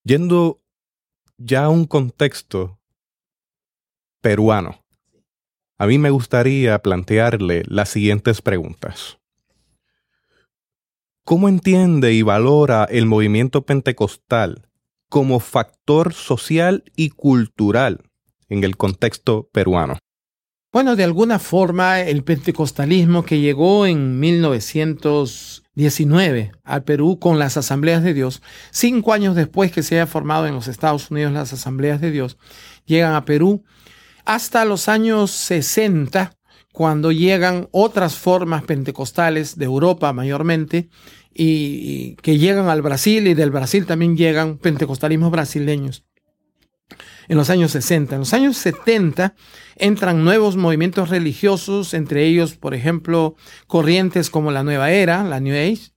Yendo 0.05 0.61
ya 1.39 1.65
a 1.65 1.71
un 1.71 1.87
contexto 1.87 2.79
peruano, 4.21 4.84
a 5.79 5.87
mí 5.87 5.97
me 5.99 6.11
gustaría 6.11 6.79
plantearle 6.81 7.63
las 7.67 7.89
siguientes 7.89 8.43
preguntas. 8.43 9.19
¿Cómo 11.25 11.49
entiende 11.49 12.13
y 12.13 12.21
valora 12.23 12.85
el 12.85 13.07
movimiento 13.07 13.63
pentecostal 13.63 14.69
como 15.09 15.41
factor 15.41 16.13
social 16.13 16.85
y 16.97 17.09
cultural 17.11 18.03
en 18.49 18.63
el 18.63 18.77
contexto 18.77 19.49
peruano? 19.53 19.99
Bueno, 20.71 20.95
de 20.97 21.05
alguna 21.05 21.39
forma 21.39 22.01
el 22.01 22.25
pentecostalismo 22.25 23.25
que 23.25 23.41
llegó 23.41 23.87
en 23.87 24.19
1919 24.19 26.51
al 26.65 26.83
Perú 26.83 27.21
con 27.21 27.39
las 27.39 27.57
asambleas 27.57 28.03
de 28.03 28.13
Dios, 28.13 28.43
cinco 28.71 29.13
años 29.13 29.37
después 29.37 29.71
que 29.71 29.85
se 29.85 29.95
haya 29.95 30.09
formado 30.09 30.49
en 30.49 30.55
los 30.55 30.67
Estados 30.67 31.13
Unidos 31.13 31.33
las 31.33 31.53
asambleas 31.53 32.01
de 32.01 32.11
Dios, 32.11 32.39
llegan 32.87 33.15
a 33.15 33.25
Perú 33.25 33.63
hasta 34.25 34.65
los 34.65 34.89
años 34.89 35.31
60, 35.31 36.37
cuando 36.73 37.13
llegan 37.13 37.69
otras 37.71 38.17
formas 38.17 38.65
pentecostales 38.65 39.57
de 39.59 39.65
Europa 39.65 40.13
mayormente, 40.13 40.89
y, 41.33 42.17
que 42.17 42.39
llegan 42.39 42.69
al 42.69 42.83
Brasil 42.83 43.27
y 43.27 43.35
del 43.35 43.51
Brasil 43.51 43.87
también 43.87 44.17
llegan 44.17 44.59
pentecostalismos 44.59 45.33
brasileños 45.33 46.05
en 47.29 47.37
los 47.37 47.51
años 47.51 47.73
60. 47.73 48.15
En 48.15 48.21
los 48.21 48.35
años 48.35 48.57
70 48.59 49.35
entran 49.77 50.25
nuevos 50.25 50.57
movimientos 50.57 51.09
religiosos, 51.09 51.95
entre 51.95 52.25
ellos, 52.27 52.57
por 52.57 52.75
ejemplo, 52.75 53.37
corrientes 53.67 54.31
como 54.31 54.51
la 54.51 54.63
Nueva 54.63 54.91
Era, 54.91 55.25
la 55.25 55.41
New 55.41 55.55
Age, 55.55 55.93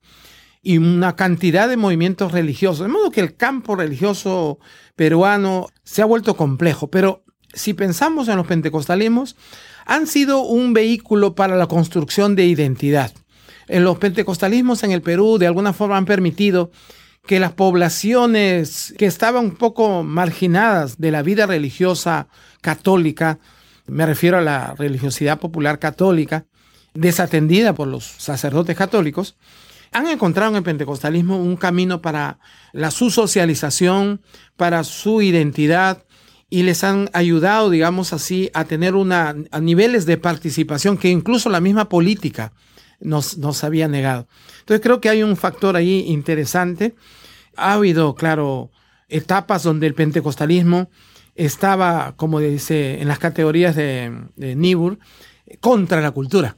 y 0.62 0.78
una 0.78 1.16
cantidad 1.16 1.70
de 1.70 1.78
movimientos 1.78 2.32
religiosos. 2.32 2.80
De 2.80 2.88
modo 2.88 3.12
que 3.12 3.22
el 3.22 3.36
campo 3.36 3.76
religioso 3.76 4.60
peruano 4.96 5.68
se 5.84 6.02
ha 6.02 6.06
vuelto 6.06 6.36
complejo, 6.36 6.90
pero 6.90 7.24
si 7.54 7.74
pensamos 7.74 8.28
en 8.28 8.38
los 8.38 8.48
pentecostalismos, 8.48 9.36
han 9.86 10.08
sido 10.08 10.42
un 10.42 10.74
vehículo 10.74 11.36
para 11.36 11.56
la 11.56 11.68
construcción 11.68 12.36
de 12.36 12.46
identidad. 12.46 13.12
En 13.68 13.84
los 13.84 13.98
pentecostalismos 13.98 14.84
en 14.84 14.92
el 14.92 15.02
Perú 15.02 15.38
de 15.38 15.48
alguna 15.48 15.74
forma 15.74 15.98
han 15.98 16.06
permitido 16.06 16.72
que 17.26 17.40
las 17.40 17.52
poblaciones 17.52 18.94
que 18.98 19.06
estaban 19.06 19.46
un 19.46 19.56
poco 19.56 20.04
marginadas 20.04 20.98
de 20.98 21.12
la 21.12 21.22
vida 21.22 21.46
religiosa 21.46 22.30
católica, 22.62 23.40
me 23.86 24.06
refiero 24.06 24.38
a 24.38 24.42
la 24.42 24.74
religiosidad 24.76 25.40
popular 25.40 25.80
católica, 25.80 26.46
desatendida 26.94 27.74
por 27.74 27.88
los 27.88 28.06
sacerdotes 28.06 28.78
católicos, 28.78 29.38
han 29.92 30.08
encontrado 30.08 30.52
en 30.52 30.58
el 30.58 30.64
pentecostalismo 30.64 31.38
un 31.38 31.58
camino 31.58 32.02
para 32.02 32.40
la 32.72 32.92
su 32.92 33.10
socialización, 33.12 34.22
para 34.56 34.84
su 34.84 35.22
identidad 35.22 36.04
y 36.50 36.64
les 36.64 36.84
han 36.84 37.10
ayudado, 37.14 37.70
digamos 37.70 38.14
así, 38.14 38.50
a 38.54 38.66
tener 38.66 38.96
una, 38.96 39.36
a 39.52 39.60
niveles 39.60 40.06
de 40.06 40.18
participación 40.18 40.98
que 40.98 41.10
incluso 41.10 41.50
la 41.50 41.60
misma 41.60 41.90
política 41.90 42.54
nos, 43.00 43.38
nos 43.38 43.64
había 43.64 43.88
negado. 43.88 44.28
Entonces 44.60 44.82
creo 44.82 45.02
que 45.02 45.10
hay 45.10 45.24
un 45.24 45.36
factor 45.36 45.76
ahí 45.76 46.06
interesante. 46.08 46.96
Ha 47.56 47.74
habido, 47.74 48.16
claro, 48.16 48.72
etapas 49.10 49.64
donde 49.64 49.88
el 49.88 49.94
pentecostalismo 49.94 50.90
estaba, 51.36 52.16
como 52.16 52.40
dice 52.40 53.02
en 53.02 53.08
las 53.08 53.20
categorías 53.20 53.76
de, 53.76 54.12
de 54.36 54.98
contra 55.60 56.02
la 56.02 56.12
cultura. 56.12 56.56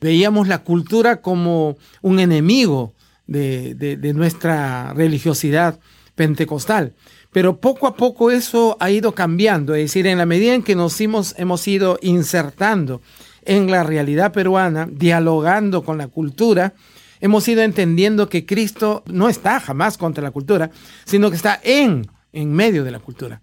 Veíamos 0.00 0.48
la 0.48 0.58
cultura 0.58 1.20
como 1.20 1.76
un 2.02 2.20
enemigo 2.20 2.94
de, 3.26 3.74
de 3.74 4.14
nuestra 4.14 4.92
religiosidad 4.94 5.78
pentecostal. 6.14 6.94
Pero 7.32 7.60
poco 7.60 7.86
a 7.86 7.94
poco 7.94 8.30
eso 8.30 8.76
ha 8.80 8.90
ido 8.90 9.14
cambiando, 9.14 9.74
es 9.74 9.84
decir, 9.84 10.06
en 10.06 10.18
la 10.18 10.26
medida 10.26 10.54
en 10.54 10.62
que 10.62 10.74
nos 10.74 11.00
hemos, 11.00 11.34
hemos 11.38 11.66
ido 11.68 11.98
insertando 12.02 13.00
en 13.42 13.70
la 13.70 13.84
realidad 13.84 14.32
peruana, 14.32 14.88
dialogando 14.90 15.84
con 15.84 15.96
la 15.96 16.08
cultura, 16.08 16.74
hemos 17.20 17.46
ido 17.46 17.62
entendiendo 17.62 18.28
que 18.28 18.46
Cristo 18.46 19.04
no 19.06 19.28
está 19.28 19.60
jamás 19.60 19.96
contra 19.96 20.24
la 20.24 20.32
cultura, 20.32 20.70
sino 21.04 21.30
que 21.30 21.36
está 21.36 21.60
en, 21.62 22.10
en 22.32 22.52
medio 22.52 22.82
de 22.82 22.90
la 22.90 22.98
cultura 22.98 23.42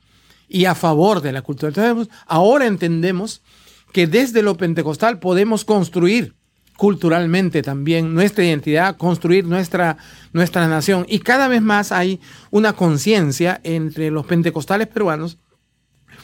y 0.50 0.66
a 0.66 0.76
favor 0.76 1.22
de 1.22 1.32
la 1.32 1.42
cultura. 1.42 1.70
Entonces, 1.70 2.14
ahora 2.26 2.66
entendemos 2.66 3.42
que 3.94 4.08
desde 4.08 4.42
lo 4.42 4.58
pentecostal 4.58 5.20
podemos 5.20 5.66
construir 5.66 6.36
culturalmente 6.78 7.64
también 7.64 8.14
nuestra 8.14 8.46
identidad, 8.46 8.96
construir 8.98 9.46
nuestra, 9.46 9.98
nuestra 10.32 10.68
nación. 10.68 11.06
Y 11.10 11.20
cada 11.20 11.48
vez 11.48 11.62
más 11.62 11.92
hay 11.92 12.22
una 12.52 12.74
conciencia 12.74 13.60
entre 13.64 14.12
los 14.12 14.26
pentecostales 14.26 14.88
peruanos 14.88 15.38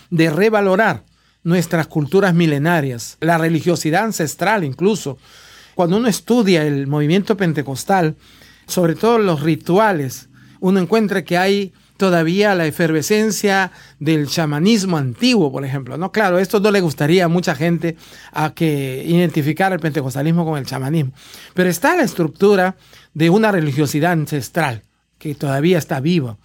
de 0.09 0.29
revalorar 0.29 1.03
nuestras 1.43 1.87
culturas 1.87 2.33
milenarias, 2.33 3.17
la 3.19 3.37
religiosidad 3.37 4.05
ancestral 4.05 4.63
incluso. 4.63 5.17
Cuando 5.75 5.97
uno 5.97 6.07
estudia 6.07 6.65
el 6.65 6.87
movimiento 6.87 7.35
pentecostal, 7.35 8.15
sobre 8.67 8.95
todo 8.95 9.17
los 9.17 9.41
rituales, 9.41 10.29
uno 10.59 10.79
encuentra 10.79 11.23
que 11.23 11.37
hay 11.37 11.73
todavía 12.03 12.53
la 12.53 12.65
efervescencia 12.65 13.71
del 13.97 14.27
chamanismo 14.27 14.97
antiguo, 14.97 15.53
por 15.53 15.63
ejemplo. 15.63 15.97
No, 15.97 16.11
claro, 16.11 16.37
esto 16.37 16.59
no 16.59 16.69
le 16.69 16.81
gustaría 16.81 17.23
a 17.23 17.27
mucha 17.29 17.55
gente 17.55 17.95
a 18.33 18.53
que 18.53 19.05
identificara 19.07 19.73
el 19.73 19.79
pentecostalismo 19.79 20.43
con 20.43 20.57
el 20.57 20.65
chamanismo, 20.65 21.13
pero 21.53 21.69
está 21.69 21.95
la 21.95 22.03
estructura 22.03 22.75
de 23.13 23.29
una 23.29 23.53
religiosidad 23.53 24.11
ancestral 24.11 24.81
que 25.17 25.33
todavía 25.33 25.77
está 25.77 26.01
viva 26.01 26.35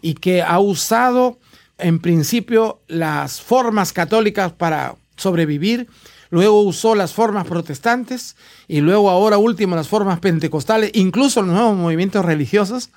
y 0.00 0.14
que 0.14 0.40
ha 0.40 0.60
usado 0.60 1.40
en 1.78 1.98
principio 1.98 2.80
las 2.86 3.40
formas 3.40 3.92
católicas 3.92 4.52
para 4.52 4.94
sobrevivir, 5.16 5.88
luego 6.30 6.62
usó 6.62 6.94
las 6.94 7.12
formas 7.12 7.44
protestantes 7.44 8.36
y 8.68 8.82
luego 8.82 9.10
ahora 9.10 9.36
último 9.36 9.74
las 9.74 9.88
formas 9.88 10.20
pentecostales, 10.20 10.92
incluso 10.94 11.42
los 11.42 11.52
nuevos 11.52 11.76
movimientos 11.76 12.24
religiosos, 12.24 12.90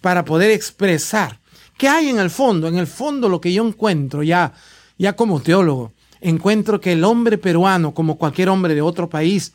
para 0.00 0.24
poder 0.24 0.52
expresar 0.52 1.38
qué 1.76 1.88
hay 1.88 2.08
en 2.08 2.18
el 2.18 2.30
fondo. 2.30 2.68
En 2.68 2.76
el 2.76 2.86
fondo 2.86 3.28
lo 3.28 3.40
que 3.40 3.52
yo 3.52 3.66
encuentro 3.66 4.22
ya, 4.22 4.52
ya 4.98 5.14
como 5.14 5.40
teólogo, 5.40 5.92
encuentro 6.20 6.80
que 6.80 6.92
el 6.92 7.04
hombre 7.04 7.38
peruano, 7.38 7.94
como 7.94 8.18
cualquier 8.18 8.48
hombre 8.48 8.74
de 8.74 8.82
otro 8.82 9.08
país, 9.08 9.52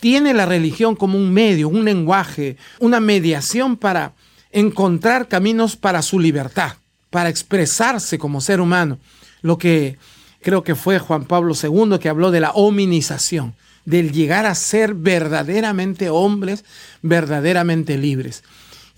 tiene 0.00 0.32
la 0.34 0.46
religión 0.46 0.94
como 0.94 1.18
un 1.18 1.32
medio, 1.32 1.68
un 1.68 1.84
lenguaje, 1.84 2.56
una 2.78 3.00
mediación 3.00 3.76
para 3.76 4.14
encontrar 4.52 5.28
caminos 5.28 5.76
para 5.76 6.02
su 6.02 6.20
libertad 6.20 6.74
para 7.10 7.28
expresarse 7.28 8.18
como 8.18 8.40
ser 8.40 8.60
humano. 8.60 8.98
Lo 9.42 9.58
que 9.58 9.98
creo 10.42 10.62
que 10.62 10.74
fue 10.74 10.98
Juan 10.98 11.24
Pablo 11.24 11.54
II 11.60 11.98
que 11.98 12.08
habló 12.08 12.30
de 12.30 12.40
la 12.40 12.50
hominización, 12.52 13.54
del 13.84 14.12
llegar 14.12 14.46
a 14.46 14.54
ser 14.54 14.94
verdaderamente 14.94 16.10
hombres, 16.10 16.64
verdaderamente 17.02 17.96
libres. 17.96 18.44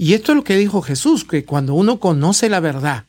Y 0.02 0.14
esto 0.14 0.32
es 0.32 0.36
lo 0.36 0.44
que 0.44 0.56
dijo 0.56 0.80
Jesús, 0.80 1.26
que 1.26 1.44
cuando 1.44 1.74
uno 1.74 2.00
conoce 2.00 2.48
la 2.48 2.60
verdad, 2.60 3.04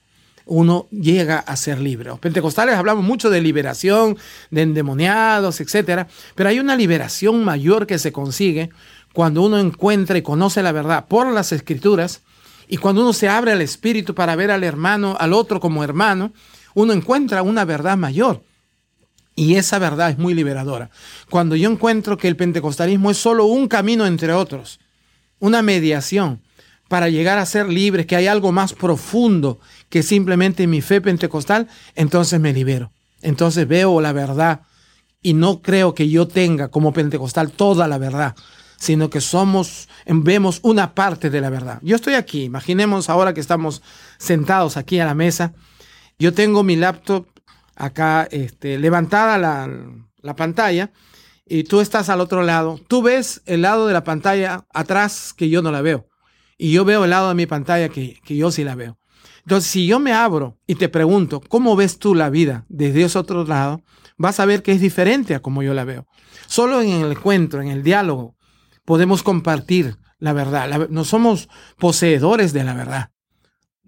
uno 0.45 0.89
llega 0.91 1.39
a 1.39 1.55
ser 1.55 1.79
libre. 1.79 2.09
Los 2.09 2.19
pentecostales 2.19 2.75
hablamos 2.75 3.05
mucho 3.05 3.29
de 3.29 3.39
liberación, 3.39 4.17
de 4.49 4.63
endemoniados, 4.63 5.61
etc. 5.61 6.05
Pero 6.35 6.49
hay 6.49 6.59
una 6.59 6.75
liberación 6.75 7.45
mayor 7.45 7.87
que 7.87 7.97
se 7.97 8.11
consigue 8.11 8.71
cuando 9.13 9.41
uno 9.41 9.57
encuentra 9.57 10.17
y 10.17 10.21
conoce 10.21 10.61
la 10.61 10.73
verdad 10.73 11.05
por 11.07 11.31
las 11.31 11.53
escrituras 11.53 12.23
y 12.67 12.75
cuando 12.75 13.03
uno 13.03 13.13
se 13.13 13.29
abre 13.29 13.53
al 13.53 13.61
Espíritu 13.61 14.13
para 14.13 14.35
ver 14.35 14.51
al 14.51 14.65
hermano, 14.65 15.15
al 15.17 15.31
otro 15.31 15.61
como 15.61 15.85
hermano, 15.85 16.33
uno 16.73 16.91
encuentra 16.91 17.41
una 17.41 17.63
verdad 17.63 17.95
mayor. 17.95 18.43
Y 19.33 19.55
esa 19.55 19.79
verdad 19.79 20.09
es 20.09 20.17
muy 20.17 20.33
liberadora. 20.33 20.89
Cuando 21.29 21.55
yo 21.55 21.71
encuentro 21.71 22.17
que 22.17 22.27
el 22.27 22.35
pentecostalismo 22.35 23.11
es 23.11 23.17
solo 23.17 23.45
un 23.45 23.69
camino 23.69 24.05
entre 24.05 24.33
otros, 24.33 24.81
una 25.39 25.61
mediación 25.61 26.41
para 26.91 27.07
llegar 27.07 27.37
a 27.37 27.45
ser 27.45 27.69
libres, 27.69 28.05
que 28.05 28.17
hay 28.17 28.27
algo 28.27 28.51
más 28.51 28.73
profundo 28.73 29.61
que 29.87 30.03
simplemente 30.03 30.67
mi 30.67 30.81
fe 30.81 30.99
pentecostal, 30.99 31.69
entonces 31.95 32.37
me 32.41 32.51
libero. 32.51 32.91
Entonces 33.21 33.65
veo 33.65 34.01
la 34.01 34.11
verdad 34.11 34.63
y 35.21 35.33
no 35.33 35.61
creo 35.61 35.95
que 35.95 36.09
yo 36.09 36.27
tenga 36.27 36.67
como 36.67 36.91
pentecostal 36.91 37.53
toda 37.53 37.87
la 37.87 37.97
verdad, 37.97 38.35
sino 38.77 39.09
que 39.09 39.21
somos, 39.21 39.87
vemos 40.05 40.59
una 40.63 40.93
parte 40.93 41.29
de 41.29 41.39
la 41.39 41.49
verdad. 41.49 41.79
Yo 41.81 41.95
estoy 41.95 42.15
aquí, 42.15 42.43
imaginemos 42.43 43.09
ahora 43.09 43.33
que 43.33 43.39
estamos 43.39 43.81
sentados 44.17 44.75
aquí 44.75 44.99
a 44.99 45.05
la 45.05 45.15
mesa, 45.15 45.53
yo 46.19 46.33
tengo 46.33 46.61
mi 46.61 46.75
laptop 46.75 47.25
acá 47.77 48.27
este, 48.31 48.77
levantada 48.77 49.37
la, 49.37 49.69
la 50.21 50.35
pantalla 50.35 50.91
y 51.45 51.63
tú 51.63 51.79
estás 51.79 52.09
al 52.09 52.19
otro 52.19 52.43
lado, 52.43 52.81
tú 52.89 53.01
ves 53.01 53.43
el 53.45 53.61
lado 53.61 53.87
de 53.87 53.93
la 53.93 54.03
pantalla 54.03 54.65
atrás 54.73 55.31
que 55.31 55.47
yo 55.47 55.61
no 55.61 55.71
la 55.71 55.81
veo 55.81 56.11
y 56.62 56.72
yo 56.72 56.86
veo 56.86 57.05
el 57.05 57.09
lado 57.09 57.30
de 57.30 57.34
mi 57.34 57.47
pantalla 57.47 57.89
que, 57.89 58.20
que 58.24 58.36
yo 58.36 58.51
sí 58.51 58.64
la 58.64 58.76
veo. 58.76 58.99
Entonces, 59.39 59.72
si 59.72 59.88
yo 59.88 59.99
me 59.99 60.14
abro 60.14 60.59
y 60.68 60.76
te 60.76 60.89
pregunto, 60.89 61.41
¿cómo 61.41 61.76
ves 61.76 61.97
tú 61.97 62.14
la 62.14 62.30
vida 62.30 62.66
desde 62.70 63.01
ese 63.01 63.18
otro 63.18 63.43
lado? 63.45 63.82
Vas 64.16 64.39
a 64.39 64.45
ver 64.45 64.62
que 64.62 64.72
es 64.72 64.80
diferente 64.80 65.34
a 65.34 65.41
como 65.41 65.64
yo 65.64 65.74
la 65.74 65.86
veo. 65.86 66.05
Solo 66.45 66.84
en 66.84 67.01
el 67.01 67.14
encuentro, 67.14 67.64
en 67.64 67.70
el 67.70 67.82
diálogo, 67.82 68.36
podemos 68.86 69.24
compartir 69.24 69.97
la 70.20 70.34
verdad, 70.34 70.88
no 70.89 71.03
somos 71.03 71.49
poseedores 71.80 72.53
de 72.53 72.64
la 72.64 72.76
verdad. 72.76 73.09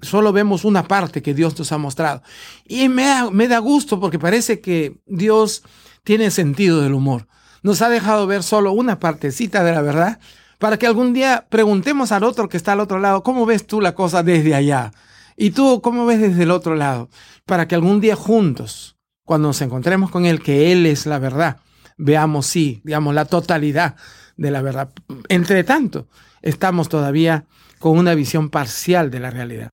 Solo 0.02 0.34
vemos 0.34 0.66
una 0.66 0.88
parte 0.88 1.22
que 1.22 1.36
Dios 1.36 1.58
nos 1.60 1.72
ha 1.72 1.78
mostrado. 1.78 2.24
Y 2.66 2.90
me 2.90 3.06
da, 3.06 3.30
me 3.30 3.48
da 3.48 3.60
gusto 3.60 4.00
porque 4.00 4.18
parece 4.18 4.62
que 4.62 5.00
Dios 5.06 5.62
tiene 6.04 6.32
sentido 6.32 6.82
del 6.82 6.96
humor. 6.96 7.28
Nos 7.62 7.84
ha 7.84 7.90
dejado 7.90 8.26
ver 8.26 8.42
solo 8.42 8.72
una 8.72 9.00
partecita 9.00 9.64
de 9.64 9.74
la 9.74 9.84
verdad 9.84 10.20
para 10.58 10.78
que 10.78 10.88
algún 10.88 11.14
día 11.14 11.46
preguntemos 11.50 12.12
al 12.12 12.24
otro 12.24 12.50
que 12.50 12.58
está 12.58 12.74
al 12.74 12.80
otro 12.80 13.00
lado, 13.00 13.24
¿cómo 13.24 13.46
ves 13.46 13.68
tú 13.68 13.82
la 13.82 13.96
cosa 13.96 14.24
desde 14.24 14.56
allá? 14.56 14.92
Y 15.36 15.52
tú, 15.52 15.82
¿cómo 15.82 16.06
ves 16.06 16.20
desde 16.20 16.44
el 16.44 16.52
otro 16.52 16.76
lado? 16.76 17.10
Para 17.46 17.68
que 17.68 17.76
algún 17.76 18.00
día 18.00 18.16
juntos, 18.16 18.98
cuando 19.26 19.50
nos 19.50 19.62
encontremos 19.62 20.12
con 20.12 20.26
Él, 20.26 20.42
que 20.42 20.72
Él 20.72 20.86
es 20.86 21.06
la 21.06 21.20
verdad, 21.20 21.58
veamos, 21.98 22.46
sí, 22.46 22.82
digamos, 22.84 23.16
la 23.16 23.26
totalidad 23.26 23.96
de 24.38 24.52
la 24.52 24.62
verdad. 24.62 24.92
Entre 25.30 25.64
tanto, 25.64 26.08
estamos 26.42 26.90
todavía 26.90 27.46
con 27.80 27.98
una 27.98 28.16
visión 28.16 28.50
parcial 28.50 29.12
de 29.12 29.20
la 29.20 29.32
realidad. 29.32 29.70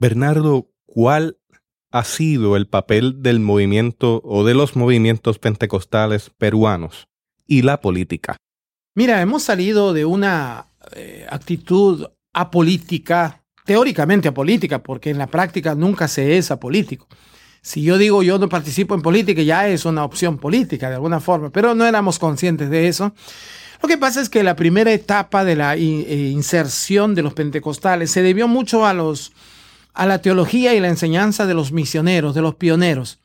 Bernardo, 0.00 0.70
¿cuál 0.86 1.38
ha 1.90 2.04
sido 2.04 2.56
el 2.56 2.66
papel 2.66 3.22
del 3.22 3.40
movimiento 3.40 4.20
o 4.24 4.44
de 4.44 4.54
los 4.54 4.76
movimientos 4.76 5.38
pentecostales 5.38 6.30
peruanos 6.30 7.08
y 7.46 7.62
la 7.62 7.80
política? 7.80 8.36
Mira, 8.94 9.20
hemos 9.20 9.42
salido 9.42 9.92
de 9.92 10.04
una 10.04 10.66
eh, 10.92 11.26
actitud 11.28 12.06
apolítica, 12.32 13.42
teóricamente 13.64 14.28
apolítica, 14.28 14.82
porque 14.82 15.10
en 15.10 15.18
la 15.18 15.26
práctica 15.26 15.74
nunca 15.74 16.08
se 16.08 16.36
es 16.36 16.50
apolítico. 16.50 17.08
Si 17.62 17.82
yo 17.82 17.96
digo 17.96 18.22
yo 18.22 18.38
no 18.38 18.48
participo 18.48 18.94
en 18.94 19.02
política, 19.02 19.42
ya 19.42 19.68
es 19.68 19.84
una 19.86 20.04
opción 20.04 20.36
política 20.38 20.88
de 20.88 20.96
alguna 20.96 21.18
forma, 21.18 21.50
pero 21.50 21.74
no 21.74 21.86
éramos 21.86 22.18
conscientes 22.18 22.68
de 22.68 22.88
eso. 22.88 23.14
Lo 23.82 23.88
que 23.88 23.98
pasa 23.98 24.20
es 24.20 24.28
que 24.28 24.42
la 24.42 24.54
primera 24.54 24.92
etapa 24.92 25.44
de 25.44 25.56
la 25.56 25.74
eh, 25.74 25.78
inserción 25.80 27.14
de 27.14 27.22
los 27.22 27.34
pentecostales 27.34 28.10
se 28.10 28.22
debió 28.22 28.48
mucho 28.48 28.86
a, 28.86 28.94
los, 28.94 29.32
a 29.92 30.06
la 30.06 30.20
teología 30.20 30.74
y 30.74 30.80
la 30.80 30.88
enseñanza 30.88 31.46
de 31.46 31.54
los 31.54 31.72
misioneros, 31.72 32.34
de 32.34 32.42
los 32.42 32.54
pioneros, 32.54 33.18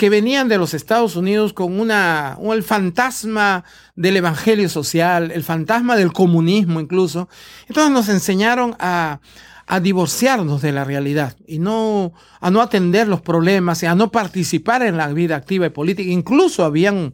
que 0.00 0.08
venían 0.08 0.48
de 0.48 0.56
los 0.56 0.72
Estados 0.72 1.14
Unidos 1.14 1.52
con 1.52 1.78
una, 1.78 2.38
el 2.54 2.62
fantasma 2.62 3.64
del 3.94 4.16
evangelio 4.16 4.66
social, 4.70 5.30
el 5.30 5.44
fantasma 5.44 5.94
del 5.94 6.14
comunismo 6.14 6.80
incluso. 6.80 7.28
Entonces 7.68 7.92
nos 7.92 8.08
enseñaron 8.08 8.74
a, 8.78 9.20
a 9.66 9.78
divorciarnos 9.78 10.62
de 10.62 10.72
la 10.72 10.84
realidad 10.84 11.36
y 11.46 11.58
no 11.58 12.14
a 12.40 12.50
no 12.50 12.62
atender 12.62 13.08
los 13.08 13.20
problemas 13.20 13.82
y 13.82 13.86
a 13.86 13.94
no 13.94 14.10
participar 14.10 14.80
en 14.84 14.96
la 14.96 15.08
vida 15.08 15.36
activa 15.36 15.66
y 15.66 15.68
política. 15.68 16.10
Incluso 16.10 16.64
habían 16.64 17.12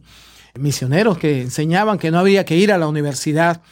misioneros 0.57 1.17
que 1.17 1.41
enseñaban 1.41 1.97
que 1.97 2.09
no 2.09 2.19
había 2.19 2.45
que 2.45 2.55
ir 2.55 2.71
a 2.71 2.77
la 2.77 2.87
universidad 2.87 3.63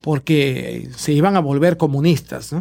porque 0.00 0.88
se 0.96 1.12
iban 1.12 1.36
a 1.36 1.40
volver 1.40 1.76
comunistas. 1.76 2.54
Y 2.54 2.56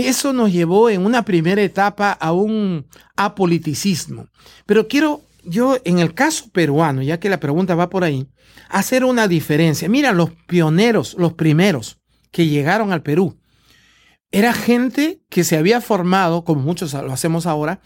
eso 0.00 0.32
nos 0.32 0.52
llevó 0.52 0.90
en 0.90 1.04
una 1.04 1.24
primera 1.24 1.62
etapa 1.62 2.12
a 2.12 2.32
un 2.32 2.86
apoliticismo. 3.16 4.28
Pero 4.66 4.88
quiero 4.88 5.22
yo, 5.44 5.76
en 5.84 5.98
el 5.98 6.14
caso 6.14 6.50
peruano, 6.50 7.02
ya 7.02 7.18
que 7.18 7.28
la 7.28 7.40
pregunta 7.40 7.74
va 7.74 7.90
por 7.90 8.04
ahí, 8.04 8.28
hacer 8.68 9.04
una 9.04 9.28
diferencia. 9.28 9.88
Mira, 9.88 10.12
los 10.12 10.30
pioneros, 10.46 11.14
los 11.18 11.34
primeros 11.34 12.00
que 12.30 12.46
llegaron 12.46 12.92
al 12.92 13.02
Perú, 13.02 13.38
era 14.30 14.52
gente 14.52 15.20
que 15.28 15.44
se 15.44 15.56
había 15.56 15.80
formado, 15.80 16.44
como 16.44 16.62
muchos 16.62 16.94
lo 16.94 17.12
hacemos 17.12 17.46
ahora, 17.46 17.80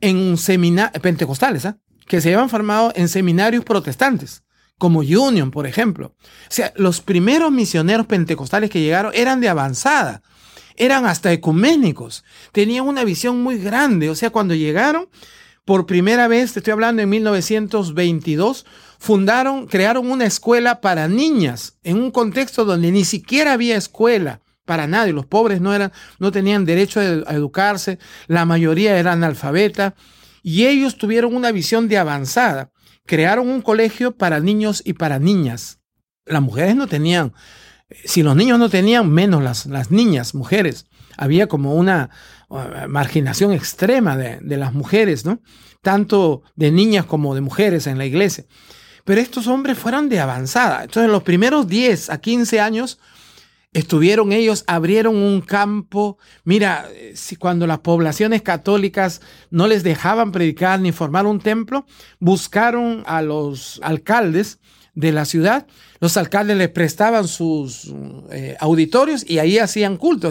en 0.00 0.36
seminarios 0.36 1.00
pentecostales, 1.00 1.64
¿eh? 1.64 1.74
que 2.06 2.20
se 2.20 2.32
habían 2.32 2.50
formado 2.50 2.92
en 2.96 3.08
seminarios 3.08 3.64
protestantes, 3.64 4.42
como 4.78 5.00
Union, 5.00 5.50
por 5.50 5.66
ejemplo. 5.66 6.14
O 6.18 6.50
sea, 6.50 6.72
los 6.76 7.00
primeros 7.00 7.52
misioneros 7.52 8.06
pentecostales 8.06 8.70
que 8.70 8.80
llegaron 8.80 9.12
eran 9.14 9.40
de 9.40 9.48
avanzada, 9.48 10.22
eran 10.76 11.06
hasta 11.06 11.32
ecuménicos, 11.32 12.24
tenían 12.52 12.86
una 12.86 13.04
visión 13.04 13.42
muy 13.42 13.58
grande. 13.58 14.10
O 14.10 14.14
sea, 14.14 14.30
cuando 14.30 14.54
llegaron, 14.54 15.08
por 15.64 15.86
primera 15.86 16.28
vez, 16.28 16.52
te 16.52 16.60
estoy 16.60 16.72
hablando 16.72 17.02
en 17.02 17.08
1922, 17.08 18.66
fundaron, 18.98 19.66
crearon 19.66 20.10
una 20.10 20.24
escuela 20.24 20.80
para 20.80 21.08
niñas 21.08 21.76
en 21.82 21.98
un 21.98 22.10
contexto 22.10 22.64
donde 22.64 22.92
ni 22.92 23.04
siquiera 23.04 23.52
había 23.52 23.76
escuela 23.76 24.40
para 24.64 24.86
nadie. 24.86 25.12
Los 25.12 25.26
pobres 25.26 25.60
no, 25.60 25.74
eran, 25.74 25.92
no 26.18 26.30
tenían 26.30 26.64
derecho 26.64 27.00
a 27.00 27.34
educarse, 27.34 27.98
la 28.26 28.44
mayoría 28.44 28.98
eran 28.98 29.24
analfabetas 29.24 29.94
y 30.42 30.66
ellos 30.66 30.96
tuvieron 30.96 31.34
una 31.34 31.50
visión 31.50 31.88
de 31.88 31.98
avanzada. 31.98 32.70
Crearon 33.04 33.48
un 33.48 33.62
colegio 33.62 34.16
para 34.16 34.38
niños 34.38 34.82
y 34.84 34.92
para 34.92 35.18
niñas. 35.18 35.80
Las 36.24 36.42
mujeres 36.42 36.76
no 36.76 36.86
tenían, 36.86 37.32
si 37.90 38.22
los 38.22 38.36
niños 38.36 38.58
no 38.58 38.68
tenían, 38.68 39.10
menos 39.10 39.42
las, 39.42 39.66
las 39.66 39.90
niñas, 39.90 40.34
mujeres. 40.34 40.86
Había 41.16 41.46
como 41.46 41.74
una 41.74 42.10
uh, 42.48 42.88
marginación 42.88 43.52
extrema 43.52 44.16
de, 44.16 44.38
de 44.40 44.56
las 44.56 44.74
mujeres, 44.74 45.24
¿no? 45.24 45.40
Tanto 45.82 46.42
de 46.56 46.70
niñas 46.70 47.06
como 47.06 47.34
de 47.34 47.40
mujeres 47.40 47.86
en 47.86 47.98
la 47.98 48.06
iglesia. 48.06 48.44
Pero 49.04 49.20
estos 49.20 49.46
hombres 49.46 49.78
fueron 49.78 50.08
de 50.08 50.18
avanzada. 50.18 50.82
Entonces, 50.82 51.04
en 51.04 51.12
los 51.12 51.22
primeros 51.22 51.68
10 51.68 52.10
a 52.10 52.20
15 52.20 52.60
años, 52.60 52.98
estuvieron 53.72 54.32
ellos, 54.32 54.64
abrieron 54.66 55.16
un 55.16 55.42
campo. 55.42 56.18
Mira, 56.44 56.88
si 57.14 57.36
cuando 57.36 57.66
las 57.66 57.80
poblaciones 57.80 58.42
católicas 58.42 59.20
no 59.50 59.68
les 59.68 59.82
dejaban 59.82 60.32
predicar 60.32 60.80
ni 60.80 60.92
formar 60.92 61.26
un 61.26 61.40
templo, 61.40 61.86
buscaron 62.18 63.04
a 63.06 63.22
los 63.22 63.78
alcaldes 63.82 64.58
de 64.96 65.12
la 65.12 65.24
ciudad. 65.26 65.66
Los 66.00 66.16
alcaldes 66.16 66.56
les 66.56 66.70
prestaban 66.70 67.28
sus 67.28 67.92
eh, 68.32 68.56
auditorios 68.58 69.24
y 69.28 69.38
ahí 69.38 69.58
hacían 69.58 69.96
culto. 69.96 70.30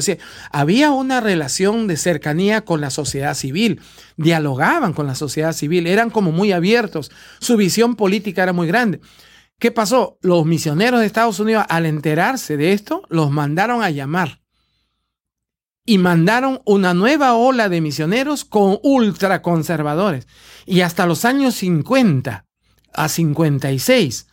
Había 0.51 0.91
una 0.91 1.21
relación 1.21 1.87
de 1.87 1.95
cercanía 1.95 2.65
con 2.65 2.81
la 2.81 2.89
sociedad 2.89 3.35
civil. 3.35 3.79
Dialogaban 4.17 4.93
con 4.93 5.07
la 5.07 5.15
sociedad 5.15 5.53
civil, 5.53 5.87
eran 5.87 6.09
como 6.09 6.31
muy 6.31 6.51
abiertos. 6.51 7.11
Su 7.39 7.55
visión 7.55 7.95
política 7.95 8.43
era 8.43 8.53
muy 8.53 8.67
grande. 8.67 8.99
¿Qué 9.59 9.71
pasó? 9.71 10.17
Los 10.21 10.45
misioneros 10.45 10.99
de 10.99 11.05
Estados 11.05 11.39
Unidos, 11.39 11.65
al 11.69 11.85
enterarse 11.85 12.57
de 12.57 12.73
esto, 12.73 13.03
los 13.07 13.31
mandaron 13.31 13.83
a 13.83 13.89
llamar. 13.91 14.41
Y 15.85 15.99
mandaron 15.99 16.61
una 16.65 16.95
nueva 16.95 17.35
ola 17.35 17.69
de 17.69 17.79
misioneros 17.79 18.43
con 18.43 18.79
ultraconservadores. 18.81 20.27
Y 20.65 20.81
hasta 20.81 21.05
los 21.05 21.23
años 21.23 21.53
50 21.55 22.45
a 22.93 23.09
56, 23.09 24.27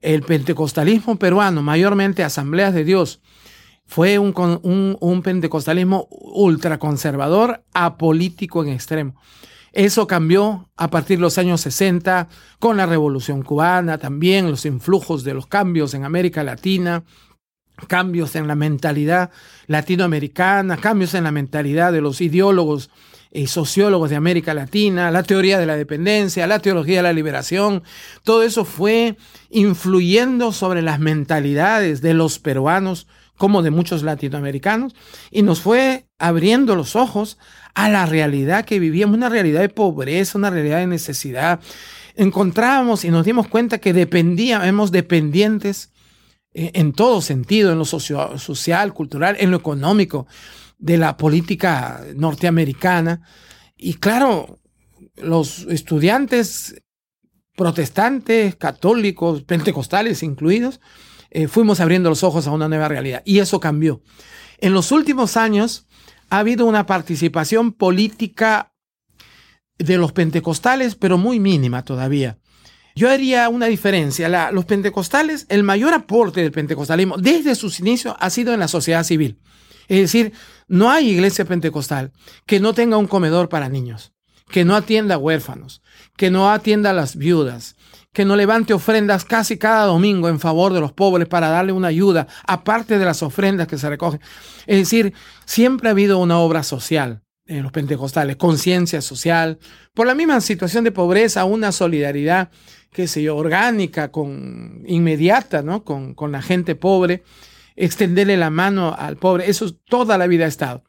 el 0.00 0.22
pentecostalismo 0.22 1.16
peruano, 1.16 1.62
mayormente 1.62 2.24
asambleas 2.24 2.74
de 2.74 2.84
Dios, 2.84 3.20
fue 3.86 4.18
un, 4.18 4.32
un, 5.00 5.22
pentecostalismo 5.22 6.06
ultraconservador, 6.10 7.64
apolítico 7.74 8.62
en 8.62 8.70
extremo. 8.70 9.16
Eso 9.72 10.06
cambió 10.06 10.68
a 10.76 10.90
partir 10.90 11.18
de 11.18 11.22
los 11.22 11.38
años 11.38 11.60
60 11.62 12.28
con 12.60 12.76
la 12.76 12.86
Revolución 12.86 13.42
cubana, 13.42 13.98
también 13.98 14.48
los 14.48 14.64
influjos 14.64 15.24
de 15.24 15.34
los 15.34 15.46
cambios 15.46 15.94
en 15.94 16.04
América 16.04 16.44
Latina, 16.44 17.02
cambios 17.88 18.36
en 18.36 18.46
la 18.46 18.54
mentalidad 18.54 19.30
latinoamericana, 19.66 20.76
cambios 20.76 21.14
en 21.14 21.24
la 21.24 21.32
mentalidad 21.32 21.92
de 21.92 22.00
los 22.00 22.20
ideólogos 22.20 22.90
y 23.32 23.46
sociólogos 23.46 24.10
de 24.10 24.16
América 24.16 24.54
Latina, 24.54 25.10
la 25.10 25.22
teoría 25.22 25.58
de 25.58 25.66
la 25.66 25.76
dependencia, 25.76 26.46
la 26.46 26.58
teología 26.58 26.96
de 26.96 27.02
la 27.04 27.12
liberación, 27.12 27.82
todo 28.24 28.42
eso 28.42 28.64
fue 28.64 29.16
influyendo 29.50 30.52
sobre 30.52 30.82
las 30.82 30.98
mentalidades 30.98 32.00
de 32.02 32.14
los 32.14 32.38
peruanos 32.38 33.06
como 33.36 33.62
de 33.62 33.70
muchos 33.70 34.02
latinoamericanos 34.02 34.94
y 35.30 35.42
nos 35.42 35.60
fue 35.60 36.06
abriendo 36.18 36.76
los 36.76 36.94
ojos 36.96 37.38
a 37.74 37.88
la 37.88 38.04
realidad 38.04 38.64
que 38.64 38.78
vivíamos, 38.78 39.16
una 39.16 39.28
realidad 39.28 39.60
de 39.60 39.68
pobreza, 39.68 40.36
una 40.36 40.50
realidad 40.50 40.78
de 40.78 40.86
necesidad. 40.88 41.60
Encontrábamos 42.16 43.04
y 43.04 43.10
nos 43.10 43.24
dimos 43.24 43.48
cuenta 43.48 43.78
que 43.78 43.92
dependíamos 43.92 44.92
dependientes 44.92 45.90
eh, 46.52 46.72
en 46.74 46.92
todo 46.92 47.22
sentido, 47.22 47.70
en 47.72 47.78
lo 47.78 47.84
social, 47.84 48.92
cultural, 48.92 49.36
en 49.38 49.52
lo 49.52 49.56
económico, 49.56 50.26
de 50.80 50.98
la 50.98 51.16
política 51.16 52.02
norteamericana. 52.16 53.22
Y 53.76 53.94
claro, 53.94 54.58
los 55.16 55.66
estudiantes 55.68 56.82
protestantes, 57.56 58.56
católicos, 58.56 59.42
pentecostales 59.42 60.22
incluidos, 60.22 60.80
eh, 61.30 61.46
fuimos 61.46 61.78
abriendo 61.80 62.08
los 62.08 62.24
ojos 62.24 62.46
a 62.46 62.50
una 62.50 62.68
nueva 62.68 62.88
realidad. 62.88 63.22
Y 63.24 63.38
eso 63.38 63.60
cambió. 63.60 64.02
En 64.58 64.72
los 64.72 64.90
últimos 64.92 65.36
años, 65.36 65.86
ha 66.30 66.38
habido 66.38 66.66
una 66.66 66.86
participación 66.86 67.72
política 67.72 68.72
de 69.78 69.98
los 69.98 70.12
pentecostales, 70.12 70.94
pero 70.94 71.18
muy 71.18 71.40
mínima 71.40 71.84
todavía. 71.84 72.38
Yo 72.94 73.10
haría 73.10 73.48
una 73.48 73.66
diferencia. 73.66 74.50
los 74.52 74.64
pentecostales, 74.64 75.46
el 75.48 75.62
mayor 75.62 75.94
aporte 75.94 76.40
del 76.40 76.52
pentecostalismo 76.52 77.16
desde 77.16 77.54
sus 77.54 77.80
inicios 77.80 78.14
ha 78.18 78.30
sido 78.30 78.52
en 78.52 78.60
la 78.60 78.68
sociedad 78.68 79.04
civil. 79.04 79.38
Es 79.88 80.00
decir, 80.00 80.32
no 80.70 80.88
hay 80.88 81.10
iglesia 81.10 81.44
pentecostal 81.44 82.12
que 82.46 82.60
no 82.60 82.72
tenga 82.74 82.96
un 82.96 83.08
comedor 83.08 83.48
para 83.48 83.68
niños, 83.68 84.12
que 84.48 84.64
no 84.64 84.76
atienda 84.76 85.16
a 85.16 85.18
huérfanos, 85.18 85.82
que 86.16 86.30
no 86.30 86.48
atienda 86.48 86.90
a 86.90 86.92
las 86.92 87.16
viudas, 87.16 87.74
que 88.12 88.24
no 88.24 88.36
levante 88.36 88.72
ofrendas 88.72 89.24
casi 89.24 89.58
cada 89.58 89.86
domingo 89.86 90.28
en 90.28 90.38
favor 90.38 90.72
de 90.72 90.80
los 90.80 90.92
pobres 90.92 91.26
para 91.26 91.48
darle 91.48 91.72
una 91.72 91.88
ayuda, 91.88 92.28
aparte 92.46 93.00
de 93.00 93.04
las 93.04 93.20
ofrendas 93.24 93.66
que 93.66 93.78
se 93.78 93.90
recogen. 93.90 94.20
Es 94.66 94.78
decir, 94.78 95.12
siempre 95.44 95.88
ha 95.88 95.90
habido 95.90 96.18
una 96.18 96.38
obra 96.38 96.62
social 96.62 97.22
en 97.46 97.64
los 97.64 97.72
pentecostales, 97.72 98.36
conciencia 98.36 99.00
social, 99.00 99.58
por 99.92 100.06
la 100.06 100.14
misma 100.14 100.40
situación 100.40 100.84
de 100.84 100.92
pobreza, 100.92 101.44
una 101.46 101.72
solidaridad, 101.72 102.50
qué 102.92 103.08
sé 103.08 103.24
yo, 103.24 103.36
orgánica, 103.36 104.12
con, 104.12 104.84
inmediata, 104.86 105.62
¿no? 105.62 105.82
Con, 105.82 106.14
con 106.14 106.30
la 106.30 106.42
gente 106.42 106.76
pobre, 106.76 107.24
extenderle 107.80 108.36
la 108.36 108.50
mano 108.50 108.94
al 108.96 109.16
pobre, 109.16 109.48
eso 109.48 109.74
toda 109.88 110.18
la 110.18 110.26
vida 110.26 110.44
ha 110.44 110.48
estado. 110.48 110.84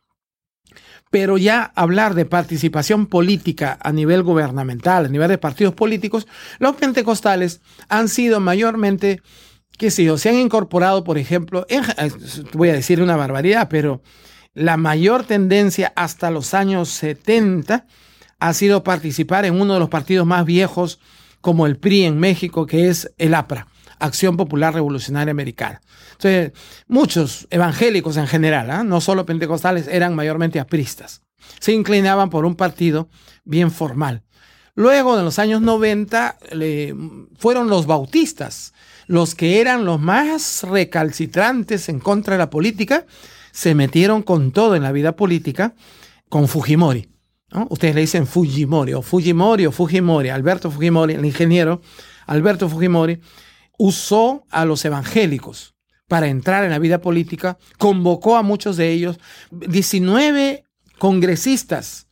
Pero 1.10 1.38
ya 1.38 1.72
hablar 1.76 2.14
de 2.14 2.26
participación 2.26 3.06
política 3.08 3.78
a 3.82 3.92
nivel 3.92 4.24
gubernamental, 4.24 5.06
a 5.06 5.10
nivel 5.10 5.30
de 5.30 5.38
partidos 5.38 5.74
políticos, 5.74 6.28
los 6.60 6.76
pentecostales 6.76 7.62
han 7.90 8.08
sido 8.08 8.40
mayormente, 8.40 9.22
qué 9.78 9.92
sé 9.92 10.04
yo, 10.04 10.18
se 10.18 10.30
han 10.30 10.36
incorporado, 10.36 11.04
por 11.04 11.18
ejemplo, 11.18 11.66
voy 12.54 12.70
a 12.70 12.74
decir 12.74 13.02
una 13.02 13.16
barbaridad, 13.16 13.68
pero 13.70 14.02
la 14.54 14.78
mayor 14.78 15.24
tendencia 15.24 15.92
hasta 15.96 16.32
los 16.32 16.54
años 16.54 16.90
70 16.90 17.86
ha 18.40 18.54
sido 18.54 18.84
participar 18.84 19.46
en 19.46 19.60
uno 19.60 19.74
de 19.74 19.80
los 19.80 19.90
partidos 19.90 20.26
más 20.26 20.46
viejos 20.46 21.00
como 21.42 21.68
el 21.68 21.78
PRI 21.78 22.04
en 22.04 22.20
México, 22.20 22.66
que 22.66 22.90
es 22.90 23.14
el 23.18 23.34
APRA, 23.34 23.68
Acción 24.00 24.38
Popular 24.38 24.74
Revolucionaria 24.74 25.32
Americana. 25.32 25.82
Entonces, 26.24 26.52
muchos 26.88 27.48
evangélicos 27.50 28.16
en 28.18 28.28
general, 28.28 28.70
¿ah? 28.70 28.84
no 28.84 29.02
solo 29.02 29.26
pentecostales, 29.26 29.88
eran 29.88 30.14
mayormente 30.14 30.60
apristas. 30.60 31.24
Se 31.60 31.72
inclinaban 31.72 32.30
por 32.30 32.46
un 32.46 32.56
partido 32.56 33.10
bien 33.44 33.72
formal. 33.72 34.22
Luego, 34.76 35.18
en 35.18 35.26
los 35.26 35.40
años 35.40 35.62
90, 35.62 36.38
fueron 37.40 37.70
los 37.70 37.88
bautistas 37.88 38.74
los 39.08 39.36
que 39.36 39.60
eran 39.60 39.84
los 39.84 40.00
más 40.00 40.64
recalcitrantes 40.64 41.90
en 41.90 42.00
contra 42.00 42.36
de 42.36 42.38
la 42.38 42.50
política, 42.50 43.06
se 43.52 43.76
metieron 43.76 44.22
con 44.24 44.52
todo 44.52 44.76
en 44.76 44.84
la 44.84 44.94
vida 44.94 45.18
política 45.18 45.76
con 46.30 46.48
Fujimori. 46.48 47.10
Ustedes 47.70 47.96
le 47.96 48.02
dicen 48.02 48.28
Fujimori 48.28 48.94
o 48.94 49.02
Fujimori 49.02 49.66
o 49.66 49.72
Fujimori, 49.74 50.30
Alberto 50.30 50.72
Fujimori, 50.72 51.16
el 51.16 51.26
ingeniero 51.26 51.82
Alberto 52.26 52.70
Fujimori, 52.70 53.20
usó 53.78 54.46
a 54.50 54.64
los 54.64 54.86
evangélicos 54.86 55.76
para 56.12 56.28
entrar 56.28 56.66
en 56.66 56.72
la 56.72 56.80
vida 56.80 57.00
política, 57.00 57.58
convocó 57.78 58.36
a 58.36 58.44
muchos 58.44 58.76
de 58.76 58.92
ellos, 58.92 59.18
19 59.50 60.66
congresistas 61.00 62.08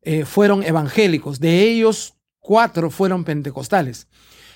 eh, 0.00 0.24
fueron 0.24 0.62
evangélicos, 0.62 1.38
de 1.38 1.60
ellos 1.60 2.14
cuatro 2.38 2.88
fueron 2.88 3.24
pentecostales, 3.24 4.08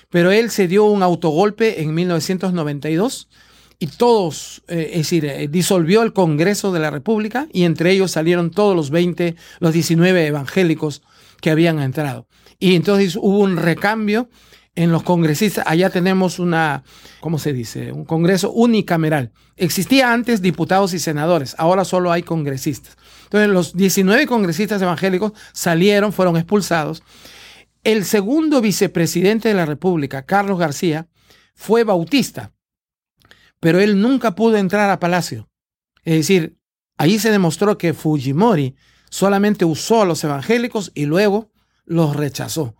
pero 0.09 0.31
él 0.31 0.49
se 0.49 0.67
dio 0.67 0.85
un 0.85 1.03
autogolpe 1.03 1.83
en 1.83 1.93
1992 1.93 3.29
y 3.77 3.85
todos, 3.85 4.63
eh, 4.67 4.89
es 4.93 4.97
decir, 5.01 5.25
eh, 5.25 5.47
disolvió 5.47 6.01
el 6.01 6.11
Congreso 6.11 6.71
de 6.71 6.79
la 6.79 6.89
República 6.89 7.47
y 7.53 7.65
entre 7.65 7.91
ellos 7.91 8.09
salieron 8.09 8.49
todos 8.49 8.75
los 8.75 8.89
20, 8.89 9.35
los 9.59 9.73
19 9.73 10.25
evangélicos 10.25 11.03
que 11.39 11.51
habían 11.51 11.79
entrado. 11.81 12.27
Y 12.57 12.73
entonces 12.73 13.15
hubo 13.15 13.37
un 13.37 13.57
recambio 13.57 14.27
en 14.77 14.91
los 14.91 15.03
congresistas. 15.03 15.65
Allá 15.67 15.89
tenemos 15.89 16.39
una, 16.39 16.83
¿cómo 17.19 17.37
se 17.37 17.51
dice? 17.51 17.91
Un 17.91 18.05
Congreso 18.05 18.51
unicameral. 18.51 19.31
Existía 19.57 20.13
antes 20.13 20.41
diputados 20.41 20.93
y 20.93 20.99
senadores, 20.99 21.55
ahora 21.57 21.83
solo 21.83 22.11
hay 22.11 22.23
congresistas. 22.23 22.97
Entonces 23.23 23.49
los 23.49 23.75
19 23.75 24.25
congresistas 24.25 24.81
evangélicos 24.81 25.33
salieron, 25.51 26.13
fueron 26.13 26.37
expulsados. 26.37 27.03
El 27.83 28.05
segundo 28.05 28.61
vicepresidente 28.61 29.49
de 29.49 29.55
la 29.55 29.65
República, 29.65 30.23
Carlos 30.23 30.57
García, 30.57 31.07
fue 31.53 31.83
bautista 31.83 32.53
pero 33.59 33.79
él 33.79 34.01
nunca 34.01 34.35
pudo 34.35 34.57
entrar 34.57 34.89
a 34.89 34.99
Palacio. 34.99 35.49
Es 36.03 36.15
decir, 36.15 36.57
ahí 36.97 37.19
se 37.19 37.31
demostró 37.31 37.77
que 37.77 37.93
Fujimori 37.93 38.75
solamente 39.09 39.65
usó 39.65 40.01
a 40.01 40.05
los 40.05 40.23
evangélicos 40.23 40.91
y 40.93 41.05
luego 41.05 41.51
los 41.85 42.15
rechazó. 42.15 42.75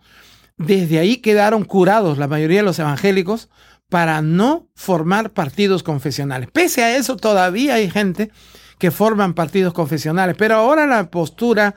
Desde 0.58 0.98
ahí 0.98 1.18
quedaron 1.18 1.64
curados 1.64 2.18
la 2.18 2.28
mayoría 2.28 2.58
de 2.58 2.64
los 2.64 2.78
evangélicos 2.78 3.48
para 3.88 4.20
no 4.22 4.68
formar 4.74 5.30
partidos 5.30 5.82
confesionales. 5.82 6.50
Pese 6.52 6.82
a 6.82 6.96
eso, 6.96 7.16
todavía 7.16 7.74
hay 7.74 7.90
gente 7.90 8.30
que 8.78 8.90
forman 8.90 9.34
partidos 9.34 9.72
confesionales, 9.72 10.36
pero 10.38 10.56
ahora 10.56 10.86
la 10.86 11.10
postura 11.10 11.74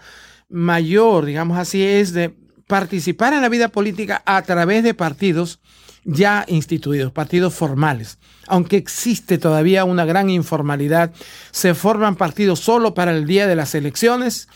mayor, 0.49 1.25
digamos 1.25 1.57
así, 1.57 1.83
es 1.83 2.13
de 2.13 2.35
participar 2.67 3.33
en 3.33 3.41
la 3.41 3.49
vida 3.49 3.69
política 3.69 4.21
a 4.25 4.41
través 4.43 4.83
de 4.83 4.93
partidos 4.93 5.59
ya 6.03 6.45
instituidos, 6.47 7.11
partidos 7.11 7.53
formales. 7.53 8.17
Aunque 8.47 8.77
existe 8.77 9.37
todavía 9.37 9.85
una 9.85 10.05
gran 10.05 10.29
informalidad, 10.29 11.11
se 11.51 11.73
forman 11.73 12.15
partidos 12.15 12.59
solo 12.59 12.93
para 12.93 13.11
el 13.11 13.25
día 13.25 13.47
de 13.47 13.55
las 13.55 13.75
elecciones. 13.75 14.47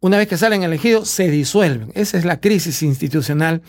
Una 0.00 0.18
vez 0.18 0.28
que 0.28 0.36
salen 0.36 0.62
elegidos, 0.62 1.08
se 1.08 1.30
disuelven. 1.30 1.90
Esa 1.94 2.18
es 2.18 2.24
la 2.24 2.40
crisis 2.40 2.82
institucional 2.82 3.62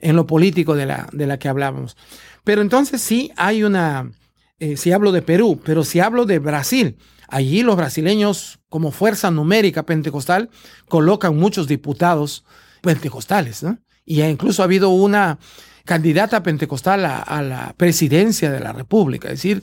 en 0.00 0.16
lo 0.16 0.26
político 0.26 0.74
de 0.74 0.86
la, 0.86 1.08
de 1.12 1.26
la 1.26 1.38
que 1.38 1.48
hablábamos. 1.48 1.96
Pero 2.42 2.62
entonces 2.62 3.00
sí 3.00 3.32
hay 3.36 3.64
una, 3.64 4.10
eh, 4.58 4.76
si 4.76 4.92
hablo 4.92 5.12
de 5.12 5.22
Perú, 5.22 5.60
pero 5.64 5.84
si 5.84 6.00
hablo 6.00 6.26
de 6.26 6.38
Brasil, 6.38 6.96
allí 7.28 7.62
los 7.62 7.76
brasileños 7.76 8.60
como 8.68 8.92
fuerza 8.92 9.30
numérica 9.30 9.84
pentecostal 9.84 10.50
colocan 10.88 11.36
muchos 11.36 11.66
diputados 11.66 12.44
pentecostales, 12.80 13.62
¿no? 13.62 13.78
Y 14.04 14.22
incluso 14.22 14.62
ha 14.62 14.66
habido 14.66 14.90
una 14.90 15.38
candidata 15.84 16.42
pentecostal 16.42 17.04
a, 17.04 17.42
la 17.42 17.74
presidencia 17.76 18.50
de 18.50 18.60
la 18.60 18.72
República. 18.72 19.28
Es 19.28 19.42
decir, 19.42 19.62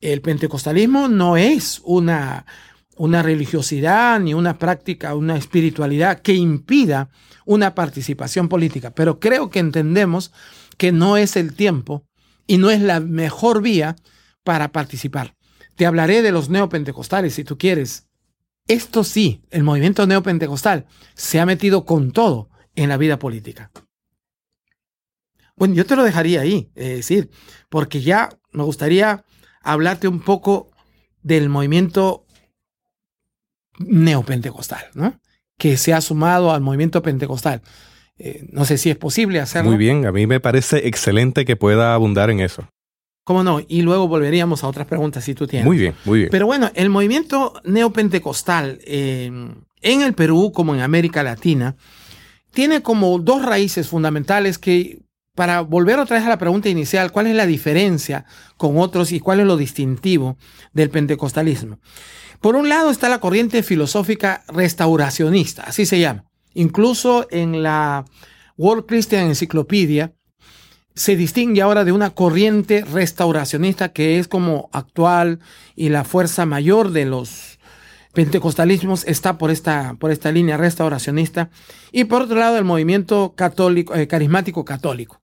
el 0.00 0.20
pentecostalismo 0.20 1.08
no 1.08 1.36
es 1.36 1.80
una, 1.84 2.46
una 3.02 3.20
religiosidad 3.20 4.20
ni 4.20 4.32
una 4.32 4.58
práctica, 4.58 5.16
una 5.16 5.36
espiritualidad 5.36 6.20
que 6.20 6.34
impida 6.34 7.10
una 7.44 7.74
participación 7.74 8.48
política, 8.48 8.94
pero 8.94 9.18
creo 9.18 9.50
que 9.50 9.58
entendemos 9.58 10.30
que 10.78 10.92
no 10.92 11.16
es 11.16 11.34
el 11.34 11.54
tiempo 11.54 12.06
y 12.46 12.58
no 12.58 12.70
es 12.70 12.80
la 12.80 13.00
mejor 13.00 13.60
vía 13.60 13.96
para 14.44 14.70
participar. 14.70 15.34
Te 15.74 15.84
hablaré 15.84 16.22
de 16.22 16.30
los 16.30 16.48
neopentecostales 16.48 17.34
si 17.34 17.42
tú 17.42 17.58
quieres. 17.58 18.06
Esto 18.68 19.02
sí, 19.02 19.42
el 19.50 19.64
movimiento 19.64 20.06
neopentecostal 20.06 20.86
se 21.14 21.40
ha 21.40 21.44
metido 21.46 21.84
con 21.84 22.12
todo 22.12 22.50
en 22.76 22.88
la 22.88 22.98
vida 22.98 23.18
política. 23.18 23.72
Bueno, 25.56 25.74
yo 25.74 25.84
te 25.86 25.96
lo 25.96 26.04
dejaría 26.04 26.42
ahí, 26.42 26.70
decir, 26.76 27.30
porque 27.68 28.00
ya 28.00 28.28
me 28.52 28.62
gustaría 28.62 29.24
hablarte 29.60 30.06
un 30.06 30.20
poco 30.20 30.70
del 31.24 31.48
movimiento 31.48 32.26
neopentecostal, 33.78 34.84
¿no? 34.94 35.20
Que 35.58 35.76
se 35.76 35.92
ha 35.92 36.00
sumado 36.00 36.52
al 36.52 36.60
movimiento 36.60 37.02
pentecostal. 37.02 37.62
Eh, 38.18 38.46
no 38.50 38.64
sé 38.64 38.78
si 38.78 38.90
es 38.90 38.96
posible 38.96 39.40
hacerlo. 39.40 39.70
Muy 39.70 39.78
bien, 39.78 40.06
a 40.06 40.12
mí 40.12 40.26
me 40.26 40.40
parece 40.40 40.86
excelente 40.86 41.44
que 41.44 41.56
pueda 41.56 41.94
abundar 41.94 42.30
en 42.30 42.40
eso. 42.40 42.68
¿Cómo 43.24 43.44
no? 43.44 43.60
Y 43.68 43.82
luego 43.82 44.08
volveríamos 44.08 44.64
a 44.64 44.68
otras 44.68 44.86
preguntas 44.86 45.24
si 45.24 45.34
tú 45.34 45.46
tienes. 45.46 45.66
Muy 45.66 45.78
bien, 45.78 45.94
muy 46.04 46.20
bien. 46.20 46.30
Pero 46.30 46.46
bueno, 46.46 46.70
el 46.74 46.90
movimiento 46.90 47.54
neopentecostal 47.64 48.80
eh, 48.84 49.30
en 49.80 50.02
el 50.02 50.14
Perú 50.14 50.52
como 50.52 50.74
en 50.74 50.80
América 50.80 51.22
Latina 51.22 51.76
tiene 52.52 52.82
como 52.82 53.18
dos 53.18 53.44
raíces 53.44 53.88
fundamentales 53.88 54.58
que 54.58 55.00
para 55.34 55.60
volver 55.60 55.98
otra 55.98 56.16
vez 56.16 56.26
a 56.26 56.30
la 56.30 56.38
pregunta 56.38 56.68
inicial, 56.68 57.12
¿cuál 57.12 57.26
es 57.26 57.34
la 57.34 57.46
diferencia 57.46 58.26
con 58.56 58.78
otros 58.78 59.12
y 59.12 59.20
cuál 59.20 59.40
es 59.40 59.46
lo 59.46 59.56
distintivo 59.56 60.36
del 60.72 60.90
pentecostalismo? 60.90 61.78
Por 62.40 62.56
un 62.56 62.68
lado 62.68 62.90
está 62.90 63.08
la 63.08 63.20
corriente 63.20 63.62
filosófica 63.62 64.44
restauracionista, 64.48 65.62
así 65.62 65.86
se 65.86 66.00
llama. 66.00 66.24
Incluso 66.54 67.26
en 67.30 67.62
la 67.62 68.04
World 68.58 68.86
Christian 68.86 69.28
Encyclopedia 69.28 70.14
se 70.94 71.16
distingue 71.16 71.62
ahora 71.62 71.84
de 71.84 71.92
una 71.92 72.10
corriente 72.10 72.84
restauracionista 72.84 73.92
que 73.92 74.18
es 74.18 74.28
como 74.28 74.68
actual 74.72 75.40
y 75.74 75.88
la 75.88 76.04
fuerza 76.04 76.44
mayor 76.44 76.90
de 76.90 77.06
los 77.06 77.51
pentecostalismos 78.12 79.04
está 79.06 79.38
por 79.38 79.50
esta, 79.50 79.96
por 79.98 80.10
esta 80.10 80.30
línea 80.30 80.56
restauracionista. 80.56 81.50
Y 81.90 82.04
por 82.04 82.22
otro 82.22 82.38
lado, 82.38 82.58
el 82.58 82.64
movimiento 82.64 83.34
católico, 83.36 83.94
eh, 83.94 84.06
carismático 84.06 84.64
católico. 84.64 85.22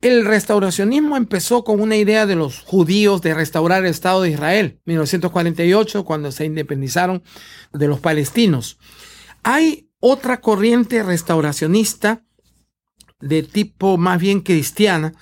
El 0.00 0.26
restauracionismo 0.26 1.16
empezó 1.16 1.64
con 1.64 1.80
una 1.80 1.96
idea 1.96 2.26
de 2.26 2.36
los 2.36 2.60
judíos 2.60 3.22
de 3.22 3.34
restaurar 3.34 3.82
el 3.82 3.90
Estado 3.90 4.22
de 4.22 4.30
Israel, 4.30 4.80
1948, 4.84 6.04
cuando 6.04 6.32
se 6.32 6.44
independizaron 6.44 7.22
de 7.72 7.88
los 7.88 8.00
palestinos. 8.00 8.78
Hay 9.42 9.88
otra 9.98 10.40
corriente 10.40 11.02
restauracionista 11.02 12.22
de 13.20 13.42
tipo 13.42 13.96
más 13.96 14.20
bien 14.20 14.40
cristiana 14.40 15.14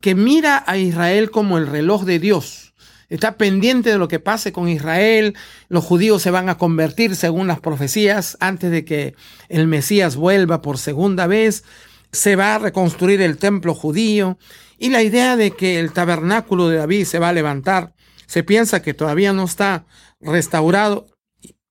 que 0.00 0.14
mira 0.14 0.64
a 0.66 0.78
Israel 0.78 1.30
como 1.30 1.58
el 1.58 1.66
reloj 1.66 2.04
de 2.04 2.18
Dios. 2.18 2.73
Está 3.08 3.36
pendiente 3.36 3.90
de 3.90 3.98
lo 3.98 4.08
que 4.08 4.20
pase 4.20 4.52
con 4.52 4.68
Israel. 4.68 5.34
Los 5.68 5.84
judíos 5.84 6.22
se 6.22 6.30
van 6.30 6.48
a 6.48 6.58
convertir 6.58 7.16
según 7.16 7.46
las 7.46 7.60
profecías 7.60 8.36
antes 8.40 8.70
de 8.70 8.84
que 8.84 9.14
el 9.48 9.66
Mesías 9.66 10.16
vuelva 10.16 10.62
por 10.62 10.78
segunda 10.78 11.26
vez 11.26 11.64
se 12.14 12.36
va 12.36 12.54
a 12.54 12.58
reconstruir 12.58 13.20
el 13.20 13.38
templo 13.38 13.74
judío 13.74 14.38
y 14.78 14.90
la 14.90 15.02
idea 15.02 15.36
de 15.36 15.50
que 15.50 15.80
el 15.80 15.92
tabernáculo 15.92 16.68
de 16.68 16.76
David 16.76 17.04
se 17.04 17.18
va 17.18 17.30
a 17.30 17.32
levantar. 17.32 17.92
Se 18.26 18.44
piensa 18.44 18.82
que 18.82 18.94
todavía 18.94 19.32
no 19.32 19.44
está 19.44 19.84
restaurado 20.20 21.06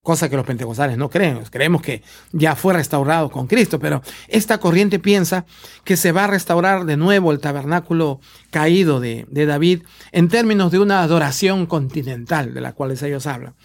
cosa 0.04 0.30
que 0.30 0.36
los 0.36 0.46
pentecostales 0.46 0.98
no 0.98 1.10
creen. 1.10 1.40
Creemos 1.50 1.82
que 1.82 2.04
ya 2.34 2.56
fue 2.56 2.74
restaurado 2.74 3.32
con 3.32 3.48
Cristo, 3.48 3.80
pero 3.80 4.02
esta 4.28 4.60
corriente 4.60 5.00
piensa 5.00 5.46
que 5.86 5.96
se 5.96 6.12
va 6.12 6.26
a 6.26 6.28
restaurar 6.28 6.86
de 6.86 6.98
nuevo 6.98 7.32
el 7.32 7.40
tabernáculo 7.40 8.20
caído 8.52 9.00
de, 9.00 9.26
David 9.32 9.84
en 10.12 10.28
términos 10.28 10.72
de 10.72 10.80
una 10.80 11.02
adoración 11.02 11.66
continental 11.66 12.54
de 12.54 12.62
la 12.62 12.74
cual 12.74 12.92
ellos 12.92 13.26
hablan. 13.26 13.56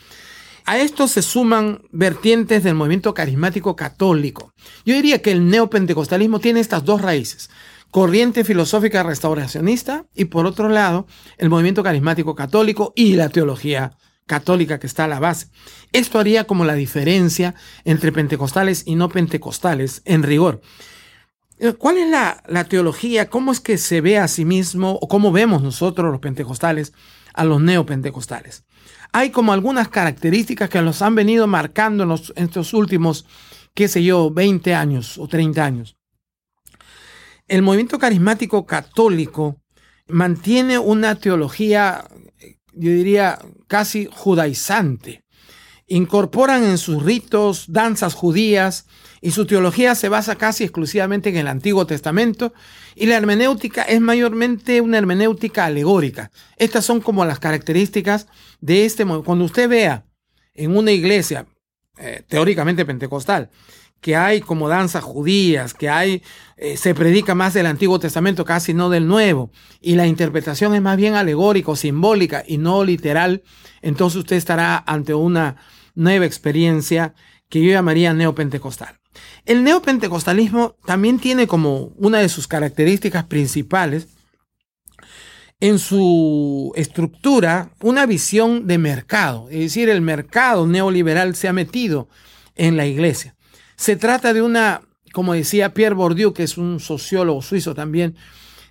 A 0.65 0.79
esto 0.79 1.09
se 1.09 1.23
suman 1.23 1.83
vertientes 1.91 2.63
del 2.63 2.75
movimiento 2.75 3.15
carismático 3.15 3.75
católico. 3.75 4.53
Yo 4.85 4.95
diría 4.95 5.21
que 5.21 5.33
el 5.33 5.49
neopentecostalismo 5.49 6.39
tiene 6.39 6.61
estas 6.61 6.85
dos 6.85 7.03
raíces 7.03 7.51
corriente 7.91 8.45
filosófica 8.45 9.03
restauracionista 9.03 10.05
y 10.15 10.27
por 10.27 10.47
otro 10.47 10.69
lado 10.69 11.07
el 11.39 11.49
movimiento 11.49 11.83
carismático 11.83 12.35
católico 12.35 12.93
y 12.95 13.15
la 13.15 13.31
teología 13.31 13.97
católica 14.29 14.79
que 14.79 14.87
está 14.87 15.05
a 15.05 15.09
la 15.09 15.19
base. 15.19 15.49
Esto 15.93 16.21
haría 16.21 16.45
como 16.45 16.65
la 16.65 16.75
diferencia 16.75 17.57
entre 17.85 18.13
pentecostales 18.13 18.85
y 18.87 18.95
no 18.95 19.09
pentecostales 19.09 20.03
en 20.05 20.23
rigor. 20.23 20.61
Eh, 21.59 21.73
¿Cuál 21.73 21.99
es 21.99 22.09
la, 22.09 22.65
teología? 22.69 23.29
¿Cómo 23.29 23.51
es 23.51 23.61
que 23.61 23.79
se 23.79 24.01
ve 24.01 24.19
a 24.19 24.29
sí 24.29 24.45
mismo 24.45 24.93
o 24.93 25.09
cómo 25.09 25.33
vemos 25.33 25.63
nosotros 25.63 26.13
los 26.13 26.21
pentecostales 26.21 26.93
a 27.35 27.45
los 27.45 27.61
neopentecostales? 27.61 28.65
Hay 29.13 29.31
como 29.31 29.53
algunas 29.53 29.89
características 29.89 30.69
que 30.69 30.83
nos 30.83 31.03
han 31.03 31.17
venido 31.17 31.47
marcando 31.47 32.05
en 32.05 32.45
estos 32.45 32.75
últimos, 32.75 33.27
qué 33.75 33.89
sé 33.89 34.05
yo, 34.05 34.31
20 34.31 34.75
años 34.75 35.19
o 35.19 35.27
30 35.27 35.65
años. 35.65 35.97
El 37.49 37.63
movimiento 37.63 37.99
carismático 37.99 38.67
católico 38.67 39.57
mantiene 40.07 40.79
una 40.79 41.15
teología 41.17 42.07
yo 42.79 42.91
diría, 42.91 43.39
casi 43.67 44.09
judaizante. 44.11 45.25
Incorporan 45.87 46.65
en 46.65 46.79
sus 46.79 47.03
ritos 47.03 47.65
danzas 47.69 48.15
judías 48.15 48.87
y 49.21 49.31
su 49.31 49.47
teología 49.47 49.95
se 49.95 50.09
basa 50.09 50.37
casi 50.37 50.65
exclusivamente 50.65 51.31
en 51.31 51.37
el 51.37 51.49
Antiguo 51.49 51.87
Testamento 51.87 52.53
y 52.95 53.07
la 53.07 53.17
hermenéutica 53.17 53.83
es 53.83 54.01
mayormente 54.01 54.81
una 54.81 54.99
hermenéutica 54.99 55.65
alegórica. 55.65 56.31
Estas 56.57 56.85
son 56.85 57.01
como 57.01 57.25
las 57.25 57.39
características 57.39 58.27
de 58.61 58.85
este. 58.85 59.05
Cuando 59.07 59.45
usted 59.45 59.69
vea 59.69 60.05
en 60.55 60.77
una 60.77 60.93
iglesia 60.93 61.47
eh, 61.97 62.23
teóricamente 62.29 62.85
pentecostal 62.85 63.51
que 64.01 64.17
hay 64.17 64.41
como 64.41 64.69
danzas 64.69 65.03
judías, 65.03 65.75
que 65.75 65.89
hay, 65.89 66.23
eh, 66.57 66.77
se 66.77 66.95
predica 66.95 67.35
más 67.35 67.55
del 67.55 67.67
Antiguo 67.67 67.99
Testamento, 67.99 68.45
casi 68.45 68.75
no 68.75 68.91
del 68.91 69.07
Nuevo, 69.07 69.51
y 69.81 69.95
la 69.95 70.07
interpretación 70.07 70.75
es 70.75 70.83
más 70.83 70.97
bien 70.97 71.15
alegórica 71.15 71.73
o 71.73 71.77
simbólica 71.77 72.45
y 72.47 72.59
no 72.59 72.85
literal, 72.85 73.43
entonces 73.83 74.19
usted 74.19 74.37
estará 74.37 74.83
ante 74.87 75.15
una 75.15 75.57
nueva 75.95 76.27
experiencia 76.27 77.15
que 77.49 77.63
yo 77.63 77.71
llamaría 77.71 78.15
neopentecostal. 78.15 78.99
El 79.45 79.65
neopentecostalismo 79.65 80.77
también 80.85 81.19
tiene 81.19 81.47
como 81.47 81.93
una 81.97 82.19
de 82.19 82.29
sus 82.29 82.47
características 82.47 83.25
principales 83.25 84.09
en 85.61 85.81
su 85.81 86.73
estructura 86.77 87.71
una 87.81 88.07
visión 88.07 88.69
de 88.69 88.79
mercado, 88.79 89.49
es 89.51 89.59
decir, 89.59 89.89
el 89.89 90.03
mercado 90.03 90.67
neoliberal 90.69 91.35
se 91.35 91.49
ha 91.49 91.53
metido 91.53 92.09
en 92.55 92.77
la 92.77 92.87
iglesia. 92.87 93.35
Se 93.79 93.95
trata 93.95 94.35
de 94.35 94.43
una, 94.43 94.83
como 95.13 95.35
decía 95.35 95.73
Pierre 95.73 95.95
Bourdieu, 95.95 96.35
que 96.35 96.43
es 96.43 96.59
un 96.59 96.81
sociólogo 96.81 97.41
suizo 97.41 97.75
también, 97.75 98.17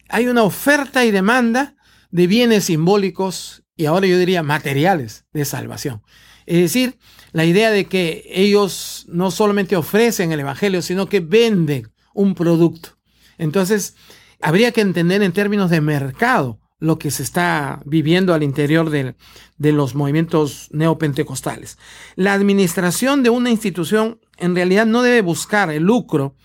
hay 0.10 0.28
una 0.28 0.44
oferta 0.44 1.06
y 1.06 1.12
demanda 1.12 1.76
de 2.12 2.28
bienes 2.28 2.66
simbólicos 2.66 3.64
y 3.78 3.86
ahora 3.86 4.06
yo 4.06 4.20
diría 4.20 4.44
materiales 4.44 5.26
de 5.32 5.46
salvación. 5.46 6.04
Es 6.46 6.58
decir, 6.58 6.98
la 7.32 7.46
idea 7.46 7.72
de 7.72 7.86
que 7.86 8.26
ellos 8.28 9.06
no 9.08 9.32
solamente 9.32 9.78
ofrecen 9.78 10.34
el 10.34 10.42
Evangelio, 10.42 10.82
sino 10.82 11.08
que 11.08 11.22
venden 11.22 11.90
un 12.14 12.36
producto. 12.36 12.98
Entonces, 13.38 13.96
habría 14.42 14.74
que 14.74 14.82
entender 14.82 15.22
en 15.24 15.32
términos 15.32 15.70
de 15.70 15.80
mercado 15.80 16.60
lo 16.80 17.00
que 17.00 17.12
se 17.12 17.24
está 17.24 17.82
viviendo 17.86 18.34
al 18.34 18.44
interior 18.44 18.90
de, 18.90 19.16
de 19.58 19.72
los 19.72 19.96
movimientos 19.96 20.68
neopentecostales. 20.72 21.78
La 22.16 22.34
administración 22.34 23.24
de 23.24 23.30
una 23.30 23.50
institución 23.50 24.20
en 24.38 24.56
realidad 24.56 24.86
no 24.86 25.02
debe 25.02 25.22
buscar 25.22 25.70
el 25.72 25.84
lucro 25.84 26.36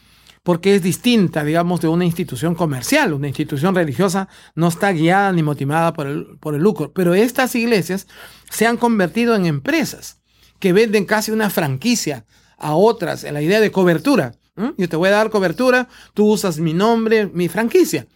porque 0.42 0.74
es 0.74 0.82
distinta, 0.82 1.44
digamos, 1.44 1.80
de 1.80 1.88
una 1.88 2.04
institución 2.04 2.54
comercial. 2.54 3.12
Una 3.12 3.28
institución 3.28 3.74
religiosa 3.74 4.28
no 4.54 4.68
está 4.68 4.92
guiada 4.92 5.32
ni 5.32 5.42
motivada 5.42 5.92
por 5.92 6.06
el, 6.06 6.38
por 6.40 6.54
el 6.54 6.62
lucro. 6.62 6.92
Pero 6.92 7.14
estas 7.14 7.54
iglesias 7.54 8.08
se 8.50 8.66
han 8.66 8.76
convertido 8.76 9.36
en 9.36 9.46
empresas 9.46 10.20
que 10.58 10.72
venden 10.72 11.04
casi 11.04 11.30
una 11.30 11.50
franquicia 11.50 12.24
a 12.58 12.74
otras 12.74 13.24
en 13.24 13.34
la 13.34 13.42
idea 13.42 13.60
de 13.60 13.70
cobertura. 13.70 14.34
Yo 14.76 14.88
te 14.88 14.96
voy 14.96 15.08
a 15.08 15.12
dar 15.12 15.30
cobertura, 15.30 15.88
tú 16.12 16.26
usas 16.26 16.58
mi 16.58 16.74
nombre, 16.74 17.26
mi 17.26 17.48
franquicia. 17.48 18.06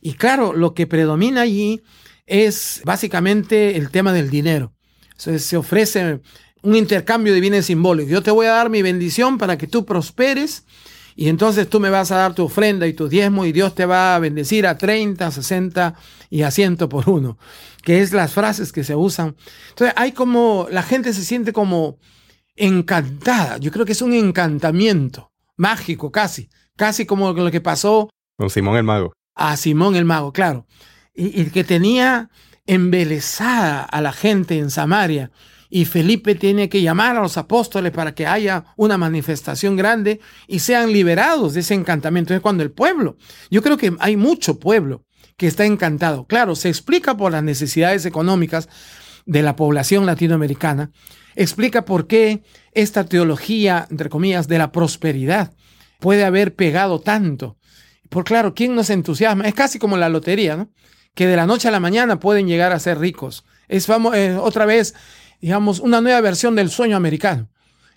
Y 0.00 0.14
claro, 0.14 0.52
lo 0.52 0.72
que 0.72 0.86
predomina 0.86 1.42
allí 1.42 1.82
es 2.24 2.80
básicamente 2.84 3.76
el 3.76 3.90
tema 3.90 4.12
del 4.12 4.30
dinero. 4.30 4.72
se 5.16 5.56
ofrece 5.56 6.20
un 6.66 6.74
intercambio 6.74 7.32
de 7.32 7.40
bienes 7.40 7.66
simbólicos. 7.66 8.10
Yo 8.10 8.24
te 8.24 8.32
voy 8.32 8.46
a 8.46 8.50
dar 8.50 8.70
mi 8.70 8.82
bendición 8.82 9.38
para 9.38 9.56
que 9.56 9.68
tú 9.68 9.84
prosperes 9.84 10.64
y 11.14 11.28
entonces 11.28 11.68
tú 11.70 11.78
me 11.78 11.90
vas 11.90 12.10
a 12.10 12.16
dar 12.16 12.34
tu 12.34 12.42
ofrenda 12.42 12.88
y 12.88 12.92
tu 12.92 13.08
diezmo 13.08 13.44
y 13.44 13.52
Dios 13.52 13.76
te 13.76 13.86
va 13.86 14.16
a 14.16 14.18
bendecir 14.18 14.66
a 14.66 14.76
30, 14.76 15.30
60 15.30 15.94
y 16.28 16.42
a 16.42 16.50
100 16.50 16.76
por 16.88 17.08
uno, 17.08 17.38
que 17.82 18.02
es 18.02 18.12
las 18.12 18.32
frases 18.32 18.72
que 18.72 18.82
se 18.82 18.96
usan. 18.96 19.36
Entonces 19.68 19.94
hay 19.96 20.10
como, 20.10 20.66
la 20.68 20.82
gente 20.82 21.14
se 21.14 21.22
siente 21.22 21.52
como 21.52 21.98
encantada. 22.56 23.58
Yo 23.58 23.70
creo 23.70 23.86
que 23.86 23.92
es 23.92 24.02
un 24.02 24.12
encantamiento 24.12 25.30
mágico 25.56 26.10
casi, 26.10 26.50
casi 26.74 27.06
como 27.06 27.32
lo 27.32 27.50
que 27.52 27.60
pasó 27.60 28.10
con 28.36 28.50
Simón 28.50 28.76
el 28.76 28.82
Mago. 28.82 29.12
A 29.36 29.56
Simón 29.56 29.94
el 29.94 30.04
Mago, 30.04 30.32
claro. 30.32 30.66
Y, 31.14 31.42
y 31.42 31.44
que 31.50 31.62
tenía 31.62 32.28
embelesada 32.66 33.82
a 33.82 34.00
la 34.00 34.12
gente 34.12 34.58
en 34.58 34.70
Samaria 34.70 35.30
y 35.70 35.84
Felipe 35.84 36.34
tiene 36.34 36.68
que 36.68 36.82
llamar 36.82 37.16
a 37.16 37.20
los 37.20 37.36
apóstoles 37.36 37.92
para 37.92 38.14
que 38.14 38.26
haya 38.26 38.64
una 38.76 38.98
manifestación 38.98 39.76
grande 39.76 40.20
y 40.46 40.60
sean 40.60 40.92
liberados 40.92 41.54
de 41.54 41.60
ese 41.60 41.74
encantamiento. 41.74 42.34
Es 42.34 42.40
cuando 42.40 42.62
el 42.62 42.70
pueblo, 42.70 43.16
yo 43.50 43.62
creo 43.62 43.76
que 43.76 43.94
hay 43.98 44.16
mucho 44.16 44.58
pueblo 44.58 45.04
que 45.36 45.46
está 45.46 45.64
encantado. 45.64 46.26
Claro, 46.26 46.56
se 46.56 46.68
explica 46.68 47.16
por 47.16 47.32
las 47.32 47.42
necesidades 47.42 48.06
económicas 48.06 48.68
de 49.26 49.42
la 49.42 49.56
población 49.56 50.06
latinoamericana, 50.06 50.90
explica 51.34 51.84
por 51.84 52.06
qué 52.06 52.42
esta 52.72 53.04
teología, 53.04 53.86
entre 53.90 54.08
comillas, 54.08 54.48
de 54.48 54.58
la 54.58 54.72
prosperidad 54.72 55.52
puede 55.98 56.24
haber 56.24 56.54
pegado 56.54 57.00
tanto. 57.00 57.58
Por 58.08 58.24
claro, 58.24 58.54
¿quién 58.54 58.74
nos 58.74 58.90
entusiasma? 58.90 59.46
Es 59.46 59.54
casi 59.54 59.78
como 59.78 59.96
la 59.96 60.08
lotería, 60.08 60.56
¿no? 60.56 60.70
Que 61.14 61.26
de 61.26 61.36
la 61.36 61.46
noche 61.46 61.68
a 61.68 61.72
la 61.72 61.80
mañana 61.80 62.20
pueden 62.20 62.46
llegar 62.46 62.72
a 62.72 62.78
ser 62.78 62.98
ricos. 62.98 63.44
Es 63.68 63.88
eh, 63.88 64.36
otra 64.40 64.64
vez 64.66 64.94
digamos, 65.40 65.80
una 65.80 66.00
nueva 66.00 66.20
versión 66.20 66.54
del 66.54 66.70
sueño 66.70 66.96
americano 66.96 67.48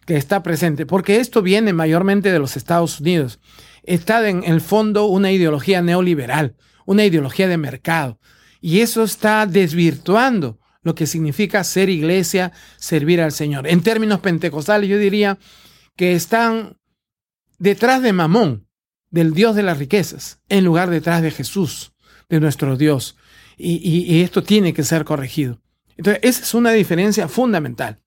que 0.05 0.17
está 0.17 0.41
presente, 0.41 0.85
porque 0.85 1.19
esto 1.19 1.41
viene 1.41 1.73
mayormente 1.73 2.31
de 2.31 2.39
los 2.39 2.57
Estados 2.57 2.99
Unidos. 2.99 3.39
Está 3.83 4.27
en 4.27 4.43
el 4.43 4.61
fondo 4.61 5.05
una 5.05 5.31
ideología 5.31 5.81
neoliberal, 5.81 6.55
una 6.85 7.05
ideología 7.05 7.47
de 7.47 7.57
mercado, 7.57 8.19
y 8.59 8.79
eso 8.79 9.03
está 9.03 9.45
desvirtuando 9.45 10.59
lo 10.81 10.95
que 10.95 11.07
significa 11.07 11.63
ser 11.63 11.89
iglesia, 11.89 12.51
servir 12.77 13.21
al 13.21 13.31
Señor. 13.31 13.67
En 13.67 13.81
términos 13.81 14.19
pentecostales, 14.19 14.89
yo 14.89 14.97
diría 14.97 15.37
que 15.95 16.13
están 16.13 16.77
detrás 17.57 18.01
de 18.01 18.13
Mamón, 18.13 18.67
del 19.11 19.33
Dios 19.33 19.55
de 19.55 19.63
las 19.63 19.77
riquezas, 19.77 20.39
en 20.49 20.63
lugar 20.63 20.89
detrás 20.89 21.21
de 21.21 21.31
Jesús, 21.31 21.93
de 22.29 22.39
nuestro 22.39 22.77
Dios. 22.77 23.15
y 23.57 24.21
esto 24.21 24.41
tiene 24.41 24.73
que 24.73 24.83
ser 24.83 25.03
corregido. 25.03 25.59
Entonces, 25.99 26.21
esa 26.23 26.43
es 26.43 26.53
una 26.53 26.71
diferencia 26.71 27.27
fundamental. 27.27 27.99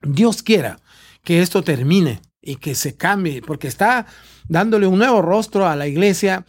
Dios 0.00 0.44
quiera 0.44 0.78
que 1.24 1.42
esto 1.42 1.64
termine 1.64 2.20
y 2.40 2.56
que 2.56 2.76
se 2.76 2.96
cambie, 2.96 3.42
porque 3.42 3.66
está 3.66 4.06
dándole 4.46 4.86
un 4.86 5.00
nuevo 5.00 5.20
rostro 5.20 5.66
a 5.66 5.74
la 5.74 5.88
iglesia. 5.88 6.46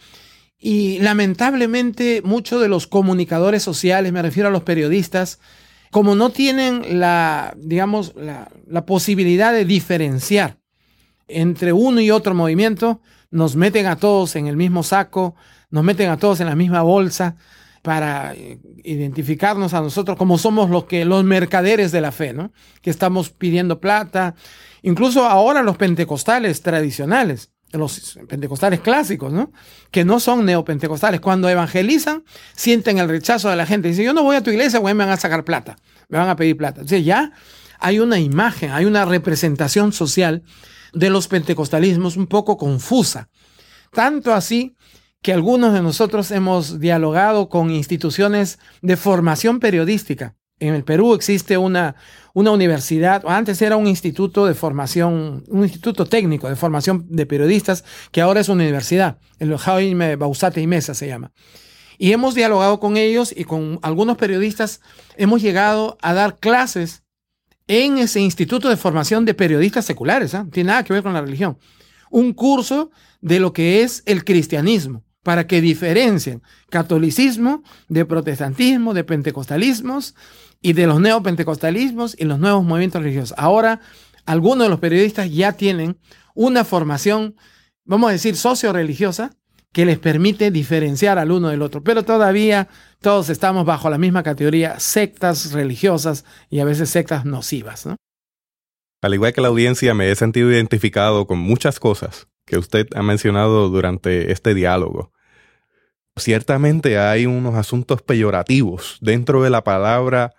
Y 0.56 1.00
lamentablemente 1.00 2.22
muchos 2.24 2.62
de 2.62 2.68
los 2.68 2.86
comunicadores 2.86 3.64
sociales, 3.64 4.12
me 4.12 4.22
refiero 4.22 4.48
a 4.48 4.52
los 4.52 4.62
periodistas, 4.62 5.40
como 5.90 6.14
no 6.14 6.30
tienen 6.30 7.00
la, 7.00 7.52
digamos, 7.58 8.14
la, 8.14 8.48
la 8.68 8.86
posibilidad 8.86 9.52
de 9.52 9.64
diferenciar 9.64 10.60
entre 11.26 11.72
uno 11.72 12.00
y 12.00 12.12
otro 12.12 12.32
movimiento, 12.32 13.00
nos 13.32 13.56
meten 13.56 13.86
a 13.86 13.96
todos 13.96 14.36
en 14.36 14.46
el 14.46 14.56
mismo 14.56 14.84
saco, 14.84 15.34
nos 15.68 15.82
meten 15.82 16.10
a 16.10 16.16
todos 16.16 16.38
en 16.38 16.46
la 16.46 16.54
misma 16.54 16.82
bolsa, 16.82 17.34
para 17.86 18.34
eh, 18.34 18.58
identificarnos 18.82 19.72
a 19.72 19.80
nosotros 19.80 20.16
como 20.18 20.38
somos 20.38 20.70
los 20.70 20.86
que 20.86 21.04
los 21.04 21.22
mercaderes 21.22 21.92
de 21.92 22.00
la 22.00 22.10
fe, 22.10 22.32
¿no? 22.32 22.50
Que 22.82 22.90
estamos 22.90 23.30
pidiendo 23.30 23.78
plata, 23.78 24.34
incluso 24.82 25.24
ahora 25.24 25.62
los 25.62 25.76
pentecostales 25.76 26.62
tradicionales, 26.62 27.52
los 27.70 28.18
pentecostales 28.28 28.80
clásicos, 28.80 29.32
¿no? 29.32 29.52
Que 29.92 30.04
no 30.04 30.18
son 30.18 30.44
neopentecostales. 30.44 31.20
Cuando 31.20 31.48
evangelizan, 31.48 32.24
sienten 32.56 32.98
el 32.98 33.08
rechazo 33.08 33.50
de 33.50 33.54
la 33.54 33.66
gente. 33.66 33.86
Dicen, 33.86 34.04
yo 34.04 34.14
no 34.14 34.24
voy 34.24 34.34
a 34.34 34.42
tu 34.42 34.50
iglesia, 34.50 34.80
güey, 34.80 34.92
me 34.92 35.04
van 35.04 35.12
a 35.12 35.16
sacar 35.16 35.44
plata, 35.44 35.76
me 36.08 36.18
van 36.18 36.28
a 36.28 36.34
pedir 36.34 36.56
plata. 36.56 36.80
Entonces 36.80 37.04
ya 37.04 37.30
hay 37.78 38.00
una 38.00 38.18
imagen, 38.18 38.72
hay 38.72 38.84
una 38.84 39.04
representación 39.04 39.92
social 39.92 40.42
de 40.92 41.08
los 41.08 41.28
pentecostalismos 41.28 42.16
un 42.16 42.26
poco 42.26 42.56
confusa. 42.56 43.28
Tanto 43.92 44.34
así 44.34 44.75
que 45.26 45.32
algunos 45.32 45.72
de 45.72 45.82
nosotros 45.82 46.30
hemos 46.30 46.78
dialogado 46.78 47.48
con 47.48 47.72
instituciones 47.72 48.60
de 48.80 48.96
formación 48.96 49.58
periodística. 49.58 50.36
En 50.60 50.72
el 50.72 50.84
Perú 50.84 51.14
existe 51.14 51.58
una, 51.58 51.96
una 52.32 52.52
universidad, 52.52 53.24
antes 53.26 53.60
era 53.60 53.76
un 53.76 53.88
instituto 53.88 54.46
de 54.46 54.54
formación, 54.54 55.42
un 55.48 55.64
instituto 55.64 56.06
técnico 56.06 56.48
de 56.48 56.54
formación 56.54 57.08
de 57.08 57.26
periodistas, 57.26 57.82
que 58.12 58.20
ahora 58.20 58.38
es 58.38 58.48
una 58.48 58.62
universidad, 58.62 59.18
el 59.40 59.58
Jaime 59.58 60.14
Bausate 60.14 60.60
y 60.60 60.68
Mesa 60.68 60.94
se 60.94 61.08
llama. 61.08 61.32
Y 61.98 62.12
hemos 62.12 62.36
dialogado 62.36 62.78
con 62.78 62.96
ellos 62.96 63.34
y 63.36 63.42
con 63.42 63.80
algunos 63.82 64.16
periodistas 64.18 64.80
hemos 65.16 65.42
llegado 65.42 65.98
a 66.02 66.14
dar 66.14 66.38
clases 66.38 67.02
en 67.66 67.98
ese 67.98 68.20
instituto 68.20 68.68
de 68.68 68.76
formación 68.76 69.24
de 69.24 69.34
periodistas 69.34 69.84
seculares, 69.84 70.36
¿ah? 70.36 70.44
no 70.44 70.50
tiene 70.50 70.68
nada 70.68 70.84
que 70.84 70.92
ver 70.92 71.02
con 71.02 71.14
la 71.14 71.20
religión. 71.20 71.58
Un 72.12 72.32
curso 72.32 72.92
de 73.20 73.40
lo 73.40 73.52
que 73.52 73.82
es 73.82 74.04
el 74.06 74.24
cristianismo, 74.24 75.02
para 75.26 75.48
que 75.48 75.60
diferencien 75.60 76.40
catolicismo 76.70 77.64
de 77.88 78.04
protestantismo, 78.04 78.94
de 78.94 79.02
pentecostalismos 79.02 80.14
y 80.62 80.72
de 80.72 80.86
los 80.86 81.00
neopentecostalismos 81.00 82.14
y 82.16 82.26
los 82.26 82.38
nuevos 82.38 82.64
movimientos 82.64 83.02
religiosos. 83.02 83.34
Ahora, 83.36 83.80
algunos 84.24 84.66
de 84.66 84.68
los 84.68 84.78
periodistas 84.78 85.28
ya 85.32 85.54
tienen 85.54 85.98
una 86.36 86.62
formación, 86.64 87.34
vamos 87.84 88.10
a 88.10 88.12
decir, 88.12 88.36
socio-religiosa, 88.36 89.32
que 89.72 89.84
les 89.84 89.98
permite 89.98 90.52
diferenciar 90.52 91.18
al 91.18 91.32
uno 91.32 91.48
del 91.48 91.62
otro. 91.62 91.82
Pero 91.82 92.04
todavía 92.04 92.68
todos 93.00 93.28
estamos 93.28 93.66
bajo 93.66 93.90
la 93.90 93.98
misma 93.98 94.22
categoría, 94.22 94.78
sectas 94.78 95.50
religiosas 95.50 96.24
y 96.50 96.60
a 96.60 96.64
veces 96.64 96.88
sectas 96.88 97.24
nocivas. 97.24 97.84
¿no? 97.84 97.96
Al 99.02 99.12
igual 99.12 99.32
que 99.32 99.40
la 99.40 99.48
audiencia, 99.48 99.92
me 99.92 100.08
he 100.08 100.14
sentido 100.14 100.52
identificado 100.52 101.26
con 101.26 101.40
muchas 101.40 101.80
cosas 101.80 102.28
que 102.46 102.58
usted 102.58 102.86
ha 102.94 103.02
mencionado 103.02 103.68
durante 103.70 104.30
este 104.30 104.54
diálogo. 104.54 105.12
Ciertamente 106.16 106.98
hay 106.98 107.26
unos 107.26 107.54
asuntos 107.54 108.02
peyorativos 108.02 108.98
dentro 109.00 109.42
de 109.42 109.50
la 109.50 109.62
palabra 109.64 110.34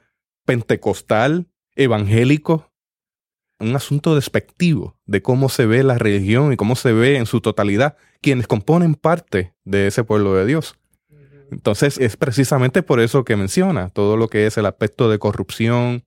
pentecostal, 0.45 1.47
evangélico, 1.75 2.71
un 3.59 3.75
asunto 3.75 4.15
despectivo 4.15 4.97
de 5.05 5.21
cómo 5.21 5.49
se 5.49 5.65
ve 5.65 5.83
la 5.83 5.97
religión 5.97 6.53
y 6.53 6.57
cómo 6.57 6.75
se 6.75 6.93
ve 6.93 7.17
en 7.17 7.25
su 7.25 7.41
totalidad 7.41 7.97
quienes 8.21 8.47
componen 8.47 8.95
parte 8.95 9.53
de 9.63 9.87
ese 9.87 10.03
pueblo 10.03 10.33
de 10.35 10.45
Dios. 10.45 10.75
Entonces 11.51 11.97
es 11.97 12.17
precisamente 12.17 12.83
por 12.83 12.99
eso 12.99 13.23
que 13.23 13.35
menciona 13.35 13.89
todo 13.89 14.17
lo 14.17 14.27
que 14.27 14.47
es 14.47 14.57
el 14.57 14.65
aspecto 14.65 15.09
de 15.09 15.19
corrupción, 15.19 16.05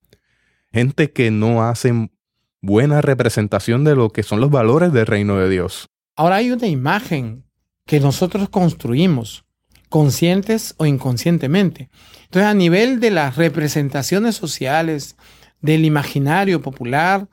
gente 0.73 1.13
que 1.13 1.31
no 1.31 1.65
hacen 1.65 2.13
buena 2.61 3.01
representación 3.01 3.85
de 3.85 3.97
lo 3.97 4.11
que 4.11 4.23
son 4.23 4.41
los 4.41 4.51
valores 4.51 4.93
del 4.93 5.07
reino 5.07 5.39
de 5.39 5.49
Dios. 5.49 5.89
Ahora 6.17 6.37
hay 6.37 6.51
una 6.51 6.67
imagen 6.67 7.45
que 7.87 8.01
nosotros 8.01 8.49
construimos, 8.51 9.45
conscientes 9.91 10.75
o 10.79 10.87
inconscientemente. 10.87 11.91
Entonces 12.25 12.49
a 12.49 12.55
nivel 12.55 13.01
de 13.01 13.11
las 13.11 13.37
representaciones 13.37 14.37
sociales, 14.37 15.17
del 15.61 15.85
imaginario 15.85 16.63
popular, 16.63 17.29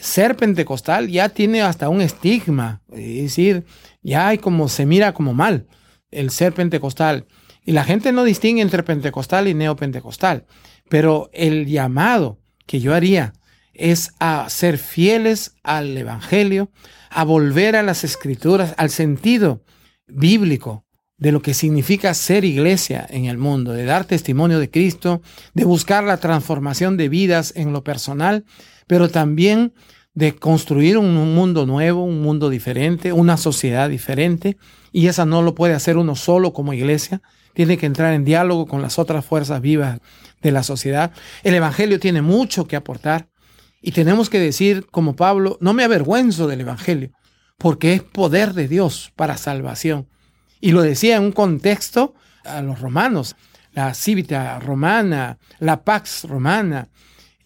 ser 0.00 0.36
pentecostal 0.36 1.08
ya 1.08 1.28
tiene 1.28 1.60
hasta 1.60 1.90
un 1.90 2.00
estigma, 2.00 2.80
es 2.90 3.22
decir, 3.22 3.66
ya 4.02 4.28
hay 4.28 4.38
como 4.38 4.68
se 4.68 4.86
mira 4.86 5.12
como 5.12 5.34
mal 5.34 5.66
el 6.10 6.30
ser 6.30 6.54
pentecostal. 6.54 7.26
Y 7.66 7.72
la 7.72 7.84
gente 7.84 8.12
no 8.12 8.24
distingue 8.24 8.62
entre 8.62 8.82
pentecostal 8.82 9.46
y 9.46 9.52
neopentecostal, 9.54 10.46
pero 10.88 11.28
el 11.34 11.66
llamado 11.66 12.40
que 12.66 12.80
yo 12.80 12.94
haría 12.94 13.34
es 13.74 14.12
a 14.18 14.48
ser 14.48 14.78
fieles 14.78 15.56
al 15.62 15.96
Evangelio, 15.96 16.70
a 17.10 17.24
volver 17.24 17.76
a 17.76 17.82
las 17.82 18.04
escrituras, 18.04 18.74
al 18.78 18.90
sentido 18.90 19.62
bíblico 20.06 20.86
de 21.20 21.32
lo 21.32 21.42
que 21.42 21.54
significa 21.54 22.14
ser 22.14 22.44
iglesia 22.46 23.06
en 23.08 23.26
el 23.26 23.36
mundo, 23.36 23.72
de 23.72 23.84
dar 23.84 24.06
testimonio 24.06 24.58
de 24.58 24.70
Cristo, 24.70 25.20
de 25.52 25.64
buscar 25.64 26.02
la 26.02 26.16
transformación 26.16 26.96
de 26.96 27.10
vidas 27.10 27.52
en 27.56 27.72
lo 27.72 27.84
personal, 27.84 28.44
pero 28.86 29.10
también 29.10 29.74
de 30.14 30.34
construir 30.34 30.96
un 30.96 31.34
mundo 31.34 31.66
nuevo, 31.66 32.02
un 32.02 32.22
mundo 32.22 32.48
diferente, 32.48 33.12
una 33.12 33.36
sociedad 33.36 33.90
diferente, 33.90 34.56
y 34.92 35.06
esa 35.06 35.26
no 35.26 35.42
lo 35.42 35.54
puede 35.54 35.74
hacer 35.74 35.98
uno 35.98 36.16
solo 36.16 36.54
como 36.54 36.72
iglesia, 36.72 37.20
tiene 37.54 37.76
que 37.76 37.86
entrar 37.86 38.14
en 38.14 38.24
diálogo 38.24 38.66
con 38.66 38.80
las 38.80 38.98
otras 38.98 39.24
fuerzas 39.24 39.60
vivas 39.60 40.00
de 40.40 40.52
la 40.52 40.62
sociedad. 40.62 41.12
El 41.42 41.54
Evangelio 41.54 42.00
tiene 42.00 42.22
mucho 42.22 42.66
que 42.66 42.76
aportar 42.76 43.28
y 43.82 43.92
tenemos 43.92 44.30
que 44.30 44.40
decir, 44.40 44.86
como 44.90 45.16
Pablo, 45.16 45.58
no 45.60 45.74
me 45.74 45.84
avergüenzo 45.84 46.46
del 46.46 46.62
Evangelio, 46.62 47.10
porque 47.58 47.92
es 47.92 48.02
poder 48.02 48.54
de 48.54 48.68
Dios 48.68 49.12
para 49.16 49.36
salvación 49.36 50.08
y 50.60 50.72
lo 50.72 50.82
decía 50.82 51.16
en 51.16 51.24
un 51.24 51.32
contexto 51.32 52.14
a 52.44 52.62
los 52.62 52.80
romanos, 52.80 53.36
la 53.72 53.94
cívita 53.94 54.58
romana, 54.58 55.38
la 55.58 55.82
pax 55.82 56.24
romana, 56.24 56.88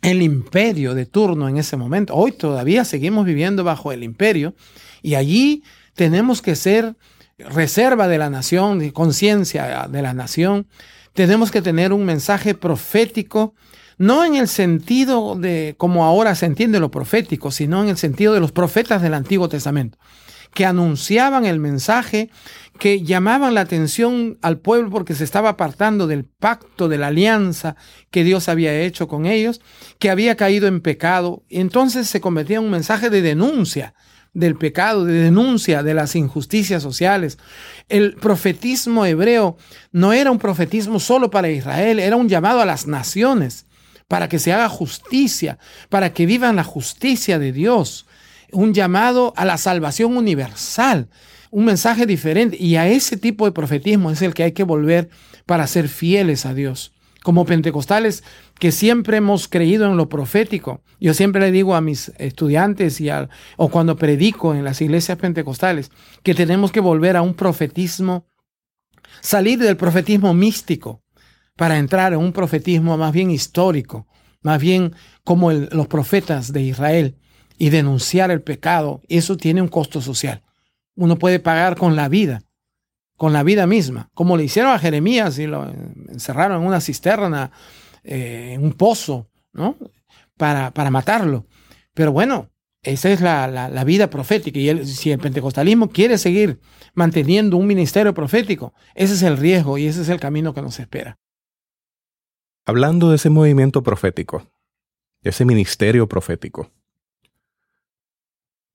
el 0.03 0.23
imperio 0.23 0.95
de 0.95 1.07
turno 1.07 1.49
en 1.49 1.57
ese 1.57 1.77
momento. 1.77 2.15
Hoy 2.15 2.33
todavía 2.33 2.85
seguimos 2.85 3.25
viviendo 3.25 3.65
bajo 3.65 3.93
el 3.93 4.03
imperio 4.03 4.55
y 5.03 5.15
allí 5.15 5.63
tenemos 5.95 6.43
que 6.43 6.57
ser 6.57 6.97
reserva 7.39 8.09
de 8.09 8.19
la 8.19 8.31
nación, 8.31 8.91
conciencia 8.91 9.87
de 9.89 10.03
la 10.03 10.15
nación. 10.15 10.67
Tenemos 11.13 11.51
que 11.51 11.63
tener 11.63 11.93
un 11.93 12.05
mensaje 12.05 12.55
profético, 12.55 13.55
no 13.99 14.25
en 14.25 14.35
el 14.35 14.49
sentido 14.49 15.37
de 15.37 15.75
como 15.79 16.05
ahora 16.05 16.35
se 16.35 16.47
entiende 16.47 16.81
lo 16.81 16.91
profético, 16.91 17.51
sino 17.51 17.83
en 17.83 17.89
el 17.89 17.97
sentido 17.97 18.35
de 18.35 18.41
los 18.41 18.53
profetas 18.53 19.03
del 19.03 19.15
Antiguo 19.15 19.49
Testamento 19.49 19.99
que 20.55 20.65
anunciaban 20.65 21.45
el 21.45 21.59
mensaje, 21.59 22.31
que 22.79 23.03
llamaban 23.03 23.55
la 23.55 23.61
atención 23.61 24.39
al 24.41 24.59
pueblo 24.59 24.91
porque 24.91 25.15
se 25.15 25.25
estaba 25.25 25.51
apartando 25.51 26.07
del 26.07 26.25
pacto, 26.25 26.89
de 26.89 26.99
la 26.99 27.09
alianza 27.09 27.77
que 28.11 28.25
Dios 28.25 28.49
había 28.49 28.81
hecho 28.81 29.09
con 29.09 29.27
ellos, 29.27 29.61
que 29.99 30.11
había 30.11 30.37
caído 30.37 30.67
en 30.67 30.81
pecado. 30.81 31.43
entonces 31.51 32.09
se 32.09 32.21
convertía 32.21 32.59
en 32.59 32.65
un 32.65 32.71
mensaje 32.71 33.11
de 33.11 33.21
denuncia 33.21 33.95
del 34.33 34.57
pecado, 34.57 35.05
de 35.05 35.13
denuncia 35.13 35.83
de 35.83 35.95
las 35.95 36.17
injusticias 36.17 36.83
sociales. 36.83 37.39
El 37.89 38.15
profetismo 38.15 39.07
hebreo 39.07 39.57
no 39.93 40.13
era 40.13 40.31
un 40.31 40.39
profetismo 40.39 40.99
solo 40.99 41.31
para 41.31 41.51
Israel, 41.51 42.01
era 42.01 42.17
un 42.17 42.29
llamado 42.29 42.61
a 42.61 42.67
las 42.67 42.87
naciones 42.87 43.67
para 44.09 44.29
que 44.29 44.39
se 44.39 44.53
haga 44.53 44.69
justicia, 44.69 45.59
para 45.89 46.13
que 46.13 46.27
vivan 46.27 46.57
la 46.57 46.65
justicia 46.65 47.39
de 47.39 47.53
Dios 47.53 48.04
un 48.55 48.73
llamado 48.73 49.35
a 49.37 49.45
la 49.45 49.59
salvación 49.59 50.17
universal, 50.17 51.09
un 51.51 51.67
mensaje 51.67 52.07
diferente. 52.07 52.57
Y 52.59 52.77
a 52.77 52.89
ese 52.89 53.17
tipo 53.17 53.45
de 53.45 53.53
profetismo 53.53 54.11
es 54.11 54.23
el 54.23 54.35
que 54.35 54.45
hay 54.45 54.53
que 54.53 54.65
volver 54.65 55.11
para 55.47 55.67
ser 55.67 55.89
fieles 55.89 56.47
a 56.47 56.55
Dios. 56.55 56.93
Como 57.23 57.47
pentecostales 57.47 58.23
que 58.59 58.71
siempre 58.71 59.17
hemos 59.17 59.49
creído 59.49 59.87
en 59.87 59.97
lo 59.97 60.09
profético. 60.09 60.83
Yo 61.01 61.15
siempre 61.15 61.41
le 61.41 61.53
digo 61.53 61.75
a 61.75 61.81
mis 61.81 62.13
estudiantes 62.19 63.01
y 63.01 63.09
o 63.57 63.69
cuando 63.69 63.97
predico 63.97 64.55
en 64.55 64.65
las 64.65 64.81
iglesias 64.81 65.19
pentecostales 65.19 65.91
que 66.23 66.35
tenemos 66.35 66.71
que 66.71 66.81
volver 66.81 67.17
a 67.17 67.23
un 67.23 67.35
profetismo, 67.35 68.27
salir 69.21 69.59
del 69.59 69.77
profetismo 69.77 70.35
místico 70.35 71.03
para 71.57 71.79
entrar 71.79 72.13
en 72.13 72.19
un 72.19 72.33
profetismo 72.33 72.97
más 72.99 73.13
bien 73.13 73.31
histórico, 73.31 74.07
más 74.43 74.61
bien 74.61 74.95
como 75.25 75.51
los 75.51 75.87
profetas 75.87 76.53
de 76.53 76.63
Israel, 76.63 77.17
y 77.59 77.71
denunciar 77.71 78.31
el 78.31 78.43
pecado, 78.43 79.03
eso 79.09 79.37
tiene 79.37 79.63
un 79.63 79.69
costo 79.69 80.01
social. 80.01 80.43
Uno 80.97 81.17
puede 81.17 81.41
pagar 81.41 81.77
con 81.77 81.97
la 81.97 82.09
vida, 82.09 82.43
con 83.17 83.33
la 83.33 83.43
vida 83.43 83.67
misma, 83.67 84.11
como 84.15 84.37
le 84.37 84.45
hicieron 84.45 84.73
a 84.73 84.79
Jeremías 84.79 85.39
y 85.39 85.47
lo 85.47 85.69
encerraron 86.09 86.61
en 86.63 86.67
una 86.67 86.81
cisterna, 86.81 87.51
eh, 88.03 88.53
en 88.55 88.65
un 88.65 88.73
pozo, 88.73 89.29
¿no? 89.53 89.77
Para, 90.37 90.73
para 90.73 90.91
matarlo. 90.91 91.47
Pero 91.95 92.13
bueno, 92.13 92.51
esa 92.83 93.11
es 93.11 93.21
la, 93.21 93.49
la, 93.49 93.85
vida 93.85 94.11
profética. 94.11 94.59
Y 94.59 94.87
si 94.87 95.11
el 95.11 95.19
pentecostalismo 95.19 95.89
quiere 95.89 96.19
seguir 96.19 96.61
manteniendo 96.93 97.57
un 97.57 97.67
ministerio 97.67 98.13
profético, 98.13 98.75
ese 98.95 99.15
es 99.15 99.23
el 99.23 99.39
riesgo 99.39 99.79
y 99.79 99.87
ese 99.87 100.03
es 100.03 100.09
el 100.09 100.21
camino 100.21 100.53
que 100.53 100.63
nos 100.63 100.79
espera. 100.79 101.19
Hablando 102.67 103.11
de 103.11 103.17
ese 103.17 103.31
movimiento 103.31 103.83
profético, 103.83 104.47
ese 105.23 105.45
ministerio 105.45 106.09
profético, 106.09 106.71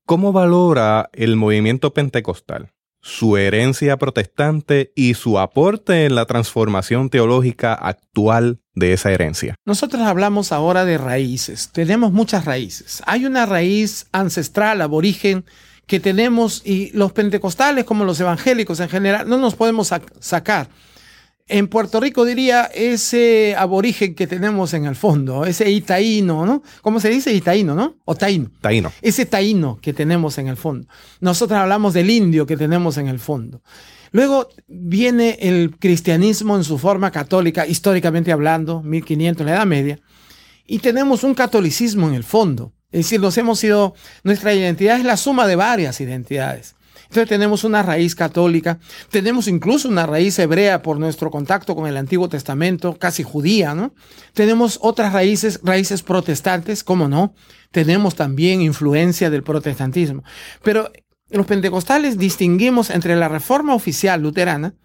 ¿Cómo 0.09 0.31
valora 0.31 1.11
el 1.13 1.35
movimiento 1.35 1.93
pentecostal 1.93 2.71
su 2.99 3.37
herencia 3.37 3.95
protestante 3.97 4.91
y 4.95 5.13
su 5.13 5.37
aporte 5.37 6.05
en 6.05 6.15
la 6.15 6.25
transformación 6.25 7.11
teológica 7.11 7.75
actual 7.75 8.59
de 8.73 8.93
esa 8.93 9.11
herencia? 9.11 9.53
Nosotros 9.65 10.01
hablamos 10.01 10.51
ahora 10.51 10.83
de 10.83 10.97
raíces. 10.97 11.69
Tenemos 11.71 12.11
muchas 12.11 12.45
raíces. 12.45 13.03
Hay 13.05 13.27
una 13.27 13.45
raíz 13.45 14.07
ancestral, 14.11 14.81
aborigen, 14.81 15.45
que 15.85 15.99
tenemos 15.99 16.63
y 16.65 16.89
los 16.97 17.11
pentecostales 17.11 17.85
como 17.85 18.03
los 18.03 18.19
evangélicos 18.19 18.79
en 18.79 18.89
general 18.89 19.29
no 19.29 19.37
nos 19.37 19.53
podemos 19.53 19.93
sacar. 20.19 20.69
En 21.49 21.67
Puerto 21.67 21.99
Rico 21.99 22.25
diría 22.25 22.65
ese 22.65 23.55
aborigen 23.57 24.13
que 24.13 24.27
tenemos 24.27 24.75
en 24.75 24.85
el 24.85 24.95
fondo, 24.95 25.45
ese 25.45 25.69
itaíno, 25.71 26.45
¿no? 26.45 26.61
¿Cómo 26.81 26.99
se 26.99 27.09
dice? 27.09 27.33
Itaíno, 27.33 27.73
¿no? 27.73 27.95
O 28.05 28.13
taíno. 28.13 28.51
Taíno. 28.61 28.93
Ese 29.01 29.25
taíno 29.25 29.79
que 29.81 29.91
tenemos 29.91 30.37
en 30.37 30.47
el 30.47 30.57
fondo. 30.57 30.87
Nosotros 31.19 31.59
hablamos 31.59 31.95
del 31.95 32.11
indio 32.11 32.45
que 32.45 32.55
tenemos 32.55 32.99
en 32.99 33.07
el 33.07 33.17
fondo. 33.17 33.63
Luego 34.11 34.49
viene 34.67 35.39
el 35.41 35.75
cristianismo 35.79 36.55
en 36.55 36.63
su 36.63 36.77
forma 36.77 37.09
católica, 37.09 37.65
históricamente 37.65 38.31
hablando, 38.31 38.83
1500, 38.83 39.43
la 39.43 39.53
Edad 39.53 39.65
Media, 39.65 39.99
y 40.67 40.79
tenemos 40.79 41.23
un 41.23 41.33
catolicismo 41.33 42.07
en 42.07 42.13
el 42.13 42.23
fondo. 42.23 42.73
Es 42.91 43.05
decir, 43.05 43.19
nos 43.19 43.35
hemos 43.39 43.59
sido, 43.59 43.95
nuestra 44.23 44.53
identidad 44.53 44.99
es 44.99 45.05
la 45.05 45.17
suma 45.17 45.47
de 45.47 45.55
varias 45.55 45.99
identidades. 45.99 46.75
Entonces 47.09 47.27
tenemos 47.27 47.63
una 47.63 47.81
raíz 47.81 48.13
católica, 48.13 48.77
tenemos 49.09 49.47
incluso 49.47 49.89
una 49.89 50.05
raíz 50.05 50.37
hebrea 50.37 50.83
por 50.83 50.99
nuestro 50.99 51.31
contacto 51.31 51.75
con 51.75 51.87
el 51.87 51.97
Antiguo 51.97 52.29
Testamento, 52.29 52.99
casi 52.99 53.23
judía, 53.23 53.73
¿no? 53.73 53.95
Tenemos 54.35 54.77
otras 54.83 55.11
raíces, 55.11 55.59
raíces 55.63 56.03
protestantes, 56.03 56.83
¿cómo 56.83 57.07
no? 57.07 57.33
Tenemos 57.71 58.13
también 58.13 58.61
influencia 58.61 59.31
del 59.31 59.41
protestantismo. 59.41 60.23
Pero 60.63 60.91
los 61.31 61.47
pentecostales 61.47 62.19
distinguimos 62.19 62.91
entre 62.91 63.15
la 63.15 63.27
reforma 63.27 63.73
oficial 63.73 64.21
luterana, 64.21 64.75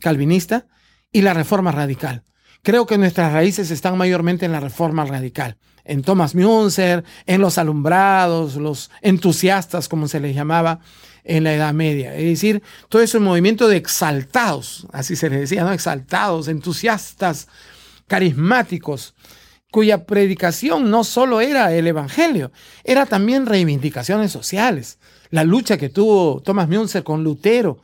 calvinista, 0.00 0.66
y 1.12 1.20
la 1.20 1.34
reforma 1.34 1.70
radical. 1.70 2.24
Creo 2.62 2.86
que 2.86 2.96
nuestras 2.96 3.34
raíces 3.34 3.70
están 3.70 3.98
mayormente 3.98 4.46
en 4.46 4.52
la 4.52 4.60
reforma 4.60 5.04
radical 5.04 5.58
en 5.84 6.02
Thomas 6.02 6.34
Münzer, 6.34 7.04
en 7.26 7.40
los 7.40 7.58
alumbrados, 7.58 8.56
los 8.56 8.90
entusiastas, 9.02 9.88
como 9.88 10.08
se 10.08 10.20
les 10.20 10.34
llamaba 10.34 10.80
en 11.24 11.44
la 11.44 11.54
Edad 11.54 11.74
Media. 11.74 12.14
Es 12.14 12.24
decir, 12.24 12.62
todo 12.88 13.02
ese 13.02 13.18
movimiento 13.18 13.68
de 13.68 13.76
exaltados, 13.76 14.86
así 14.92 15.16
se 15.16 15.30
les 15.30 15.40
decía, 15.40 15.64
¿no? 15.64 15.72
Exaltados, 15.72 16.48
entusiastas, 16.48 17.48
carismáticos, 18.06 19.14
cuya 19.70 20.06
predicación 20.06 20.90
no 20.90 21.02
solo 21.02 21.40
era 21.40 21.72
el 21.72 21.86
Evangelio, 21.86 22.52
era 22.84 23.06
también 23.06 23.46
reivindicaciones 23.46 24.30
sociales. 24.30 24.98
La 25.30 25.42
lucha 25.42 25.78
que 25.78 25.88
tuvo 25.88 26.40
Thomas 26.42 26.68
Münzer 26.68 27.02
con 27.02 27.24
Lutero, 27.24 27.80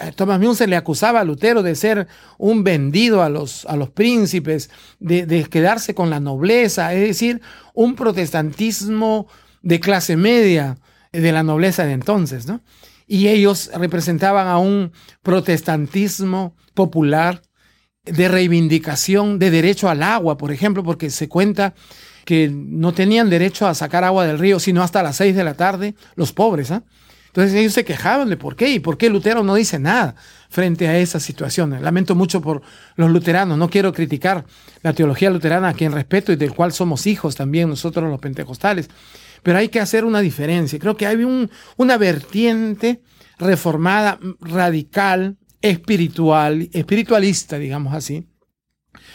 eh, 0.00 0.12
Thomas 0.14 0.40
Münzer 0.40 0.68
le 0.68 0.76
acusaba 0.76 1.20
a 1.20 1.24
Lutero 1.24 1.62
de 1.62 1.74
ser 1.74 2.08
un 2.38 2.64
vendido 2.64 3.22
a 3.22 3.28
los, 3.28 3.66
a 3.66 3.76
los 3.76 3.90
príncipes, 3.90 4.70
de, 4.98 5.44
quedarse 5.50 5.94
con 5.94 6.10
la 6.10 6.20
nobleza, 6.20 6.92
es 6.94 7.08
decir, 7.08 7.40
un 7.74 7.94
protestantismo 7.94 9.26
de 9.62 9.78
clase 9.78 10.16
media 10.16 10.78
de 11.12 11.32
la 11.32 11.42
nobleza 11.42 11.84
de 11.84 11.92
entonces, 11.92 12.46
¿no? 12.46 12.60
Y 13.12 13.26
ellos 13.26 13.72
representaban 13.74 14.46
a 14.46 14.58
un 14.58 14.92
protestantismo 15.20 16.54
popular 16.74 17.42
de 18.04 18.28
reivindicación 18.28 19.40
de 19.40 19.50
derecho 19.50 19.88
al 19.88 20.04
agua, 20.04 20.36
por 20.36 20.52
ejemplo, 20.52 20.84
porque 20.84 21.10
se 21.10 21.28
cuenta 21.28 21.74
que 22.24 22.48
no 22.52 22.92
tenían 22.94 23.28
derecho 23.28 23.66
a 23.66 23.74
sacar 23.74 24.04
agua 24.04 24.26
del 24.26 24.38
río 24.38 24.60
sino 24.60 24.84
hasta 24.84 25.02
las 25.02 25.16
seis 25.16 25.34
de 25.34 25.42
la 25.42 25.54
tarde, 25.54 25.96
los 26.14 26.32
pobres, 26.32 26.70
¿ah? 26.70 26.84
Entonces 27.26 27.54
ellos 27.54 27.72
se 27.72 27.84
quejaban 27.84 28.28
de 28.28 28.36
por 28.36 28.54
qué 28.54 28.70
y 28.70 28.78
por 28.78 28.96
qué 28.96 29.08
Lutero 29.08 29.42
no 29.42 29.56
dice 29.56 29.80
nada 29.80 30.14
frente 30.48 30.86
a 30.86 30.96
esas 30.98 31.24
situaciones. 31.24 31.82
Lamento 31.82 32.14
mucho 32.14 32.40
por 32.40 32.62
los 32.94 33.10
luteranos, 33.10 33.58
no 33.58 33.68
quiero 33.70 33.92
criticar 33.92 34.44
la 34.82 34.92
teología 34.92 35.30
luterana 35.30 35.70
a 35.70 35.74
quien 35.74 35.90
respeto 35.90 36.32
y 36.32 36.36
del 36.36 36.54
cual 36.54 36.72
somos 36.72 37.08
hijos 37.08 37.34
también 37.34 37.68
nosotros 37.68 38.08
los 38.08 38.20
pentecostales, 38.20 38.88
pero 39.42 39.58
hay 39.58 39.68
que 39.68 39.80
hacer 39.80 40.04
una 40.04 40.20
diferencia. 40.20 40.78
Creo 40.78 40.96
que 40.96 41.06
hay 41.06 41.16
una 41.76 41.98
vertiente 41.98 43.02
reformada, 43.38 44.18
radical, 44.40 45.38
espiritual, 45.62 46.68
espiritualista, 46.72 47.58
digamos 47.58 47.94
así, 47.94 48.26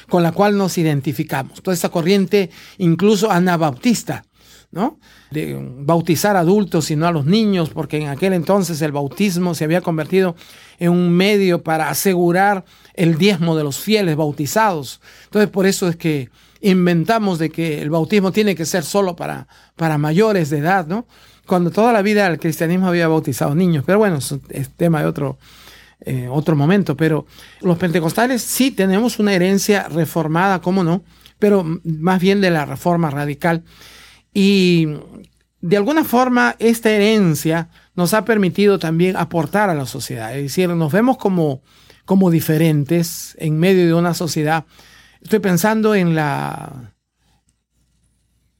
con 0.09 0.23
la 0.23 0.31
cual 0.31 0.57
nos 0.57 0.77
identificamos. 0.77 1.61
Toda 1.61 1.73
esa 1.73 1.89
corriente, 1.89 2.49
incluso 2.77 3.31
anabautista, 3.31 4.25
¿no? 4.71 4.99
De 5.31 5.57
bautizar 5.79 6.35
adultos 6.35 6.91
y 6.91 6.95
no 6.95 7.07
a 7.07 7.11
los 7.11 7.25
niños, 7.25 7.69
porque 7.69 7.97
en 7.97 8.07
aquel 8.07 8.33
entonces 8.33 8.81
el 8.81 8.91
bautismo 8.91 9.55
se 9.55 9.63
había 9.63 9.81
convertido 9.81 10.35
en 10.79 10.91
un 10.91 11.11
medio 11.11 11.63
para 11.63 11.89
asegurar 11.89 12.65
el 12.93 13.17
diezmo 13.17 13.55
de 13.55 13.63
los 13.63 13.79
fieles 13.79 14.15
bautizados. 14.15 15.01
Entonces, 15.25 15.49
por 15.49 15.65
eso 15.65 15.87
es 15.87 15.95
que 15.95 16.29
inventamos 16.69 17.37
de 17.37 17.49
que 17.49 17.81
el 17.81 17.89
bautismo 17.89 18.31
tiene 18.31 18.55
que 18.55 18.65
ser 18.65 18.83
solo 18.83 19.15
para, 19.15 19.47
para 19.75 19.97
mayores 19.97 20.49
de 20.49 20.59
edad, 20.59 20.87
¿no? 20.87 21.05
Cuando 21.45 21.69
toda 21.69 21.93
la 21.93 22.01
vida 22.01 22.25
el 22.25 22.39
cristianismo 22.39 22.87
había 22.87 23.07
bautizado 23.07 23.53
niños. 23.53 23.83
Pero 23.85 23.99
bueno, 23.99 24.17
es 24.49 24.69
tema 24.71 25.01
de 25.01 25.05
otro, 25.05 25.37
eh, 26.01 26.27
otro 26.27 26.55
momento. 26.55 26.97
Pero 26.97 27.27
los 27.61 27.77
pentecostales 27.77 28.41
sí 28.41 28.71
tenemos 28.71 29.19
una 29.19 29.33
herencia 29.33 29.87
reformada, 29.89 30.59
¿cómo 30.59 30.83
no? 30.83 31.03
Pero 31.37 31.63
más 31.83 32.19
bien 32.19 32.41
de 32.41 32.49
la 32.49 32.65
reforma 32.65 33.11
radical. 33.11 33.63
Y 34.33 34.87
de 35.61 35.77
alguna 35.77 36.03
forma 36.03 36.55
esta 36.57 36.89
herencia 36.89 37.69
nos 37.95 38.15
ha 38.15 38.25
permitido 38.25 38.79
también 38.79 39.17
aportar 39.17 39.69
a 39.69 39.75
la 39.75 39.85
sociedad. 39.85 40.35
Es 40.35 40.43
decir, 40.43 40.69
nos 40.69 40.91
vemos 40.91 41.17
como, 41.17 41.61
como 42.05 42.31
diferentes 42.31 43.37
en 43.39 43.59
medio 43.59 43.85
de 43.85 43.93
una 43.93 44.15
sociedad. 44.15 44.65
Estoy 45.25 45.39
pensando 45.39 45.95
en 45.95 46.13
la, 46.13 46.93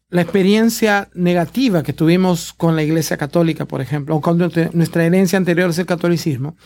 la 0.09 0.21
experiencia 0.23 1.09
negativa 1.13 1.83
que 1.83 1.93
tuvimos 1.93 2.53
con 2.53 2.75
la 2.75 2.81
Iglesia 2.81 3.17
Católica, 3.17 3.65
por 3.65 3.81
ejemplo, 3.81 4.15
o 4.15 4.21
con 4.21 4.39
nuestra 4.39 5.05
herencia 5.05 5.37
anterior 5.37 5.69
es 5.69 5.77
el 5.77 5.85
catolicismo. 5.85 6.57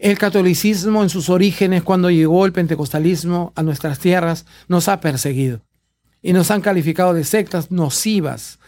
El 0.00 0.18
catolicismo 0.18 1.04
en 1.04 1.08
sus 1.08 1.28
orígenes, 1.28 1.84
cuando 1.84 2.10
llegó 2.10 2.46
el 2.46 2.52
pentecostalismo 2.52 3.52
a 3.54 3.62
nuestras 3.62 4.00
tierras, 4.00 4.44
nos 4.66 4.88
ha 4.88 5.00
perseguido 5.00 5.60
y 6.20 6.32
nos 6.32 6.50
han 6.50 6.60
calificado 6.60 7.14
de 7.14 7.22
sectas 7.22 7.70
nocivas. 7.70 8.58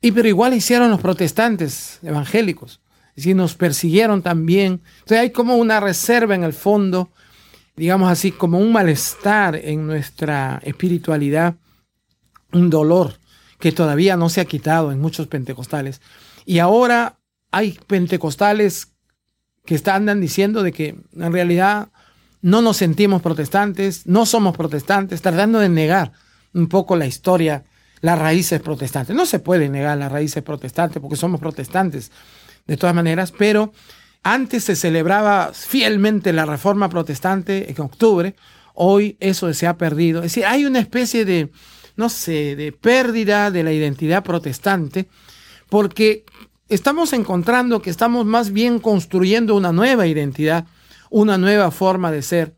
Y 0.00 0.10
pero 0.10 0.26
igual 0.26 0.54
hicieron 0.54 0.90
los 0.90 1.00
protestantes 1.00 2.00
evangélicos, 2.02 2.80
y 3.14 3.32
nos 3.34 3.54
persiguieron 3.54 4.22
también. 4.22 4.82
Entonces 4.94 5.20
hay 5.20 5.30
como 5.30 5.54
una 5.54 5.78
reserva 5.78 6.34
en 6.34 6.42
el 6.42 6.52
fondo, 6.52 7.12
digamos 7.76 8.10
así, 8.10 8.32
como 8.32 8.58
un 8.58 8.72
malestar 8.72 9.56
en 9.56 9.86
nuestra 9.86 10.60
espiritualidad, 10.64 11.56
un 12.52 12.70
dolor 12.70 13.18
que 13.58 13.72
todavía 13.72 14.16
no 14.16 14.28
se 14.28 14.40
ha 14.40 14.44
quitado 14.44 14.92
en 14.92 15.00
muchos 15.00 15.26
pentecostales. 15.26 16.00
Y 16.44 16.58
ahora 16.58 17.18
hay 17.50 17.78
pentecostales 17.86 18.92
que 19.64 19.80
andan 19.86 20.20
diciendo 20.20 20.62
de 20.62 20.72
que 20.72 20.96
en 21.16 21.32
realidad 21.32 21.88
no 22.42 22.60
nos 22.60 22.76
sentimos 22.76 23.22
protestantes, 23.22 24.06
no 24.06 24.26
somos 24.26 24.56
protestantes, 24.56 25.22
tratando 25.22 25.58
de 25.60 25.70
negar 25.70 26.12
un 26.52 26.68
poco 26.68 26.94
la 26.96 27.06
historia, 27.06 27.64
las 28.00 28.18
raíces 28.18 28.60
protestantes. 28.60 29.16
No 29.16 29.24
se 29.24 29.38
puede 29.38 29.68
negar 29.68 29.96
las 29.96 30.12
raíces 30.12 30.42
protestantes 30.42 31.00
porque 31.00 31.16
somos 31.16 31.40
protestantes 31.40 32.12
de 32.66 32.76
todas 32.76 32.94
maneras, 32.94 33.32
pero 33.32 33.72
antes 34.24 34.64
se 34.64 34.74
celebraba 34.74 35.52
fielmente 35.52 36.32
la 36.32 36.46
reforma 36.46 36.88
protestante 36.88 37.70
en 37.70 37.80
octubre, 37.80 38.34
hoy 38.74 39.16
eso 39.20 39.52
se 39.52 39.66
ha 39.66 39.76
perdido. 39.76 40.20
Es 40.20 40.32
decir, 40.32 40.46
hay 40.46 40.64
una 40.64 40.80
especie 40.80 41.24
de, 41.24 41.52
no 41.96 42.08
sé, 42.08 42.56
de 42.56 42.72
pérdida 42.72 43.50
de 43.50 43.62
la 43.62 43.72
identidad 43.72 44.24
protestante 44.24 45.08
porque 45.68 46.24
estamos 46.68 47.12
encontrando 47.12 47.82
que 47.82 47.90
estamos 47.90 48.24
más 48.24 48.50
bien 48.50 48.78
construyendo 48.78 49.54
una 49.54 49.72
nueva 49.72 50.06
identidad, 50.06 50.66
una 51.10 51.36
nueva 51.36 51.70
forma 51.70 52.10
de 52.10 52.22
ser 52.22 52.56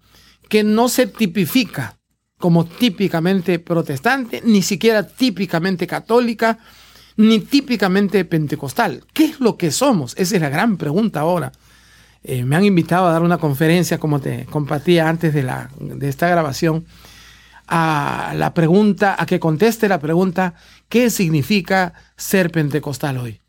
que 0.49 0.63
no 0.63 0.89
se 0.89 1.09
tipifica 1.09 1.99
como 2.39 2.65
típicamente 2.65 3.59
protestante, 3.59 4.41
ni 4.45 4.63
siquiera 4.63 5.07
típicamente 5.07 5.87
católica, 5.87 6.59
ni 7.17 7.41
típicamente 7.41 8.25
pentecostal. 8.25 9.05
¿Qué 9.13 9.25
es 9.25 9.41
lo 9.41 9.57
que 9.57 9.71
somos? 9.71 10.15
Esa 10.17 10.37
es 10.37 10.43
la 10.43 10.49
gran 10.49 10.77
pregunta 10.77 11.21
ahora. 11.21 11.53
Eh, 12.23 12.45
me 12.45 12.57
han 12.57 12.65
invitado 12.65 13.07
a 13.07 13.13
dar 13.13 13.23
una 13.23 13.39
conferencia, 13.39 13.99
como 13.99 14.21
te 14.21 14.47
compartía 14.47 15.09
antes 15.09 15.33
de, 15.33 15.43
la, 15.43 15.71
de 15.79 16.09
esta 16.09 16.29
grabación, 16.29 16.87
a 17.69 18.33
la 18.37 18.55
pregunta, 18.55 19.17
a 19.19 19.27
que 19.27 19.41
conteste 19.41 19.89
la 19.89 20.01
pregunta, 20.01 20.55
¿qué 20.89 21.11
significa 21.11 21.95
ser 22.17 22.51
pentecostal 22.51 23.19
hoy? 23.19 23.41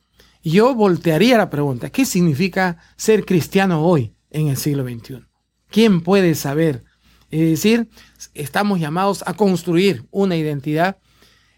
Yo 0.43 0.73
voltearía 0.75 1.37
la 1.37 1.49
pregunta, 1.49 1.89
¿qué 1.89 2.05
significa 2.05 2.77
ser 2.95 3.25
cristiano 3.25 3.83
hoy 3.83 4.13
en 4.29 4.47
el 4.47 4.57
siglo 4.57 4.83
XXI? 4.83 5.25
¿Quién 5.69 6.01
puede 6.01 6.35
saber 6.35 6.83
es 7.29 7.41
decir, 7.41 7.89
estamos 8.33 8.79
llamados 8.79 9.23
a 9.27 9.33
construir 9.33 10.05
una 10.11 10.35
identidad 10.35 10.97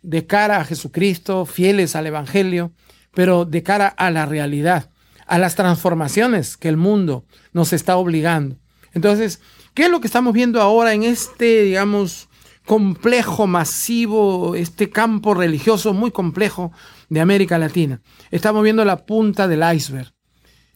de 0.01 0.26
cara 0.26 0.57
a 0.57 0.65
Jesucristo, 0.65 1.45
fieles 1.45 1.95
al 1.95 2.07
Evangelio, 2.07 2.71
pero 3.13 3.45
de 3.45 3.63
cara 3.63 3.88
a 3.88 4.11
la 4.11 4.26
realidad, 4.26 4.91
a 5.26 5.38
las 5.38 5.55
transformaciones 5.55 6.57
que 6.57 6.69
el 6.69 6.77
mundo 6.77 7.26
nos 7.53 7.73
está 7.73 7.97
obligando. 7.97 8.57
Entonces, 8.93 9.41
¿qué 9.73 9.84
es 9.84 9.91
lo 9.91 9.99
que 9.99 10.07
estamos 10.07 10.34
viendo 10.34 10.61
ahora 10.61 10.93
en 10.93 11.03
este, 11.03 11.63
digamos, 11.63 12.30
complejo, 12.65 13.47
masivo, 13.47 14.55
este 14.55 14.89
campo 14.89 15.34
religioso 15.34 15.93
muy 15.93 16.11
complejo 16.11 16.71
de 17.09 17.21
América 17.21 17.57
Latina? 17.57 18.01
Estamos 18.31 18.63
viendo 18.63 18.85
la 18.85 19.05
punta 19.05 19.47
del 19.47 19.63
iceberg. 19.76 20.13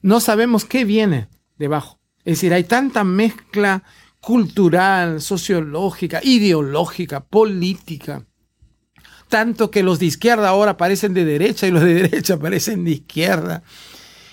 no 0.02 0.20
sabemos 0.20 0.66
qué 0.66 0.84
viene 0.86 1.30
debajo. 1.58 2.00
Es 2.26 2.38
decir, 2.38 2.54
hay 2.54 2.64
tanta 2.64 3.04
mezcla 3.04 3.84
cultural, 4.20 5.22
sociológica, 5.22 6.22
ideológica, 6.24 7.26
política, 7.26 8.26
tanto 9.34 9.72
que 9.72 9.82
los 9.82 9.98
de 9.98 10.06
izquierda 10.06 10.48
ahora 10.48 10.78
parecen 10.78 11.16
de 11.16 11.26
derecha 11.26 11.66
y 11.66 11.72
los 11.72 11.82
de 11.82 11.94
derecha 12.04 12.38
parecen 12.38 12.84
de 12.84 12.92
izquierda. 12.92 13.64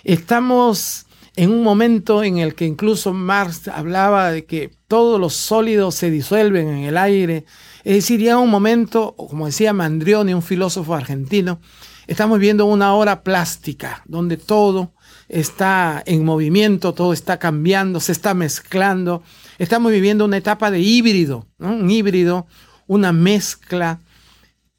Estamos 0.04 1.06
en 1.36 1.50
un 1.50 1.62
momento 1.62 2.22
en 2.22 2.36
el 2.36 2.54
que 2.54 2.66
incluso 2.66 3.14
Marx 3.14 3.66
hablaba 3.68 4.30
de 4.30 4.44
que 4.44 4.70
todos 4.88 5.18
los 5.18 5.32
sólidos 5.32 5.94
se 5.94 6.10
disuelven 6.10 6.68
en 6.68 6.84
el 6.84 6.98
aire. 6.98 7.46
Es 7.82 7.94
decir, 7.94 8.20
ya 8.20 8.36
un 8.36 8.50
momento, 8.50 9.14
como 9.16 9.46
decía 9.46 9.72
Mandrioni, 9.72 10.34
un 10.34 10.42
filósofo 10.42 10.94
argentino, 10.94 11.62
estamos 12.06 12.38
viendo 12.38 12.66
una 12.66 12.92
hora 12.92 13.22
plástica, 13.22 14.02
donde 14.04 14.36
todo 14.36 14.92
está 15.30 16.02
en 16.04 16.26
movimiento, 16.26 16.92
todo 16.92 17.14
está 17.14 17.38
cambiando, 17.38 18.00
se 18.00 18.12
está 18.12 18.34
mezclando. 18.34 19.22
Estamos 19.56 19.92
viviendo 19.92 20.26
una 20.26 20.36
etapa 20.36 20.70
de 20.70 20.80
híbrido, 20.80 21.46
un 21.58 21.90
híbrido, 21.90 22.46
una 22.86 23.14
mezcla 23.14 24.00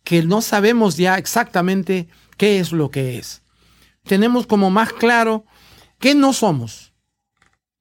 que 0.03 0.23
no 0.23 0.41
sabemos 0.41 0.97
ya 0.97 1.17
exactamente 1.17 2.07
qué 2.37 2.59
es 2.59 2.71
lo 2.71 2.89
que 2.91 3.17
es. 3.17 3.41
Tenemos 4.03 4.47
como 4.47 4.71
más 4.71 4.93
claro 4.93 5.45
qué 5.99 6.15
no 6.15 6.33
somos 6.33 6.93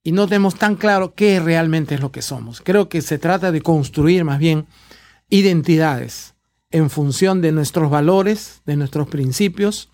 y 0.03 0.13
no 0.13 0.27
tenemos 0.27 0.55
tan 0.55 0.77
claro 0.77 1.15
qué 1.15 1.41
realmente 1.41 1.95
es 1.95 2.01
lo 2.01 2.13
que 2.13 2.23
somos. 2.23 2.61
Creo 2.61 2.89
que 2.89 3.03
se 3.03 3.19
trata 3.19 3.53
de 3.53 3.63
construir 3.63 4.25
más 4.25 4.39
bien 4.39 4.67
identidades 5.29 6.35
en 6.71 6.91
función 6.91 7.41
de 7.41 7.53
nuestros 7.53 7.91
valores, 7.91 8.63
de 8.65 8.77
nuestros 8.77 9.09
principios, 9.09 9.89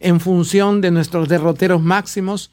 en 0.00 0.20
función 0.20 0.80
de 0.80 0.90
nuestros 0.90 1.28
derroteros 1.28 1.82
máximos, 1.82 2.50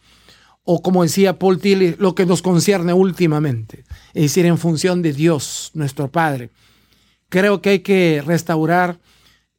o 0.64 0.82
como 0.82 1.04
decía 1.04 1.40
Paul 1.40 1.60
Tilly, 1.60 1.96
lo 1.98 2.14
que 2.14 2.26
nos 2.26 2.42
concierne 2.42 2.94
últimamente, 2.94 3.86
es 4.14 4.24
decir, 4.24 4.46
en 4.46 4.58
función 4.58 5.02
de 5.02 5.14
Dios, 5.14 5.72
nuestro 5.74 6.12
Padre. 6.12 6.52
Creo 7.30 7.62
que 7.62 7.70
hay 7.70 7.80
que 7.80 8.22
restaurar 8.26 9.00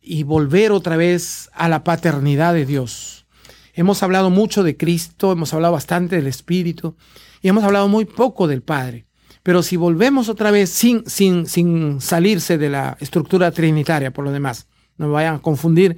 y 0.01 0.23
volver 0.23 0.73
otra 0.73 0.97
vez 0.97 1.51
a 1.53 1.69
la 1.69 1.85
paternidad 1.85 2.55
de 2.55 2.67
Dios. 2.67 3.27
Hemos 3.75 4.03
hablado 4.03 4.31
mucho 4.31 4.63
de 4.63 4.77
Cristo, 4.77 5.33
hemos 5.33 5.55
hablado 5.55 5.75
bastante 5.75 6.17
del 6.17 6.27
Espíritu 6.27 6.97
y 7.41 7.49
hemos 7.49 7.65
hablado 7.65 7.89
muy 7.89 8.05
poco 8.05 8.47
del 8.47 8.63
Padre. 8.63 9.07
Pero 9.43 9.63
si 9.63 9.77
volvemos 9.77 10.29
otra 10.29 10.51
vez 10.51 10.71
sin, 10.71 11.09
sin, 11.09 11.47
sin 11.47 12.01
salirse 12.01 12.59
de 12.59 12.69
la 12.69 12.97
estructura 13.01 13.51
trinitaria, 13.51 14.11
por 14.11 14.25
lo 14.25 14.33
demás, 14.33 14.67
no 14.99 15.07
me 15.07 15.15
vayan 15.15 15.37
a 15.37 15.43
confundir 15.43 15.97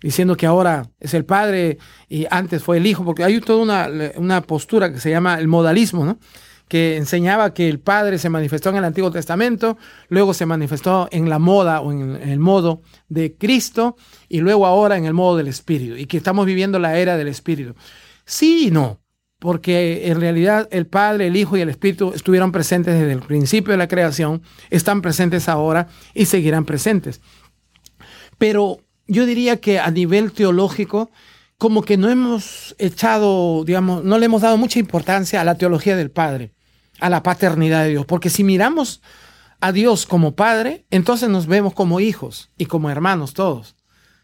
diciendo 0.00 0.36
que 0.36 0.46
ahora 0.46 0.88
es 1.00 1.14
el 1.14 1.24
Padre 1.24 1.78
y 2.08 2.26
antes 2.30 2.62
fue 2.62 2.76
el 2.76 2.86
Hijo, 2.86 3.04
porque 3.04 3.24
hay 3.24 3.40
toda 3.40 3.62
una, 3.62 3.88
una 4.16 4.42
postura 4.42 4.92
que 4.92 5.00
se 5.00 5.10
llama 5.10 5.38
el 5.40 5.48
modalismo, 5.48 6.04
¿no? 6.04 6.18
Que 6.68 6.96
enseñaba 6.96 7.54
que 7.54 7.68
el 7.68 7.78
Padre 7.78 8.18
se 8.18 8.28
manifestó 8.28 8.70
en 8.70 8.76
el 8.76 8.84
Antiguo 8.84 9.10
Testamento, 9.10 9.78
luego 10.08 10.34
se 10.34 10.46
manifestó 10.46 11.08
en 11.12 11.28
la 11.28 11.38
moda 11.38 11.80
o 11.80 11.92
en 11.92 12.16
el 12.16 12.40
modo 12.40 12.82
de 13.08 13.36
Cristo 13.36 13.96
y 14.28 14.40
luego 14.40 14.66
ahora 14.66 14.96
en 14.96 15.04
el 15.04 15.14
modo 15.14 15.36
del 15.36 15.48
Espíritu 15.48 15.96
y 15.96 16.06
que 16.06 16.16
estamos 16.16 16.46
viviendo 16.46 16.78
la 16.78 16.98
era 16.98 17.16
del 17.16 17.28
Espíritu. 17.28 17.74
Sí 18.24 18.66
y 18.66 18.70
no, 18.72 19.00
porque 19.38 20.08
en 20.08 20.20
realidad 20.20 20.68
el 20.72 20.86
Padre, 20.86 21.28
el 21.28 21.36
Hijo 21.36 21.56
y 21.56 21.60
el 21.60 21.68
Espíritu 21.68 22.12
estuvieron 22.14 22.50
presentes 22.50 22.94
desde 22.94 23.12
el 23.12 23.22
principio 23.22 23.70
de 23.70 23.78
la 23.78 23.88
creación, 23.88 24.42
están 24.70 25.02
presentes 25.02 25.48
ahora 25.48 25.88
y 26.14 26.26
seguirán 26.26 26.64
presentes. 26.64 27.20
Pero 28.38 28.80
yo 29.06 29.24
diría 29.24 29.58
que 29.60 29.78
a 29.78 29.90
nivel 29.92 30.32
teológico, 30.32 31.10
como 31.58 31.82
que 31.82 31.96
no 31.96 32.10
hemos 32.10 32.74
echado, 32.78 33.62
digamos, 33.64 34.02
no 34.02 34.18
le 34.18 34.26
hemos 34.26 34.42
dado 34.42 34.56
mucha 34.56 34.80
importancia 34.80 35.40
a 35.40 35.44
la 35.44 35.54
teología 35.54 35.94
del 35.96 36.10
Padre 36.10 36.55
a 37.00 37.10
la 37.10 37.22
paternidad 37.22 37.84
de 37.84 37.90
Dios. 37.90 38.06
Porque 38.06 38.30
si 38.30 38.44
miramos 38.44 39.02
a 39.60 39.72
Dios 39.72 40.06
como 40.06 40.34
Padre, 40.34 40.86
entonces 40.90 41.28
nos 41.28 41.46
vemos 41.46 41.74
como 41.74 42.00
hijos 42.00 42.50
y 42.56 42.66
como 42.66 42.90
hermanos 42.90 43.34
todos. 43.34 43.76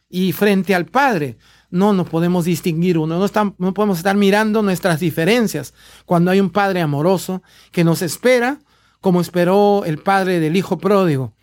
Y 0.09 0.33
frente 0.33 0.75
al 0.75 0.87
Padre 0.87 1.39
no 1.71 1.93
nos 1.95 2.09
podemos 2.09 2.45
distinguir 2.45 2.99
uno, 2.99 3.19
no, 3.19 3.55
no 3.59 3.75
podemos 3.75 3.99
estar 3.99 4.17
mirando 4.17 4.63
nuestras 4.63 5.01
diferencias 5.01 5.73
cuando 6.05 6.31
hay 6.31 6.39
un 6.39 6.51
Padre 6.51 6.83
amoroso 6.83 7.43
que 7.71 7.83
nos 7.83 8.03
espera 8.03 8.59
como 9.01 9.21
esperó 9.21 9.85
el 9.85 9.99
Padre 9.99 10.39
del 10.39 10.57
Hijo 10.57 10.79
pródigo. 10.79 11.35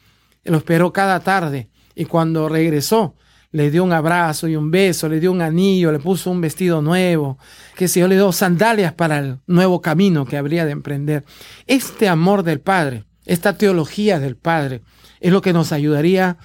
Lo 0.43 0.57
esperó 0.57 0.93
cada 0.93 1.19
tarde 1.19 1.69
y 1.95 2.06
cuando 2.06 2.47
regresó 2.47 3.15
le 3.52 3.72
dio 3.72 3.84
un 3.84 3.94
abrazo 3.94 4.48
y 4.48 4.56
un 4.56 4.70
beso, 4.70 5.10
le 5.10 5.20
dio 5.20 5.32
un 5.32 5.42
anillo, 5.42 5.92
le 5.92 6.00
puso 6.00 6.30
un 6.30 6.42
vestido 6.42 6.82
nuevo, 6.82 7.38
que 7.76 7.88
si 7.88 8.00
yo 8.00 8.08
le 8.08 8.16
dio 8.16 8.32
sandalias 8.32 8.94
para 8.94 9.20
el 9.20 9.40
nuevo 9.48 9.82
camino 9.82 10.26
que 10.26 10.38
habría 10.38 10.66
de 10.66 10.72
emprender. 10.72 11.26
Este 11.66 12.08
amor 12.08 12.44
del 12.44 12.60
Padre, 12.60 13.06
esta 13.26 13.58
teología 13.58 14.20
del 14.20 14.38
Padre, 14.38 14.82
es 15.20 15.32
lo 15.32 15.42
que 15.42 15.54
nos 15.54 15.72
ayudaría 15.72 16.38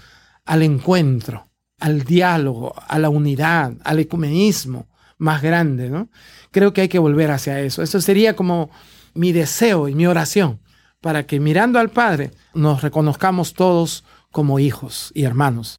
al 0.44 0.62
encuentro, 0.62 1.48
al 1.78 2.04
diálogo, 2.04 2.74
a 2.88 2.98
la 2.98 3.10
unidad, 3.10 3.74
al 3.84 3.98
ecumenismo 3.98 4.88
más 5.18 5.42
grande, 5.42 5.90
¿no? 5.90 6.08
Creo 6.50 6.72
que 6.72 6.82
hay 6.82 6.88
que 6.88 6.98
volver 6.98 7.30
hacia 7.30 7.60
eso. 7.60 7.82
Eso 7.82 8.00
sería 8.00 8.34
como 8.34 8.70
mi 9.14 9.32
deseo 9.32 9.88
y 9.88 9.94
mi 9.94 10.06
oración 10.06 10.60
para 11.00 11.26
que 11.26 11.38
mirando 11.38 11.78
al 11.78 11.90
Padre 11.90 12.30
nos 12.54 12.82
reconozcamos 12.82 13.52
todos 13.52 14.04
como 14.30 14.58
hijos 14.58 15.12
y 15.14 15.24
hermanos. 15.24 15.76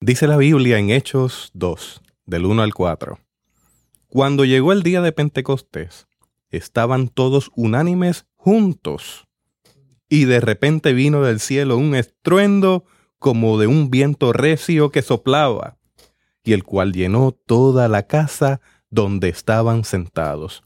Dice 0.00 0.26
la 0.26 0.36
Biblia 0.36 0.78
en 0.78 0.90
Hechos 0.90 1.50
2, 1.54 2.02
del 2.26 2.44
1 2.44 2.62
al 2.62 2.74
4. 2.74 3.18
Cuando 4.08 4.44
llegó 4.44 4.72
el 4.72 4.82
día 4.82 5.00
de 5.00 5.12
Pentecostés, 5.12 6.08
estaban 6.50 7.08
todos 7.08 7.50
unánimes 7.56 8.26
juntos. 8.34 9.26
Y 10.10 10.26
de 10.26 10.40
repente 10.40 10.92
vino 10.92 11.22
del 11.22 11.40
cielo 11.40 11.78
un 11.78 11.94
estruendo 11.94 12.84
como 13.18 13.58
de 13.58 13.66
un 13.66 13.90
viento 13.90 14.34
recio 14.34 14.90
que 14.90 15.00
soplaba, 15.00 15.78
y 16.42 16.52
el 16.52 16.64
cual 16.64 16.92
llenó 16.92 17.32
toda 17.32 17.88
la 17.88 18.06
casa 18.06 18.60
donde 18.90 19.30
estaban 19.30 19.84
sentados. 19.84 20.64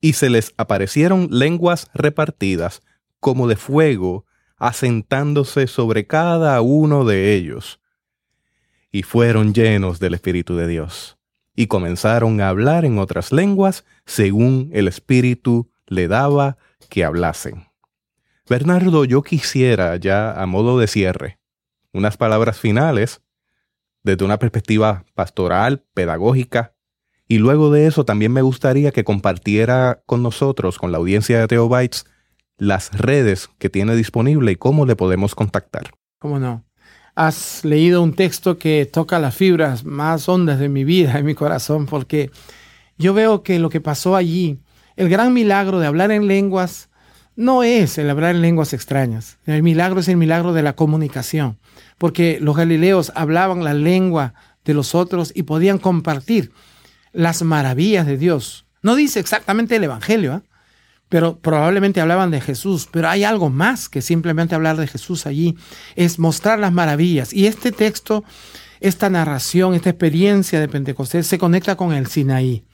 Y 0.00 0.14
se 0.14 0.28
les 0.28 0.54
aparecieron 0.56 1.28
lenguas 1.30 1.88
repartidas, 1.94 2.82
como 3.20 3.46
de 3.46 3.54
fuego, 3.54 4.26
asentándose 4.56 5.68
sobre 5.68 6.08
cada 6.08 6.60
uno 6.62 7.04
de 7.04 7.34
ellos 7.34 7.78
y 8.92 9.02
fueron 9.02 9.54
llenos 9.54 9.98
del 9.98 10.14
Espíritu 10.14 10.54
de 10.54 10.68
Dios, 10.68 11.18
y 11.56 11.66
comenzaron 11.66 12.40
a 12.40 12.48
hablar 12.48 12.84
en 12.84 12.98
otras 12.98 13.32
lenguas 13.32 13.84
según 14.04 14.70
el 14.72 14.86
Espíritu 14.86 15.70
le 15.86 16.06
daba 16.06 16.58
que 16.88 17.04
hablasen. 17.04 17.66
Bernardo, 18.48 19.04
yo 19.04 19.22
quisiera 19.22 19.96
ya 19.96 20.40
a 20.40 20.46
modo 20.46 20.78
de 20.78 20.86
cierre 20.86 21.38
unas 21.92 22.16
palabras 22.16 22.58
finales 22.58 23.22
desde 24.02 24.24
una 24.24 24.38
perspectiva 24.38 25.04
pastoral, 25.14 25.84
pedagógica, 25.94 26.74
y 27.28 27.38
luego 27.38 27.70
de 27.70 27.86
eso 27.86 28.04
también 28.04 28.32
me 28.32 28.42
gustaría 28.42 28.90
que 28.90 29.04
compartiera 29.04 30.02
con 30.06 30.22
nosotros, 30.22 30.78
con 30.78 30.92
la 30.92 30.98
audiencia 30.98 31.38
de 31.38 31.46
Teobytes, 31.46 32.04
las 32.58 32.92
redes 32.98 33.48
que 33.58 33.70
tiene 33.70 33.94
disponible 33.94 34.52
y 34.52 34.56
cómo 34.56 34.86
le 34.86 34.96
podemos 34.96 35.34
contactar. 35.34 35.92
¿Cómo 36.18 36.38
no? 36.38 36.64
Has 37.14 37.64
leído 37.64 38.02
un 38.02 38.14
texto 38.14 38.58
que 38.58 38.86
toca 38.86 39.18
las 39.18 39.34
fibras 39.34 39.84
más 39.84 40.28
hondas 40.28 40.58
de 40.58 40.68
mi 40.68 40.84
vida, 40.84 41.12
de 41.16 41.22
mi 41.22 41.34
corazón, 41.34 41.86
porque 41.86 42.30
yo 42.98 43.14
veo 43.14 43.42
que 43.42 43.58
lo 43.58 43.70
que 43.70 43.80
pasó 43.80 44.16
allí, 44.16 44.58
el 44.96 45.08
gran 45.08 45.32
milagro 45.32 45.78
de 45.78 45.86
hablar 45.86 46.10
en 46.10 46.26
lenguas, 46.26 46.88
no 47.34 47.62
es 47.62 47.96
el 47.98 48.10
hablar 48.10 48.34
en 48.34 48.42
lenguas 48.42 48.72
extrañas. 48.74 49.38
El 49.46 49.62
milagro 49.62 50.00
es 50.00 50.08
el 50.08 50.18
milagro 50.18 50.52
de 50.52 50.62
la 50.62 50.74
comunicación, 50.74 51.58
porque 51.98 52.38
los 52.40 52.56
galileos 52.56 53.10
hablaban 53.14 53.64
la 53.64 53.74
lengua 53.74 54.34
de 54.64 54.74
los 54.74 54.94
otros 54.94 55.32
y 55.34 55.44
podían 55.44 55.78
compartir 55.78 56.52
las 57.12 57.42
maravillas 57.42 58.06
de 58.06 58.18
Dios. 58.18 58.66
No 58.82 58.94
dice 58.96 59.20
exactamente 59.20 59.76
el 59.76 59.84
Evangelio, 59.84 60.34
¿eh? 60.36 60.51
Pero 61.12 61.38
probablemente 61.38 62.00
hablaban 62.00 62.30
de 62.30 62.40
Jesús, 62.40 62.88
pero 62.90 63.06
hay 63.06 63.22
algo 63.22 63.50
más 63.50 63.90
que 63.90 64.00
simplemente 64.00 64.54
hablar 64.54 64.78
de 64.78 64.86
Jesús 64.86 65.26
allí, 65.26 65.58
es 65.94 66.18
mostrar 66.18 66.58
las 66.58 66.72
maravillas. 66.72 67.34
Y 67.34 67.46
este 67.46 67.70
texto, 67.70 68.24
esta 68.80 69.10
narración, 69.10 69.74
esta 69.74 69.90
experiencia 69.90 70.58
de 70.58 70.68
Pentecostés 70.68 71.26
se 71.26 71.36
conecta 71.36 71.76
con 71.76 71.92
el 71.92 72.06
Sinaí, 72.06 72.64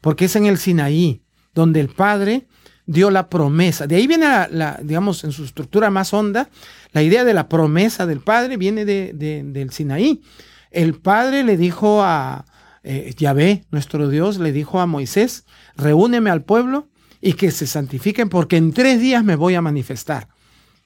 porque 0.00 0.24
es 0.24 0.36
en 0.36 0.46
el 0.46 0.56
Sinaí 0.56 1.20
donde 1.54 1.80
el 1.80 1.90
Padre 1.90 2.46
dio 2.86 3.10
la 3.10 3.28
promesa. 3.28 3.86
De 3.86 3.96
ahí 3.96 4.06
viene, 4.06 4.24
la, 4.48 4.80
digamos, 4.82 5.22
en 5.24 5.32
su 5.32 5.44
estructura 5.44 5.90
más 5.90 6.14
honda, 6.14 6.48
la 6.92 7.02
idea 7.02 7.24
de 7.24 7.34
la 7.34 7.50
promesa 7.50 8.06
del 8.06 8.20
Padre 8.20 8.56
viene 8.56 8.86
de, 8.86 9.12
del 9.44 9.70
Sinaí. 9.70 10.22
El 10.70 10.94
Padre 10.94 11.44
le 11.44 11.58
dijo 11.58 12.02
a 12.02 12.46
eh, 12.84 13.12
Yahvé, 13.18 13.66
nuestro 13.70 14.08
Dios, 14.08 14.38
le 14.38 14.50
dijo 14.52 14.80
a 14.80 14.86
Moisés, 14.86 15.44
reúneme 15.76 16.30
al 16.30 16.42
pueblo 16.42 16.88
y 17.22 17.34
que 17.34 17.50
se 17.52 17.66
santifiquen 17.66 18.28
porque 18.28 18.58
en 18.58 18.72
tres 18.72 19.00
días 19.00 19.24
me 19.24 19.36
voy 19.36 19.54
a 19.54 19.62
manifestar. 19.62 20.28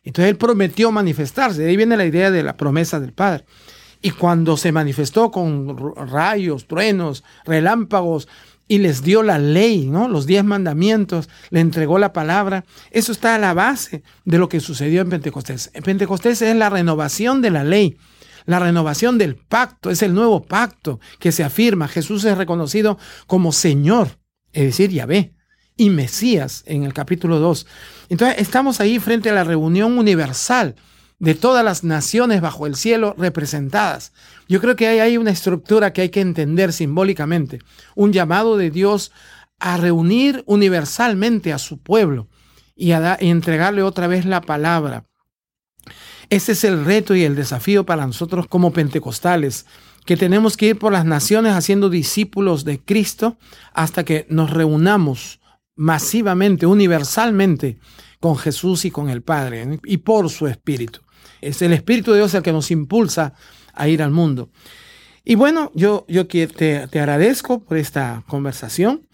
Entonces 0.05 0.31
él 0.31 0.37
prometió 0.37 0.93
manifestarse, 0.93 1.63
de 1.63 1.71
ahí 1.71 1.77
viene 1.77 1.97
la 1.97 2.05
idea 2.05 2.31
de 2.31 2.45
la 2.45 2.57
promesa 2.57 3.01
del 3.01 3.13
Padre. 3.13 3.45
Y 4.03 4.11
cuando 4.11 4.57
se 4.57 4.71
manifestó 4.71 5.33
con 5.33 5.77
rayos, 5.97 6.69
truenos, 6.69 7.25
relámpagos 7.45 8.29
y 8.69 8.79
les 8.79 9.03
dio 9.03 9.23
la 9.23 9.39
ley, 9.39 9.87
¿no? 9.87 10.09
Los 10.09 10.27
diez 10.27 10.45
mandamientos, 10.45 11.29
le 11.51 11.61
entregó 11.61 11.99
la 11.99 12.13
palabra. 12.13 12.65
Eso 12.91 13.11
está 13.11 13.35
a 13.35 13.39
la 13.39 13.55
base 13.55 14.03
de 14.25 14.39
lo 14.39 14.49
que 14.49 14.61
sucedió 14.61 15.01
en 15.01 15.09
Pentecostés. 15.09 15.71
En 15.73 15.83
Pentecostés 15.83 16.43
es 16.43 16.55
la 16.55 16.69
renovación 16.69 17.43
de 17.43 17.51
la 17.51 17.65
ley, 17.65 17.97
la 18.45 18.59
renovación 18.59 19.19
del 19.19 19.37
pacto, 19.37 19.91
es 19.91 20.03
el 20.03 20.15
nuevo 20.15 20.45
pacto 20.45 21.01
que 21.19 21.33
se 21.33 21.43
afirma. 21.43 21.89
Jesús 21.89 22.25
es 22.25 22.37
reconocido 22.37 22.99
como 23.27 23.51
Señor, 23.51 24.19
es 24.53 24.65
decir, 24.65 24.91
Yahvé, 24.91 25.36
y 25.77 25.91
Mesías 25.91 26.63
en 26.67 26.85
el 26.85 26.93
capítulo 26.93 27.39
2. 27.39 27.67
Entonces 28.09 28.39
estamos 28.39 28.81
ahí 28.81 28.99
frente 28.99 29.31
a 29.31 29.35
la 29.35 29.45
reunión 29.45 29.99
universal 29.99 30.77
de 31.19 31.35
todas 31.35 31.65
las 31.65 31.85
naciones 31.85 32.41
bajo 32.41 32.67
el 32.67 32.77
cielo 32.77 33.15
representadas. 33.19 34.13
Yo 34.49 34.61
creo 34.61 34.77
que 34.77 34.87
hay, 34.87 34.99
hay 35.01 35.17
una 35.17 35.31
estructura 35.31 35.93
que 35.93 36.03
hay 36.03 36.09
que 36.11 36.21
entender 36.21 36.73
simbólicamente, 36.73 37.61
un 37.95 38.13
llamado 38.13 38.57
de 38.57 38.71
Dios 38.71 39.13
a 39.59 39.77
reunir 39.77 40.43
universalmente 40.47 41.53
a 41.53 41.59
su 41.59 41.79
pueblo 41.79 42.29
y 42.75 42.93
a 42.93 43.17
y 43.21 43.31
entregarle 43.31 43.83
otra 43.83 44.07
vez 44.07 44.27
la 44.27 44.43
palabra. 44.43 45.07
Ese 46.29 46.53
es 46.53 46.65
el 46.65 46.85
reto 46.85 47.15
y 47.15 47.25
el 47.25 47.37
desafío 47.37 47.87
para 47.87 48.07
nosotros 48.07 48.47
como 48.49 48.73
pentecostales, 48.73 49.65
que 50.05 50.17
tenemos 50.17 50.57
que 50.57 50.67
ir 50.67 50.79
por 50.79 50.93
las 50.93 51.05
naciones 51.05 51.55
haciendo 51.55 51.89
discípulos 51.89 52.65
de 52.65 52.81
Cristo 52.81 53.39
hasta 53.73 54.05
que 54.05 54.27
nos 54.29 54.51
reunamos 54.51 55.41
masivamente, 55.77 56.67
universalmente, 56.67 57.79
con 58.19 58.37
Jesús 58.37 58.85
y 58.85 58.91
con 58.91 59.11
el 59.11 59.23
Padre 59.23 59.79
y 59.85 59.99
por 59.99 60.31
su 60.31 60.47
Espíritu. 60.47 61.01
Es 61.41 61.63
el 61.63 61.73
Espíritu 61.73 62.13
de 62.13 62.19
Dios 62.19 62.35
el 62.35 62.43
que 62.43 62.53
nos 62.53 62.71
impulsa 62.71 63.35
a 63.75 63.89
ir 63.89 64.03
al 64.03 64.11
mundo. 64.11 64.51
Y 65.25 65.35
bueno, 65.35 65.71
yo, 65.75 66.07
yo 66.09 66.27
te, 66.27 66.47
te 66.47 67.01
agradezco 67.01 67.63
por 67.63 67.77
esta 67.77 68.25
conversación. 68.27 69.07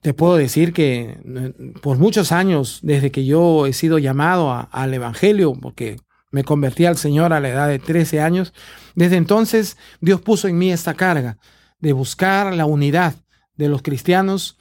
Te 0.00 0.14
puedo 0.14 0.36
decir 0.36 0.72
que 0.72 1.18
eh, 1.24 1.52
por 1.80 1.98
muchos 1.98 2.32
años, 2.32 2.80
desde 2.82 3.10
que 3.10 3.24
yo 3.24 3.66
he 3.66 3.72
sido 3.72 3.98
llamado 3.98 4.68
al 4.70 4.94
Evangelio, 4.94 5.52
porque 5.52 5.98
me 6.30 6.44
convertí 6.44 6.86
al 6.86 6.96
Señor 6.96 7.32
a 7.32 7.40
la 7.40 7.50
edad 7.50 7.68
de 7.68 7.78
13 7.78 8.20
años, 8.20 8.54
desde 8.94 9.16
entonces 9.16 9.76
Dios 10.00 10.20
puso 10.20 10.48
en 10.48 10.58
mí 10.58 10.72
esta 10.72 10.94
carga 10.94 11.38
de 11.78 11.92
buscar 11.92 12.54
la 12.54 12.64
unidad 12.64 13.14
de 13.56 13.68
los 13.68 13.82
cristianos 13.82 14.56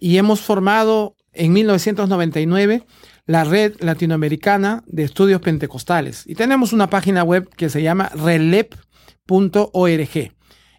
y 0.00 0.16
hemos 0.16 0.40
formado 0.40 1.14
en 1.32 1.52
1999 1.52 2.86
la 3.26 3.44
Red 3.44 3.74
Latinoamericana 3.80 4.82
de 4.86 5.04
Estudios 5.04 5.40
Pentecostales. 5.40 6.24
Y 6.26 6.34
tenemos 6.34 6.72
una 6.72 6.90
página 6.90 7.22
web 7.22 7.48
que 7.54 7.68
se 7.68 7.82
llama 7.82 8.08
relep.org. 8.08 8.80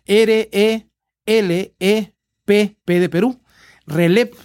R-E-L-E-P-P 0.05 0.89
de 2.99 3.09
Perú. 3.09 3.41
relep.org 3.85 4.41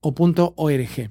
o 0.00 0.14
.org. 0.56 1.10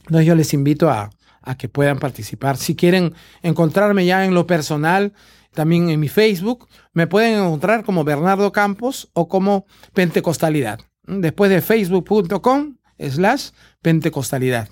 Entonces 0.00 0.26
yo 0.26 0.34
les 0.34 0.54
invito 0.54 0.90
a, 0.90 1.10
a 1.42 1.56
que 1.56 1.68
puedan 1.68 1.98
participar. 1.98 2.56
Si 2.56 2.74
quieren 2.74 3.14
encontrarme 3.42 4.06
ya 4.06 4.24
en 4.24 4.34
lo 4.34 4.46
personal, 4.46 5.12
también 5.54 5.88
en 5.90 5.98
mi 5.98 6.08
Facebook, 6.08 6.68
me 6.92 7.06
pueden 7.06 7.38
encontrar 7.38 7.84
como 7.84 8.04
Bernardo 8.04 8.52
Campos 8.52 9.08
o 9.14 9.28
como 9.28 9.66
Pentecostalidad. 9.94 10.80
Después 11.06 11.50
de 11.50 11.62
facebook.com 11.62 12.76
slash 12.98 13.50
Pentecostalidad. 13.80 14.68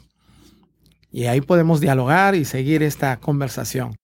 Y 1.10 1.26
ahí 1.26 1.40
podemos 1.40 1.81
dialogar 1.81 2.35
y 2.35 2.44
seguir 2.44 2.82
esta 2.82 3.18
conversación. 3.18 3.94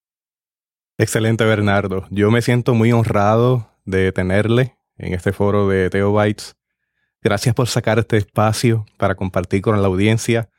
Excelente, 1.00 1.46
Bernardo. 1.46 2.06
Yo 2.10 2.30
me 2.30 2.42
siento 2.42 2.74
muy 2.74 2.92
honrado 2.92 3.70
de 3.86 4.12
tenerle 4.12 4.76
en 4.98 5.14
este 5.14 5.32
foro 5.32 5.66
de 5.66 5.88
Teobytes 5.88 6.56
Gracias 7.22 7.54
por 7.54 7.68
sacar 7.68 7.98
este 7.98 8.18
espacio 8.18 8.84
para 8.98 9.14
compartir 9.14 9.62
con 9.62 9.80
la 9.80 9.88
audiencia, 9.88 10.50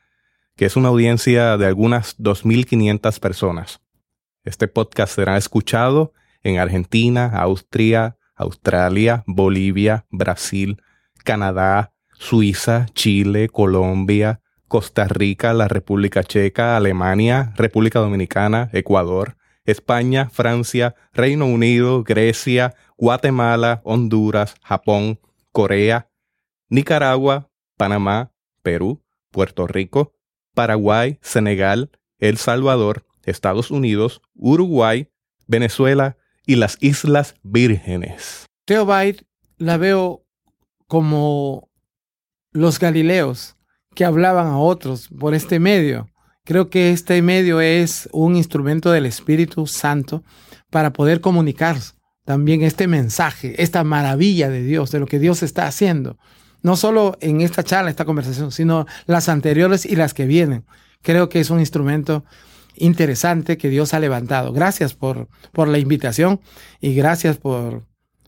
que 0.56 0.64
es 0.64 0.74
una 0.74 0.88
audiencia 0.88 1.56
de 1.56 1.66
algunas 1.66 2.18
2.500 2.18 3.20
personas. 3.20 3.80
Este 4.42 4.66
podcast 4.66 5.14
será 5.14 5.36
escuchado 5.36 6.12
en 6.42 6.58
Argentina, 6.58 7.26
Austria, 7.36 8.16
Australia, 8.34 9.22
Bolivia, 9.28 10.06
Brasil, 10.10 10.82
Canadá, 11.22 11.92
Suiza, 12.14 12.86
Chile, 12.94 13.48
Colombia, 13.48 14.40
Costa 14.66 15.06
Rica, 15.06 15.52
la 15.54 15.68
República 15.68 16.24
Checa, 16.24 16.76
Alemania, 16.76 17.52
República 17.56 18.00
Dominicana, 18.00 18.70
Ecuador, 18.72 19.36
España, 19.64 20.28
Francia, 20.30 20.94
Reino 21.12 21.46
Unido, 21.46 22.02
Grecia, 22.02 22.74
Guatemala, 22.96 23.80
Honduras, 23.84 24.54
Japón, 24.62 25.20
Corea, 25.52 26.08
Nicaragua, 26.68 27.50
Panamá, 27.76 28.32
Perú, 28.62 29.02
Puerto 29.30 29.66
Rico, 29.66 30.14
Paraguay, 30.54 31.18
Senegal, 31.22 31.90
El 32.18 32.36
Salvador, 32.38 33.06
Estados 33.24 33.70
Unidos, 33.70 34.20
Uruguay, 34.34 35.08
Venezuela 35.46 36.16
y 36.46 36.56
las 36.56 36.76
Islas 36.80 37.34
Vírgenes. 37.42 38.46
Teobite 38.64 39.24
la 39.58 39.76
veo 39.76 40.24
como 40.86 41.70
los 42.52 42.78
galileos 42.78 43.56
que 43.94 44.04
hablaban 44.04 44.46
a 44.46 44.58
otros 44.58 45.08
por 45.08 45.34
este 45.34 45.58
medio. 45.58 46.08
Creo 46.44 46.70
que 46.70 46.90
este 46.90 47.20
medio 47.22 47.60
es 47.60 48.08
un 48.12 48.36
instrumento 48.36 48.90
del 48.90 49.06
Espíritu 49.06 49.66
Santo 49.66 50.24
para 50.70 50.92
poder 50.92 51.20
comunicar 51.20 51.76
también 52.24 52.62
este 52.62 52.86
mensaje, 52.86 53.62
esta 53.62 53.84
maravilla 53.84 54.48
de 54.48 54.62
Dios, 54.62 54.90
de 54.90 55.00
lo 55.00 55.06
que 55.06 55.18
Dios 55.18 55.42
está 55.42 55.66
haciendo 55.66 56.18
no 56.62 56.76
solo 56.76 57.16
en 57.20 57.40
esta 57.40 57.64
charla, 57.64 57.90
esta 57.90 58.04
conversación, 58.04 58.52
sino 58.52 58.86
las 59.06 59.28
anteriores 59.28 59.84
y 59.84 59.96
las 59.96 60.14
que 60.14 60.26
vienen. 60.26 60.64
Creo 61.02 61.28
que 61.28 61.40
es 61.40 61.50
un 61.50 61.60
instrumento 61.60 62.24
interesante 62.76 63.58
que 63.58 63.68
Dios 63.68 63.94
ha 63.94 64.00
levantado. 64.00 64.52
Gracias 64.52 64.94
por, 64.94 65.28
por 65.52 65.68
la 65.68 65.78
invitación 65.78 66.40
y 66.80 66.94
gracias 66.94 67.36
por, 67.36 67.84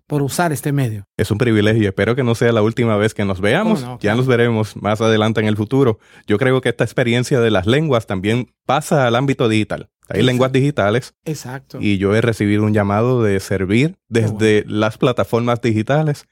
por 0.06 0.22
usar 0.22 0.52
este 0.52 0.72
medio. 0.72 1.06
Es 1.16 1.30
un 1.30 1.38
privilegio. 1.38 1.88
Espero 1.88 2.14
que 2.14 2.22
no 2.22 2.34
sea 2.34 2.52
la 2.52 2.62
última 2.62 2.96
vez 2.96 3.14
que 3.14 3.24
nos 3.24 3.40
veamos. 3.40 3.84
Ya 4.00 4.14
nos 4.14 4.26
veremos 4.26 4.76
más 4.76 5.00
adelante 5.00 5.40
en 5.40 5.46
el 5.46 5.56
futuro. 5.56 5.98
Yo 6.26 6.38
creo 6.38 6.60
que 6.60 6.68
esta 6.68 6.84
experiencia 6.84 7.40
de 7.40 7.50
las 7.50 7.66
lenguas 7.66 8.06
también 8.06 8.54
pasa 8.66 9.06
al 9.06 9.16
ámbito 9.16 9.48
digital. 9.48 9.90
Hay 10.08 10.22
lenguas 10.22 10.52
digitales. 10.52 11.14
Exacto. 11.24 11.78
Y 11.80 11.96
yo 11.96 12.14
he 12.14 12.20
recibido 12.20 12.64
un 12.64 12.74
llamado 12.74 13.22
de 13.22 13.40
servir 13.40 13.96
desde 14.08 14.64
las 14.66 14.98
plataformas 14.98 15.62
digitales 15.62 16.26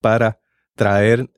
para 0.00 0.40
traer 0.74 1.30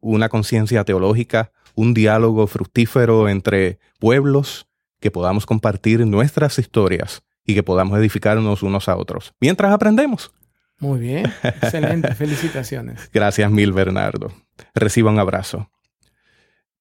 una 0.00 0.28
conciencia 0.28 0.84
teológica, 0.84 1.52
un 1.74 1.92
diálogo 1.92 2.46
fructífero 2.46 3.28
entre 3.28 3.78
pueblos, 3.98 4.66
que 5.00 5.10
podamos 5.10 5.44
compartir 5.44 6.06
nuestras 6.06 6.58
historias 6.58 7.22
y 7.44 7.54
que 7.54 7.62
podamos 7.62 7.98
edificarnos 7.98 8.62
unos 8.62 8.88
a 8.88 8.96
otros, 8.96 9.34
mientras 9.40 9.72
aprendemos. 9.72 10.32
Muy 10.78 10.98
bien, 11.00 11.32
excelente, 11.42 12.14
felicitaciones. 12.14 13.10
Gracias 13.12 13.50
mil, 13.50 13.72
Bernardo. 13.72 14.32
Reciba 14.74 15.10
un 15.10 15.18
abrazo. 15.18 15.70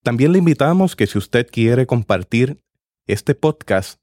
También 0.03 0.31
le 0.33 0.39
invitamos 0.39 0.95
que 0.95 1.07
si 1.07 1.17
usted 1.17 1.47
quiere 1.49 1.87
compartir 1.87 2.61
este 3.07 3.35
podcast, 3.35 3.99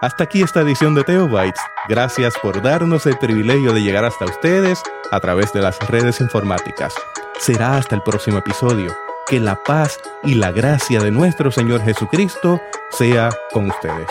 Hasta 0.00 0.24
aquí 0.24 0.42
esta 0.42 0.60
edición 0.60 0.94
de 0.94 1.04
Teobytes. 1.04 1.60
Gracias 1.88 2.34
por 2.42 2.60
darnos 2.60 3.06
el 3.06 3.16
privilegio 3.16 3.72
de 3.72 3.82
llegar 3.82 4.04
hasta 4.04 4.24
ustedes 4.24 4.82
a 5.10 5.20
través 5.20 5.52
de 5.52 5.62
las 5.62 5.78
redes 5.88 6.20
informáticas. 6.20 6.94
Será 7.38 7.76
hasta 7.76 7.94
el 7.94 8.02
próximo 8.02 8.38
episodio. 8.38 8.94
Que 9.26 9.40
la 9.40 9.62
paz 9.62 9.98
y 10.22 10.34
la 10.34 10.52
gracia 10.52 11.00
de 11.00 11.10
nuestro 11.10 11.50
Señor 11.50 11.82
Jesucristo 11.82 12.60
sea 12.90 13.30
con 13.52 13.70
ustedes. 13.70 14.10